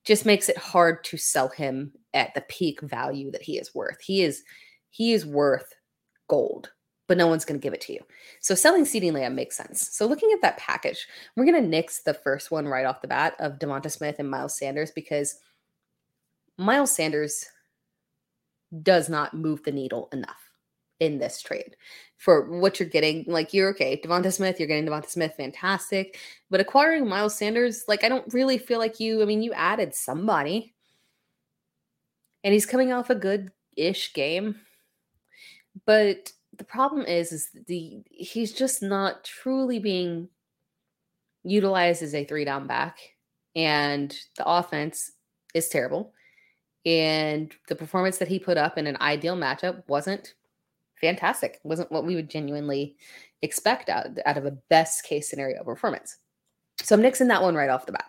just 0.05 0.25
makes 0.25 0.47
it 0.47 0.57
hard 0.57 1.03
to 1.03 1.17
sell 1.17 1.49
him 1.49 1.91
at 2.13 2.33
the 2.33 2.41
peak 2.41 2.81
value 2.81 3.29
that 3.31 3.41
he 3.41 3.57
is 3.57 3.75
worth. 3.75 3.99
He 4.01 4.23
is 4.23 4.43
he 4.89 5.11
is 5.11 5.25
worth 5.25 5.75
gold, 6.29 6.71
but 7.07 7.17
no 7.17 7.27
one's 7.27 7.45
going 7.45 7.59
to 7.59 7.63
give 7.63 7.73
it 7.73 7.81
to 7.81 7.93
you. 7.93 7.99
So 8.39 8.55
selling 8.55 8.85
CeeDee 8.85 9.11
Lamb 9.11 9.35
makes 9.35 9.57
sense. 9.57 9.89
So 9.91 10.05
looking 10.05 10.31
at 10.31 10.41
that 10.41 10.57
package, 10.57 11.07
we're 11.35 11.45
going 11.45 11.61
to 11.61 11.69
nix 11.69 12.01
the 12.01 12.13
first 12.13 12.51
one 12.51 12.67
right 12.67 12.85
off 12.85 13.01
the 13.01 13.07
bat 13.07 13.35
of 13.39 13.59
Devonta 13.59 13.91
Smith 13.91 14.15
and 14.19 14.29
Miles 14.29 14.57
Sanders 14.57 14.91
because 14.91 15.39
Miles 16.57 16.91
Sanders 16.91 17.45
does 18.81 19.09
not 19.09 19.33
move 19.33 19.63
the 19.63 19.71
needle 19.71 20.09
enough 20.11 20.46
in 20.99 21.19
this 21.19 21.41
trade 21.41 21.75
for 22.17 22.49
what 22.59 22.79
you're 22.79 22.89
getting. 22.89 23.23
Like 23.27 23.53
you're 23.53 23.69
okay, 23.69 23.99
Devonta 24.03 24.31
Smith, 24.33 24.59
you're 24.59 24.67
getting 24.67 24.85
Devonta 24.85 25.09
Smith, 25.09 25.33
fantastic. 25.37 26.19
But 26.49 26.59
acquiring 26.59 27.07
Miles 27.07 27.35
Sanders, 27.35 27.83
like 27.87 28.03
I 28.03 28.09
don't 28.09 28.33
really 28.33 28.57
feel 28.57 28.79
like 28.79 28.99
you. 28.99 29.21
I 29.21 29.25
mean, 29.25 29.41
you 29.41 29.53
added 29.53 29.93
somebody, 29.93 30.73
and 32.43 32.53
he's 32.53 32.65
coming 32.65 32.91
off 32.91 33.09
a 33.09 33.15
good 33.15 33.51
ish 33.75 34.13
game. 34.13 34.55
But 35.85 36.31
the 36.57 36.63
problem 36.63 37.05
is, 37.05 37.31
is 37.31 37.49
the 37.67 38.01
he's 38.09 38.53
just 38.53 38.81
not 38.81 39.23
truly 39.23 39.79
being 39.79 40.29
utilized 41.43 42.01
as 42.01 42.15
a 42.15 42.25
three 42.25 42.45
down 42.45 42.67
back, 42.67 42.97
and 43.55 44.15
the 44.37 44.47
offense 44.47 45.11
is 45.53 45.69
terrible. 45.69 46.13
And 46.85 47.53
the 47.67 47.75
performance 47.75 48.17
that 48.19 48.29
he 48.29 48.39
put 48.39 48.57
up 48.57 48.77
in 48.77 48.87
an 48.87 48.97
ideal 49.01 49.35
matchup 49.35 49.83
wasn't 49.87 50.35
fantastic. 50.99 51.59
wasn't 51.63 51.91
what 51.91 52.05
we 52.05 52.15
would 52.15 52.29
genuinely 52.29 52.95
expect 53.41 53.89
out, 53.89 54.07
out 54.25 54.37
of 54.37 54.45
a 54.45 54.57
best 54.69 55.03
case 55.03 55.29
scenario 55.29 55.63
performance. 55.63 56.17
So 56.81 56.95
I'm 56.95 57.01
nixing 57.01 57.27
that 57.29 57.41
one 57.41 57.55
right 57.55 57.69
off 57.69 57.85
the 57.85 57.91
bat. 57.91 58.05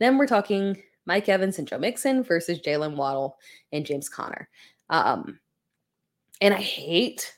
Then 0.00 0.18
we're 0.18 0.26
talking 0.26 0.82
Mike 1.06 1.28
Evans 1.28 1.58
and 1.58 1.68
Joe 1.68 1.78
Mixon 1.78 2.22
versus 2.22 2.60
Jaylen 2.60 2.96
Waddle 2.96 3.36
and 3.72 3.86
James 3.86 4.08
Conner. 4.08 4.48
Um, 4.90 5.38
and 6.40 6.54
I 6.54 6.60
hate 6.60 7.36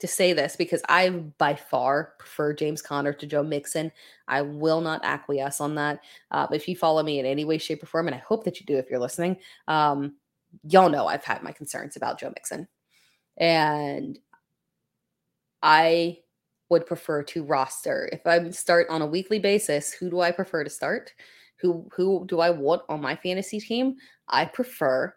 to 0.00 0.06
say 0.06 0.32
this 0.32 0.54
because 0.56 0.82
I 0.88 1.10
by 1.10 1.54
far 1.54 2.14
prefer 2.18 2.52
James 2.52 2.80
Conner 2.80 3.12
to 3.12 3.26
Joe 3.26 3.42
Mixon. 3.42 3.90
I 4.28 4.42
will 4.42 4.80
not 4.80 5.04
acquiesce 5.04 5.60
on 5.60 5.74
that. 5.74 6.00
Uh, 6.30 6.46
if 6.52 6.68
you 6.68 6.76
follow 6.76 7.02
me 7.02 7.18
in 7.18 7.26
any 7.26 7.44
way, 7.44 7.58
shape, 7.58 7.82
or 7.82 7.86
form, 7.86 8.06
and 8.06 8.14
I 8.14 8.18
hope 8.18 8.44
that 8.44 8.60
you 8.60 8.66
do 8.66 8.78
if 8.78 8.88
you're 8.90 9.00
listening, 9.00 9.36
um, 9.66 10.14
y'all 10.64 10.88
know 10.88 11.06
I've 11.06 11.24
had 11.24 11.42
my 11.42 11.52
concerns 11.52 11.96
about 11.96 12.20
Joe 12.20 12.28
Mixon. 12.28 12.68
And 13.38 14.18
I 15.62 16.18
would 16.68 16.86
prefer 16.86 17.22
to 17.22 17.44
roster. 17.44 18.08
If 18.12 18.26
I 18.26 18.50
start 18.50 18.88
on 18.90 19.02
a 19.02 19.06
weekly 19.06 19.38
basis, 19.38 19.92
who 19.92 20.10
do 20.10 20.20
I 20.20 20.30
prefer 20.30 20.64
to 20.64 20.70
start? 20.70 21.12
Who 21.60 21.88
who 21.92 22.24
do 22.26 22.40
I 22.40 22.50
want 22.50 22.82
on 22.88 23.00
my 23.00 23.16
fantasy 23.16 23.60
team? 23.60 23.96
I 24.28 24.44
prefer 24.44 25.14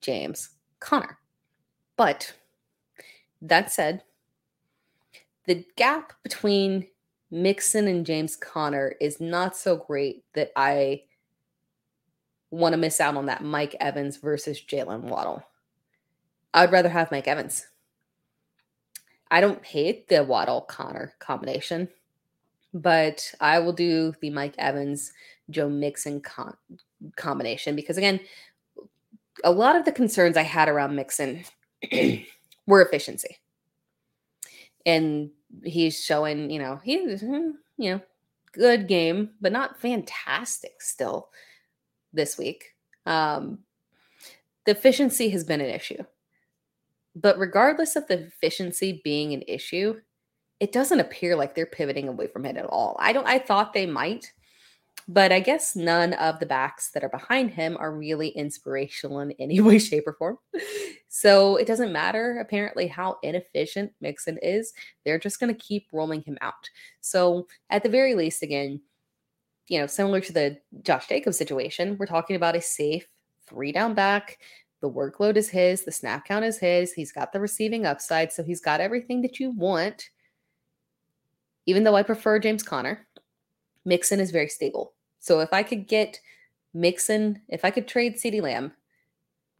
James 0.00 0.50
Conner. 0.80 1.18
But 1.96 2.32
that 3.42 3.72
said, 3.72 4.02
the 5.46 5.64
gap 5.76 6.12
between 6.22 6.86
Mixon 7.30 7.88
and 7.88 8.04
James 8.06 8.36
Conner 8.36 8.94
is 9.00 9.20
not 9.20 9.56
so 9.56 9.76
great 9.76 10.24
that 10.34 10.50
I 10.56 11.02
want 12.50 12.72
to 12.72 12.78
miss 12.78 13.00
out 13.00 13.16
on 13.16 13.26
that 13.26 13.42
Mike 13.42 13.76
Evans 13.80 14.16
versus 14.16 14.60
Jaylen 14.60 15.02
Waddle. 15.02 15.42
I'd 16.56 16.72
rather 16.72 16.88
have 16.88 17.10
Mike 17.12 17.28
Evans. 17.28 17.66
I 19.30 19.42
don't 19.42 19.62
hate 19.62 20.08
the 20.08 20.24
Waddle 20.24 20.62
Conner 20.62 21.12
combination, 21.18 21.88
but 22.72 23.30
I 23.40 23.58
will 23.58 23.74
do 23.74 24.14
the 24.22 24.30
Mike 24.30 24.54
Evans 24.56 25.12
Joe 25.50 25.68
Mixon 25.68 26.22
con- 26.22 26.56
combination 27.16 27.76
because 27.76 27.98
again, 27.98 28.20
a 29.44 29.50
lot 29.50 29.76
of 29.76 29.84
the 29.84 29.92
concerns 29.92 30.38
I 30.38 30.42
had 30.42 30.70
around 30.70 30.96
Mixon 30.96 31.44
were 32.66 32.80
efficiency. 32.80 33.36
And 34.86 35.30
he's 35.62 36.02
showing, 36.02 36.48
you 36.48 36.58
know, 36.58 36.80
he's, 36.82 37.20
you 37.22 37.54
know, 37.78 38.00
good 38.52 38.88
game, 38.88 39.30
but 39.42 39.52
not 39.52 39.78
fantastic 39.78 40.80
still 40.80 41.28
this 42.14 42.38
week. 42.38 42.72
Um, 43.04 43.58
the 44.64 44.72
efficiency 44.72 45.28
has 45.30 45.44
been 45.44 45.60
an 45.60 45.68
issue. 45.68 46.02
But 47.16 47.38
regardless 47.38 47.96
of 47.96 48.06
the 48.06 48.26
efficiency 48.26 49.00
being 49.02 49.32
an 49.32 49.42
issue, 49.48 50.00
it 50.60 50.70
doesn't 50.70 51.00
appear 51.00 51.34
like 51.34 51.54
they're 51.54 51.66
pivoting 51.66 52.08
away 52.08 52.28
from 52.28 52.44
it 52.44 52.56
at 52.56 52.66
all. 52.66 52.96
I 53.00 53.12
don't 53.12 53.26
I 53.26 53.38
thought 53.38 53.72
they 53.72 53.86
might, 53.86 54.32
but 55.08 55.32
I 55.32 55.40
guess 55.40 55.74
none 55.74 56.12
of 56.14 56.40
the 56.40 56.46
backs 56.46 56.90
that 56.90 57.04
are 57.04 57.08
behind 57.08 57.50
him 57.50 57.76
are 57.78 57.92
really 57.92 58.28
inspirational 58.28 59.20
in 59.20 59.32
any 59.38 59.60
way, 59.62 59.78
shape, 59.78 60.06
or 60.06 60.12
form. 60.14 60.38
So 61.08 61.56
it 61.56 61.66
doesn't 61.66 61.92
matter, 61.92 62.38
apparently, 62.40 62.86
how 62.86 63.18
inefficient 63.22 63.92
Mixon 64.00 64.38
is. 64.42 64.72
They're 65.04 65.18
just 65.18 65.40
going 65.40 65.54
to 65.54 65.60
keep 65.60 65.86
rolling 65.92 66.22
him 66.22 66.36
out. 66.42 66.68
So 67.00 67.46
at 67.70 67.82
the 67.82 67.88
very 67.88 68.14
least, 68.14 68.42
again, 68.42 68.80
you 69.68 69.80
know, 69.80 69.86
similar 69.86 70.20
to 70.20 70.32
the 70.32 70.58
Josh 70.82 71.08
Jacobs 71.08 71.38
situation, 71.38 71.96
we're 71.98 72.06
talking 72.06 72.36
about 72.36 72.56
a 72.56 72.60
safe 72.60 73.06
three 73.46 73.72
down 73.72 73.94
back. 73.94 74.38
The 74.86 74.92
workload 74.92 75.36
is 75.36 75.48
his, 75.48 75.82
the 75.82 75.90
snap 75.90 76.26
count 76.26 76.44
is 76.44 76.58
his. 76.58 76.92
He's 76.92 77.10
got 77.10 77.32
the 77.32 77.40
receiving 77.40 77.86
upside. 77.86 78.32
So 78.32 78.44
he's 78.44 78.60
got 78.60 78.80
everything 78.80 79.20
that 79.22 79.40
you 79.40 79.50
want. 79.50 80.10
Even 81.66 81.82
though 81.82 81.96
I 81.96 82.04
prefer 82.04 82.38
James 82.38 82.62
Conner, 82.62 83.04
Mixon 83.84 84.20
is 84.20 84.30
very 84.30 84.46
stable. 84.46 84.92
So 85.18 85.40
if 85.40 85.52
I 85.52 85.64
could 85.64 85.88
get 85.88 86.20
Mixon, 86.72 87.42
if 87.48 87.64
I 87.64 87.72
could 87.72 87.88
trade 87.88 88.14
CeeDee 88.14 88.40
Lamb, 88.40 88.74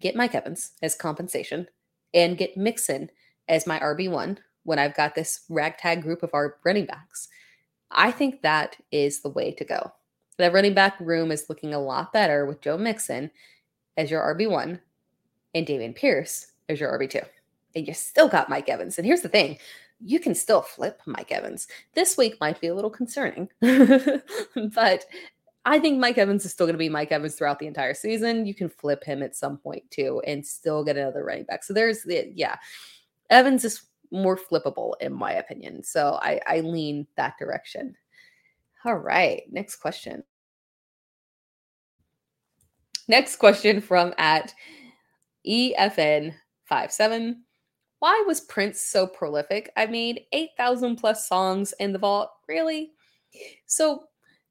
get 0.01 0.14
Mike 0.14 0.33
Evans 0.33 0.74
as 0.81 0.95
compensation, 0.95 1.66
and 2.14 2.39
get 2.39 2.57
Mixon 2.57 3.11
as 3.49 3.66
my 3.66 3.81
RB1 3.81 4.39
when 4.62 4.79
I've 4.79 4.95
got 4.95 5.16
this 5.16 5.41
ragtag 5.49 6.03
group 6.03 6.22
of 6.22 6.31
our 6.35 6.59
running 6.64 6.87
backs, 6.87 7.27
I 7.91 8.12
think 8.12 8.43
that 8.43 8.77
is 8.93 9.22
the 9.22 9.31
way 9.31 9.51
to 9.55 9.64
go. 9.64 9.93
That 10.39 10.53
running 10.53 10.74
back 10.74 11.01
room 11.01 11.33
is 11.33 11.49
looking 11.49 11.74
a 11.74 11.81
lot 11.81 12.12
better 12.12 12.47
with 12.47 12.61
Joe 12.61 12.79
Mixon 12.79 13.33
as 13.97 14.09
your 14.09 14.22
RB1 14.22 14.79
and 15.57 15.67
Dameon 15.67 15.95
Pierce 15.95 16.53
as 16.69 16.79
your 16.79 16.97
RB2. 16.99 17.25
And 17.75 17.89
you 17.89 17.95
still 17.95 18.29
got 18.29 18.51
Mike 18.51 18.69
Evans. 18.69 18.99
And 18.99 19.07
here's 19.07 19.23
the 19.23 19.29
thing 19.29 19.59
you 20.01 20.21
can 20.21 20.35
still 20.35 20.61
flip 20.61 21.01
Mike 21.07 21.33
Evans. 21.33 21.69
This 21.95 22.19
week 22.19 22.37
might 22.39 22.61
be 22.61 22.67
a 22.67 22.75
little 22.75 22.91
concerning, 22.91 23.49
but 23.61 25.05
I 25.65 25.79
think 25.79 25.99
Mike 25.99 26.19
Evans 26.19 26.45
is 26.45 26.53
still 26.53 26.67
going 26.67 26.75
to 26.75 26.79
be 26.79 26.91
Mike 26.91 27.13
Evans 27.13 27.35
throughout 27.35 27.59
the 27.59 27.67
entire 27.67 27.95
season. 27.95 28.45
You 28.45 28.55
can 28.55 28.69
flip 28.69 29.03
him 29.03 29.23
at 29.23 29.35
some 29.35 29.57
point 29.57 29.91
too 29.91 30.21
and 30.27 30.47
still 30.47 30.85
get 30.85 30.99
another 30.99 31.25
running 31.25 31.45
back. 31.45 31.65
So 31.65 31.73
there's 31.73 32.03
the, 32.03 32.31
yeah, 32.35 32.57
Evans 33.31 33.65
is 33.65 33.85
more 34.11 34.37
flippable 34.37 34.93
in 35.01 35.15
my 35.15 35.33
opinion. 35.33 35.83
So 35.83 36.19
I, 36.21 36.41
I 36.47 36.61
lean 36.61 37.07
that 37.17 37.39
direction. 37.39 37.97
All 38.85 38.97
right, 38.97 39.45
next 39.51 39.77
question. 39.77 40.23
Next 43.09 43.37
question 43.37 43.81
from 43.81 44.13
at 44.19 44.53
EFN57. 45.49 47.35
Why 47.99 48.25
was 48.27 48.41
Prince 48.43 48.83
so 48.83 49.07
prolific? 49.07 49.71
I 49.77 49.87
made 49.87 50.23
8,000 50.33 50.97
plus 50.97 51.29
songs 51.29 51.73
in 51.81 51.93
the 51.93 51.99
vault. 51.99 52.31
Really? 52.49 52.93
So 53.67 54.05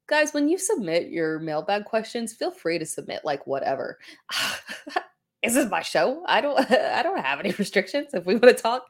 guys, 0.08 0.32
when 0.32 0.48
you 0.48 0.58
submit 0.58 1.08
your 1.08 1.38
mailbag 1.38 1.84
questions, 1.84 2.32
feel 2.32 2.50
free 2.50 2.78
to 2.78 2.86
submit 2.86 3.24
like 3.24 3.46
whatever. 3.46 3.98
this 5.42 5.56
is 5.56 5.70
my 5.70 5.82
show. 5.82 6.22
I 6.26 6.40
don't 6.40 6.58
I 6.70 7.02
don't 7.02 7.24
have 7.24 7.40
any 7.40 7.52
restrictions. 7.58 8.14
If 8.14 8.26
we 8.26 8.34
want 8.34 8.56
to 8.56 8.62
talk 8.62 8.86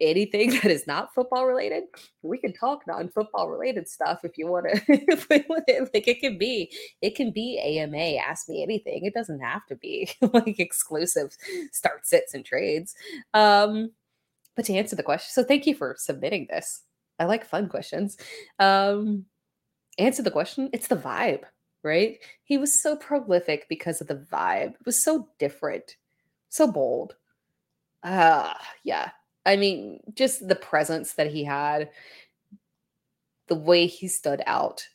anything 0.00 0.50
that 0.62 0.66
is 0.66 0.86
not 0.86 1.14
football 1.14 1.46
related, 1.46 1.84
we 2.22 2.38
can 2.38 2.52
talk 2.52 2.86
non-football 2.86 3.48
related 3.48 3.88
stuff 3.88 4.20
if 4.24 4.36
you 4.38 4.46
want 4.46 4.66
to. 4.68 5.24
like 5.30 6.08
it 6.08 6.20
can 6.20 6.38
be, 6.38 6.72
it 7.02 7.14
can 7.14 7.30
be 7.30 7.58
AMA. 7.58 8.16
Ask 8.16 8.48
me 8.48 8.62
anything. 8.62 9.04
It 9.04 9.14
doesn't 9.14 9.40
have 9.40 9.66
to 9.66 9.76
be 9.76 10.10
like 10.32 10.58
exclusive 10.58 11.36
start 11.72 12.06
sits 12.06 12.34
and 12.34 12.44
trades. 12.44 12.94
Um, 13.34 13.92
but 14.54 14.64
to 14.66 14.74
answer 14.74 14.96
the 14.96 15.02
question, 15.02 15.28
so 15.30 15.44
thank 15.46 15.66
you 15.66 15.74
for 15.74 15.94
submitting 15.98 16.46
this. 16.48 16.82
I 17.18 17.24
like 17.24 17.44
fun 17.44 17.68
questions. 17.68 18.16
Um, 18.58 19.26
answer 19.98 20.22
the 20.22 20.30
question, 20.30 20.70
it's 20.72 20.88
the 20.88 20.96
vibe, 20.96 21.44
right? 21.82 22.18
He 22.44 22.58
was 22.58 22.82
so 22.82 22.96
prolific 22.96 23.66
because 23.68 24.00
of 24.00 24.06
the 24.06 24.26
vibe. 24.32 24.74
It 24.74 24.86
was 24.86 25.02
so 25.02 25.28
different, 25.38 25.96
so 26.48 26.70
bold. 26.70 27.16
Ah, 28.04 28.54
uh, 28.54 28.58
yeah. 28.84 29.10
I 29.46 29.56
mean, 29.56 30.00
just 30.14 30.46
the 30.46 30.56
presence 30.56 31.14
that 31.14 31.28
he 31.28 31.44
had, 31.44 31.88
the 33.46 33.54
way 33.54 33.86
he 33.86 34.08
stood 34.08 34.42
out 34.46 34.86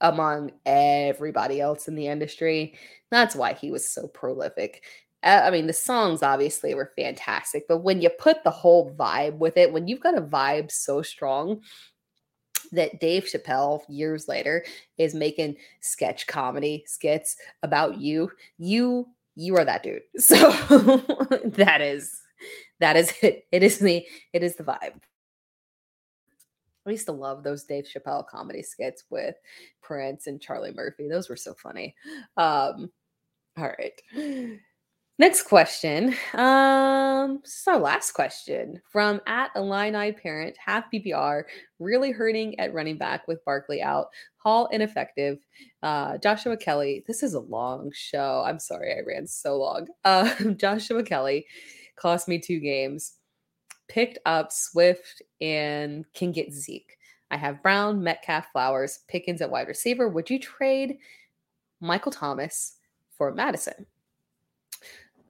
among 0.00 0.52
everybody 0.64 1.60
else 1.60 1.86
in 1.86 1.94
the 1.94 2.06
industry. 2.08 2.74
That's 3.10 3.36
why 3.36 3.52
he 3.52 3.70
was 3.70 3.88
so 3.88 4.08
prolific. 4.08 4.82
I 5.22 5.50
mean, 5.50 5.66
the 5.66 5.72
songs 5.72 6.22
obviously 6.22 6.74
were 6.74 6.92
fantastic, 6.96 7.66
but 7.68 7.78
when 7.78 8.00
you 8.00 8.10
put 8.10 8.44
the 8.44 8.50
whole 8.50 8.94
vibe 8.94 9.38
with 9.38 9.56
it, 9.56 9.72
when 9.72 9.88
you've 9.88 10.02
got 10.02 10.16
a 10.16 10.22
vibe 10.22 10.70
so 10.70 11.02
strong 11.02 11.62
that 12.72 13.00
Dave 13.00 13.24
Chappelle 13.24 13.82
years 13.88 14.28
later 14.28 14.64
is 14.98 15.14
making 15.14 15.56
sketch 15.80 16.26
comedy 16.26 16.84
skits 16.86 17.36
about 17.62 17.98
you. 17.98 18.30
You 18.58 19.08
you 19.34 19.56
are 19.56 19.64
that 19.64 19.82
dude. 19.82 20.02
So 20.18 20.36
that 21.44 21.80
is 21.80 22.20
that 22.80 22.96
is 22.96 23.12
it. 23.22 23.46
It 23.52 23.62
is 23.62 23.78
the 23.78 24.04
it 24.32 24.42
is 24.42 24.56
the 24.56 24.64
vibe. 24.64 25.00
I 26.86 26.90
used 26.90 27.06
to 27.06 27.12
love 27.12 27.42
those 27.42 27.64
Dave 27.64 27.84
Chappelle 27.84 28.26
comedy 28.26 28.62
skits 28.62 29.04
with 29.10 29.34
Prince 29.82 30.28
and 30.28 30.40
Charlie 30.40 30.72
Murphy. 30.72 31.08
Those 31.08 31.28
were 31.28 31.36
so 31.36 31.52
funny. 31.54 31.96
Um, 32.36 32.92
all 33.58 33.72
right. 33.78 34.00
Next 35.18 35.44
question. 35.44 36.14
Um, 36.34 37.40
this 37.42 37.56
is 37.60 37.64
our 37.66 37.78
last 37.78 38.12
question 38.12 38.82
from 38.84 39.20
at 39.26 39.50
Illini 39.56 40.12
parent, 40.12 40.56
half 40.64 40.84
PPR, 40.92 41.44
really 41.78 42.12
hurting 42.12 42.60
at 42.60 42.74
running 42.74 42.98
back 42.98 43.26
with 43.26 43.42
Barkley 43.46 43.80
out, 43.80 44.08
Hall 44.36 44.66
ineffective, 44.66 45.38
uh, 45.82 46.18
Joshua 46.18 46.56
Kelley. 46.58 47.02
This 47.06 47.22
is 47.22 47.32
a 47.32 47.40
long 47.40 47.90
show. 47.94 48.44
I'm 48.46 48.58
sorry 48.58 48.92
I 48.92 49.00
ran 49.06 49.26
so 49.26 49.56
long. 49.56 49.86
Uh, 50.04 50.34
Joshua 50.56 51.02
Kelley 51.02 51.46
cost 51.96 52.28
me 52.28 52.38
two 52.38 52.60
games. 52.60 53.14
Picked 53.88 54.18
up 54.26 54.52
Swift 54.52 55.22
and 55.40 56.04
can 56.14 56.32
get 56.32 56.52
Zeke. 56.52 56.96
I 57.30 57.36
have 57.36 57.62
Brown, 57.62 58.02
Metcalf, 58.02 58.46
Flowers, 58.52 59.00
Pickens 59.08 59.40
at 59.40 59.50
wide 59.50 59.68
receiver. 59.68 60.08
Would 60.08 60.30
you 60.30 60.38
trade 60.38 60.98
Michael 61.80 62.12
Thomas 62.12 62.74
for 63.16 63.32
Mattison? 63.32 63.86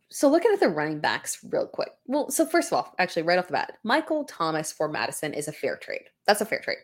So 0.09 0.31
looking 0.31 0.53
at 0.53 0.61
the 0.61 0.69
running 0.69 1.01
backs 1.01 1.45
real 1.51 1.67
quick. 1.67 1.91
Well, 2.07 2.31
so 2.31 2.47
first 2.47 2.73
of 2.73 2.77
all, 2.77 2.95
actually, 2.99 3.23
right 3.23 3.39
off 3.39 3.49
the 3.49 3.53
bat, 3.53 3.79
Michael 3.83 4.25
Thomas 4.25 4.73
for 4.73 4.89
Mattison 4.89 5.35
is 5.35 5.49
a 5.49 5.53
fair 5.53 5.77
trade. 5.77 6.05
That's 6.27 6.41
a 6.41 6.47
fair 6.47 6.61
trade. 6.61 6.79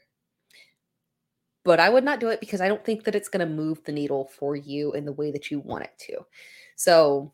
But 1.64 1.78
I 1.78 1.89
would 1.89 2.05
not 2.05 2.20
do 2.20 2.28
it 2.28 2.41
because 2.41 2.61
I 2.61 2.68
don't 2.68 2.85
think 2.85 3.05
that 3.05 3.14
it's 3.14 3.28
going 3.28 3.47
to 3.47 3.55
move 3.55 3.83
the 3.85 3.93
needle 3.93 4.30
for 4.37 4.57
you 4.57 4.93
in 4.93 5.05
the 5.05 5.12
way 5.12 5.30
that 5.30 5.51
you 5.51 5.61
want 5.61 5.85
it 5.85 5.93
to. 6.09 6.26
So 6.76 7.33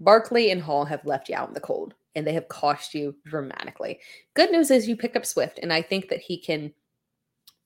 Barkley 0.00 0.50
and 0.50 0.60
Hall 0.60 0.84
have 0.84 1.04
left 1.06 1.28
you 1.28 1.36
out 1.36 1.48
in 1.48 1.54
the 1.54 1.60
cold 1.60 1.94
and 2.14 2.26
they 2.26 2.32
have 2.32 2.48
cost 2.48 2.94
you 2.94 3.14
dramatically. 3.24 4.00
Good 4.34 4.50
news 4.50 4.70
is 4.70 4.88
you 4.88 4.96
picked 4.96 5.16
up 5.16 5.26
Swift, 5.26 5.58
and 5.62 5.72
I 5.72 5.82
think 5.82 6.08
that 6.08 6.20
he 6.20 6.38
can 6.38 6.72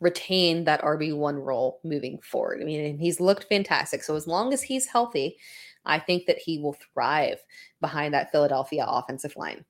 retain 0.00 0.64
that 0.64 0.82
RB1 0.82 1.44
role 1.44 1.80
moving 1.84 2.18
forward. 2.18 2.60
I 2.62 2.64
mean, 2.64 2.98
he's 2.98 3.20
looked 3.20 3.44
fantastic. 3.44 4.02
So 4.02 4.14
as 4.14 4.26
long 4.26 4.52
as 4.52 4.62
he's 4.62 4.86
healthy, 4.86 5.36
I 5.84 5.98
think 5.98 6.26
that 6.26 6.38
he 6.38 6.58
will 6.58 6.76
thrive 6.94 7.40
behind 7.80 8.14
that 8.14 8.30
Philadelphia 8.30 8.84
offensive 8.86 9.36
line. 9.36 9.64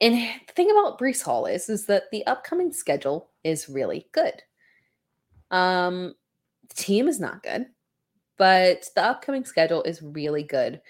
And 0.00 0.14
the 0.14 0.52
thing 0.54 0.70
about 0.70 0.98
Breece 0.98 1.22
Hall 1.22 1.46
is, 1.46 1.68
is 1.68 1.86
that 1.86 2.04
the 2.12 2.24
upcoming 2.26 2.72
schedule 2.72 3.30
is 3.42 3.68
really 3.68 4.06
good. 4.12 4.42
Um, 5.50 6.14
the 6.68 6.74
team 6.74 7.08
is 7.08 7.18
not 7.18 7.42
good, 7.42 7.66
but 8.38 8.88
the 8.94 9.04
upcoming 9.04 9.44
schedule 9.44 9.82
is 9.82 10.02
really 10.02 10.42
good 10.42 10.80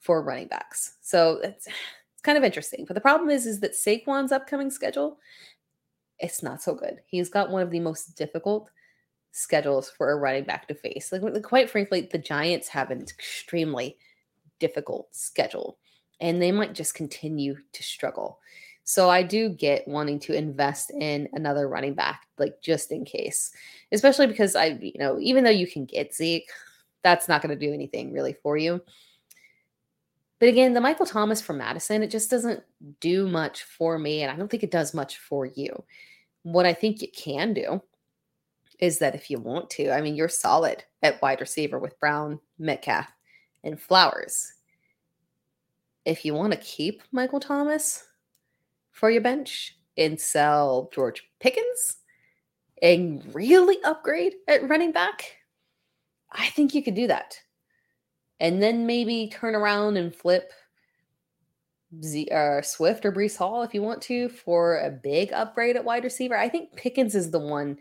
for 0.00 0.22
running 0.22 0.48
backs. 0.48 0.96
So 1.00 1.38
it's, 1.42 1.66
it's 1.66 2.22
kind 2.22 2.36
of 2.36 2.44
interesting. 2.44 2.84
But 2.86 2.94
the 2.94 3.00
problem 3.00 3.30
is, 3.30 3.46
is 3.46 3.60
that 3.60 3.72
Saquon's 3.72 4.32
upcoming 4.32 4.70
schedule, 4.70 5.18
it's 6.18 6.42
not 6.42 6.62
so 6.62 6.74
good. 6.74 7.00
He's 7.06 7.28
got 7.28 7.50
one 7.50 7.62
of 7.62 7.70
the 7.70 7.80
most 7.80 8.16
difficult 8.16 8.70
schedules 9.32 9.90
for 9.90 10.10
a 10.10 10.16
running 10.16 10.44
back 10.44 10.66
to 10.68 10.74
face. 10.74 11.12
Like 11.12 11.42
quite 11.42 11.70
frankly, 11.70 12.08
the 12.10 12.18
Giants 12.18 12.68
have 12.68 12.90
an 12.90 13.00
extremely 13.00 13.96
difficult 14.58 15.14
schedule 15.14 15.78
and 16.20 16.40
they 16.40 16.52
might 16.52 16.74
just 16.74 16.94
continue 16.94 17.56
to 17.72 17.82
struggle. 17.82 18.38
So 18.84 19.10
I 19.10 19.22
do 19.22 19.48
get 19.48 19.86
wanting 19.86 20.20
to 20.20 20.34
invest 20.34 20.90
in 20.92 21.28
another 21.32 21.68
running 21.68 21.94
back, 21.94 22.22
like 22.38 22.62
just 22.62 22.92
in 22.92 23.04
case, 23.04 23.50
especially 23.92 24.28
because 24.28 24.54
I, 24.54 24.78
you 24.80 24.98
know, 24.98 25.18
even 25.20 25.44
though 25.44 25.50
you 25.50 25.66
can 25.66 25.84
get 25.84 26.14
Zeke, 26.14 26.48
that's 27.02 27.28
not 27.28 27.42
going 27.42 27.56
to 27.56 27.66
do 27.66 27.72
anything 27.72 28.12
really 28.12 28.34
for 28.42 28.56
you. 28.56 28.80
But 30.38 30.48
again, 30.48 30.74
the 30.74 30.80
Michael 30.80 31.06
Thomas 31.06 31.40
from 31.40 31.58
Mattison, 31.58 32.02
it 32.02 32.10
just 32.10 32.30
doesn't 32.30 32.62
do 33.00 33.26
much 33.26 33.62
for 33.62 33.98
me. 33.98 34.22
And 34.22 34.30
I 34.30 34.36
don't 34.36 34.50
think 34.50 34.62
it 34.62 34.70
does 34.70 34.92
much 34.92 35.18
for 35.18 35.46
you. 35.46 35.82
What 36.42 36.66
I 36.66 36.74
think 36.74 37.02
it 37.02 37.16
can 37.16 37.54
do 37.54 37.82
is 38.78 38.98
that 38.98 39.14
if 39.14 39.30
you 39.30 39.38
want 39.38 39.70
to, 39.70 39.90
I 39.90 40.02
mean, 40.02 40.14
you're 40.14 40.28
solid 40.28 40.84
at 41.02 41.22
wide 41.22 41.40
receiver 41.40 41.78
with 41.78 41.98
Brown, 41.98 42.38
Metcalf, 42.58 43.06
and 43.64 43.80
Flowers. 43.80 44.52
If 46.04 46.24
you 46.24 46.34
want 46.34 46.52
to 46.52 46.58
keep 46.58 47.02
Michael 47.10 47.40
Thomas 47.40 48.06
for 48.92 49.10
your 49.10 49.22
bench 49.22 49.76
and 49.96 50.20
sell 50.20 50.90
George 50.92 51.24
Pickens 51.40 51.96
and 52.82 53.34
really 53.34 53.78
upgrade 53.82 54.34
at 54.46 54.68
running 54.68 54.92
back, 54.92 55.36
I 56.36 56.46
think 56.48 56.74
you 56.74 56.82
could 56.82 56.94
do 56.94 57.06
that. 57.06 57.40
And 58.38 58.62
then 58.62 58.86
maybe 58.86 59.30
turn 59.32 59.54
around 59.54 59.96
and 59.96 60.14
flip 60.14 60.52
Z, 62.02 62.28
uh, 62.30 62.62
Swift 62.62 63.06
or 63.06 63.12
Breece 63.12 63.36
Hall 63.36 63.62
if 63.62 63.72
you 63.72 63.82
want 63.82 64.02
to 64.02 64.28
for 64.28 64.78
a 64.78 64.90
big 64.90 65.32
upgrade 65.32 65.76
at 65.76 65.84
wide 65.84 66.04
receiver. 66.04 66.36
I 66.36 66.48
think 66.48 66.76
Pickens 66.76 67.14
is 67.14 67.30
the 67.30 67.38
one 67.38 67.78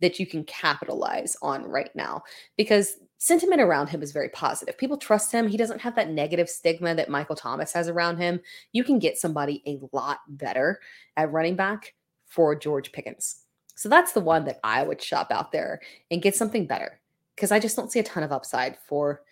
that 0.00 0.18
you 0.18 0.26
can 0.26 0.44
capitalize 0.44 1.36
on 1.42 1.64
right 1.64 1.90
now 1.94 2.22
because 2.56 2.96
sentiment 3.18 3.60
around 3.60 3.88
him 3.88 4.02
is 4.02 4.12
very 4.12 4.28
positive. 4.30 4.76
People 4.76 4.96
trust 4.96 5.32
him. 5.32 5.48
He 5.48 5.56
doesn't 5.56 5.80
have 5.80 5.94
that 5.94 6.10
negative 6.10 6.48
stigma 6.48 6.94
that 6.94 7.08
Michael 7.08 7.36
Thomas 7.36 7.72
has 7.72 7.88
around 7.88 8.18
him. 8.18 8.40
You 8.72 8.84
can 8.84 8.98
get 8.98 9.16
somebody 9.16 9.62
a 9.66 9.80
lot 9.96 10.18
better 10.28 10.80
at 11.16 11.32
running 11.32 11.56
back 11.56 11.94
for 12.26 12.54
George 12.56 12.92
Pickens. 12.92 13.44
So 13.74 13.88
that's 13.88 14.12
the 14.12 14.20
one 14.20 14.44
that 14.44 14.60
I 14.64 14.82
would 14.82 15.00
shop 15.00 15.30
out 15.30 15.52
there 15.52 15.80
and 16.10 16.22
get 16.22 16.36
something 16.36 16.66
better 16.66 17.00
because 17.34 17.52
I 17.52 17.58
just 17.58 17.76
don't 17.76 17.90
see 17.90 18.00
a 18.00 18.04
ton 18.04 18.22
of 18.22 18.32
upside 18.32 18.78
for 18.86 19.22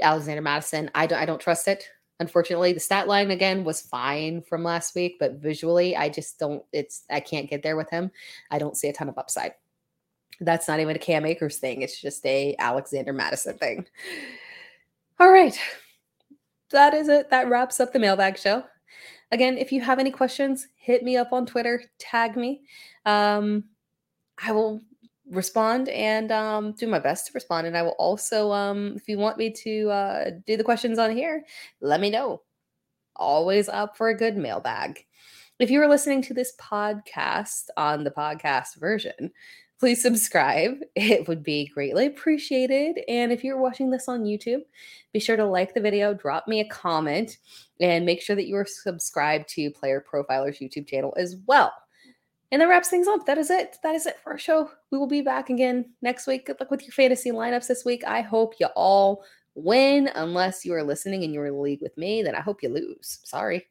Alexander 0.00 0.42
Mattison. 0.42 0.90
I 0.94 1.06
don't, 1.06 1.18
I 1.18 1.26
don't 1.26 1.40
trust 1.40 1.68
it. 1.68 1.88
Unfortunately, 2.18 2.72
the 2.72 2.80
stat 2.80 3.08
line 3.08 3.30
again 3.30 3.62
was 3.62 3.82
fine 3.82 4.40
from 4.42 4.64
last 4.64 4.94
week, 4.94 5.16
but 5.20 5.34
visually, 5.34 5.96
I 5.96 6.08
just 6.08 6.38
don't. 6.38 6.64
It's 6.72 7.04
I 7.10 7.20
can't 7.20 7.50
get 7.50 7.62
there 7.62 7.76
with 7.76 7.90
him. 7.90 8.10
I 8.50 8.58
don't 8.58 8.76
see 8.76 8.88
a 8.88 8.92
ton 8.92 9.08
of 9.08 9.18
upside. 9.18 9.52
That's 10.40 10.68
not 10.68 10.80
even 10.80 10.96
a 10.96 10.98
Cam 10.98 11.26
Akers 11.26 11.58
thing. 11.58 11.82
It's 11.82 12.00
just 12.00 12.24
a 12.24 12.56
Alexander 12.58 13.12
Mattison 13.12 13.58
thing. 13.58 13.86
All 15.20 15.30
right. 15.30 15.58
That 16.70 16.94
is 16.94 17.08
it. 17.08 17.30
That 17.30 17.48
wraps 17.48 17.80
up 17.80 17.92
the 17.92 17.98
mailbag 17.98 18.38
show. 18.38 18.64
Again, 19.32 19.58
if 19.58 19.72
you 19.72 19.80
have 19.80 19.98
any 19.98 20.10
questions, 20.10 20.68
hit 20.76 21.02
me 21.02 21.16
up 21.16 21.32
on 21.32 21.46
Twitter, 21.46 21.82
tag 21.98 22.36
me. 22.36 22.62
Um, 23.04 23.64
I 24.42 24.52
will 24.52 24.82
respond 25.30 25.88
and 25.88 26.30
um, 26.30 26.72
do 26.72 26.86
my 26.86 26.98
best 26.98 27.26
to 27.26 27.32
respond. 27.34 27.66
And 27.66 27.76
I 27.76 27.82
will 27.82 27.96
also, 27.98 28.52
um, 28.52 28.94
if 28.96 29.08
you 29.08 29.18
want 29.18 29.38
me 29.38 29.50
to 29.52 29.90
uh, 29.90 30.30
do 30.46 30.56
the 30.56 30.64
questions 30.64 30.98
on 30.98 31.10
here, 31.10 31.44
let 31.80 32.00
me 32.00 32.10
know. 32.10 32.42
Always 33.16 33.68
up 33.68 33.96
for 33.96 34.08
a 34.08 34.16
good 34.16 34.36
mailbag. 34.36 35.04
If 35.58 35.70
you 35.70 35.80
are 35.80 35.88
listening 35.88 36.22
to 36.22 36.34
this 36.34 36.52
podcast 36.60 37.68
on 37.76 38.04
the 38.04 38.10
podcast 38.10 38.76
version, 38.76 39.30
please 39.80 40.02
subscribe. 40.02 40.74
It 40.94 41.26
would 41.28 41.42
be 41.42 41.66
greatly 41.66 42.06
appreciated. 42.06 43.00
And 43.08 43.32
if 43.32 43.42
you're 43.42 43.60
watching 43.60 43.90
this 43.90 44.08
on 44.08 44.24
YouTube, 44.24 44.60
be 45.12 45.20
sure 45.20 45.36
to 45.36 45.46
like 45.46 45.74
the 45.74 45.80
video, 45.80 46.12
drop 46.12 46.46
me 46.46 46.60
a 46.60 46.68
comment, 46.68 47.38
and 47.80 48.04
make 48.04 48.22
sure 48.22 48.36
that 48.36 48.46
you 48.46 48.56
are 48.56 48.66
subscribed 48.66 49.48
to 49.50 49.70
Player 49.70 50.04
Profiler's 50.06 50.58
YouTube 50.58 50.86
channel 50.86 51.14
as 51.16 51.36
well. 51.46 51.72
And 52.52 52.62
that 52.62 52.68
wraps 52.68 52.88
things 52.88 53.08
up. 53.08 53.26
That 53.26 53.38
is 53.38 53.50
it. 53.50 53.76
That 53.82 53.94
is 53.94 54.06
it 54.06 54.18
for 54.20 54.32
our 54.32 54.38
show. 54.38 54.70
We 54.90 54.98
will 54.98 55.08
be 55.08 55.20
back 55.20 55.50
again 55.50 55.86
next 56.00 56.26
week. 56.26 56.46
Good 56.46 56.60
luck 56.60 56.70
with 56.70 56.82
your 56.82 56.92
fantasy 56.92 57.30
lineups 57.30 57.66
this 57.66 57.84
week. 57.84 58.04
I 58.06 58.20
hope 58.20 58.54
you 58.60 58.66
all 58.76 59.24
win, 59.56 60.10
unless 60.14 60.64
you 60.64 60.74
are 60.74 60.84
listening 60.84 61.24
and 61.24 61.32
you're 61.32 61.46
in 61.46 61.54
the 61.54 61.60
league 61.60 61.82
with 61.82 61.96
me. 61.96 62.22
Then 62.22 62.34
I 62.34 62.40
hope 62.40 62.62
you 62.62 62.68
lose. 62.68 63.20
Sorry. 63.24 63.66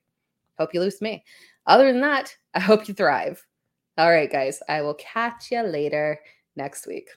Hope 0.58 0.74
you 0.74 0.82
lose 0.82 1.02
me. 1.02 1.24
Other 1.68 1.92
than 1.92 2.02
that, 2.02 2.36
I 2.54 2.60
hope 2.60 2.88
you 2.88 2.94
thrive. 2.94 3.46
All 3.98 4.12
right, 4.12 4.32
guys, 4.32 4.62
I 4.68 4.82
will 4.82 4.96
catch 4.96 5.52
you 5.52 5.62
later 5.62 6.20
next 6.56 6.86
week. 6.86 7.10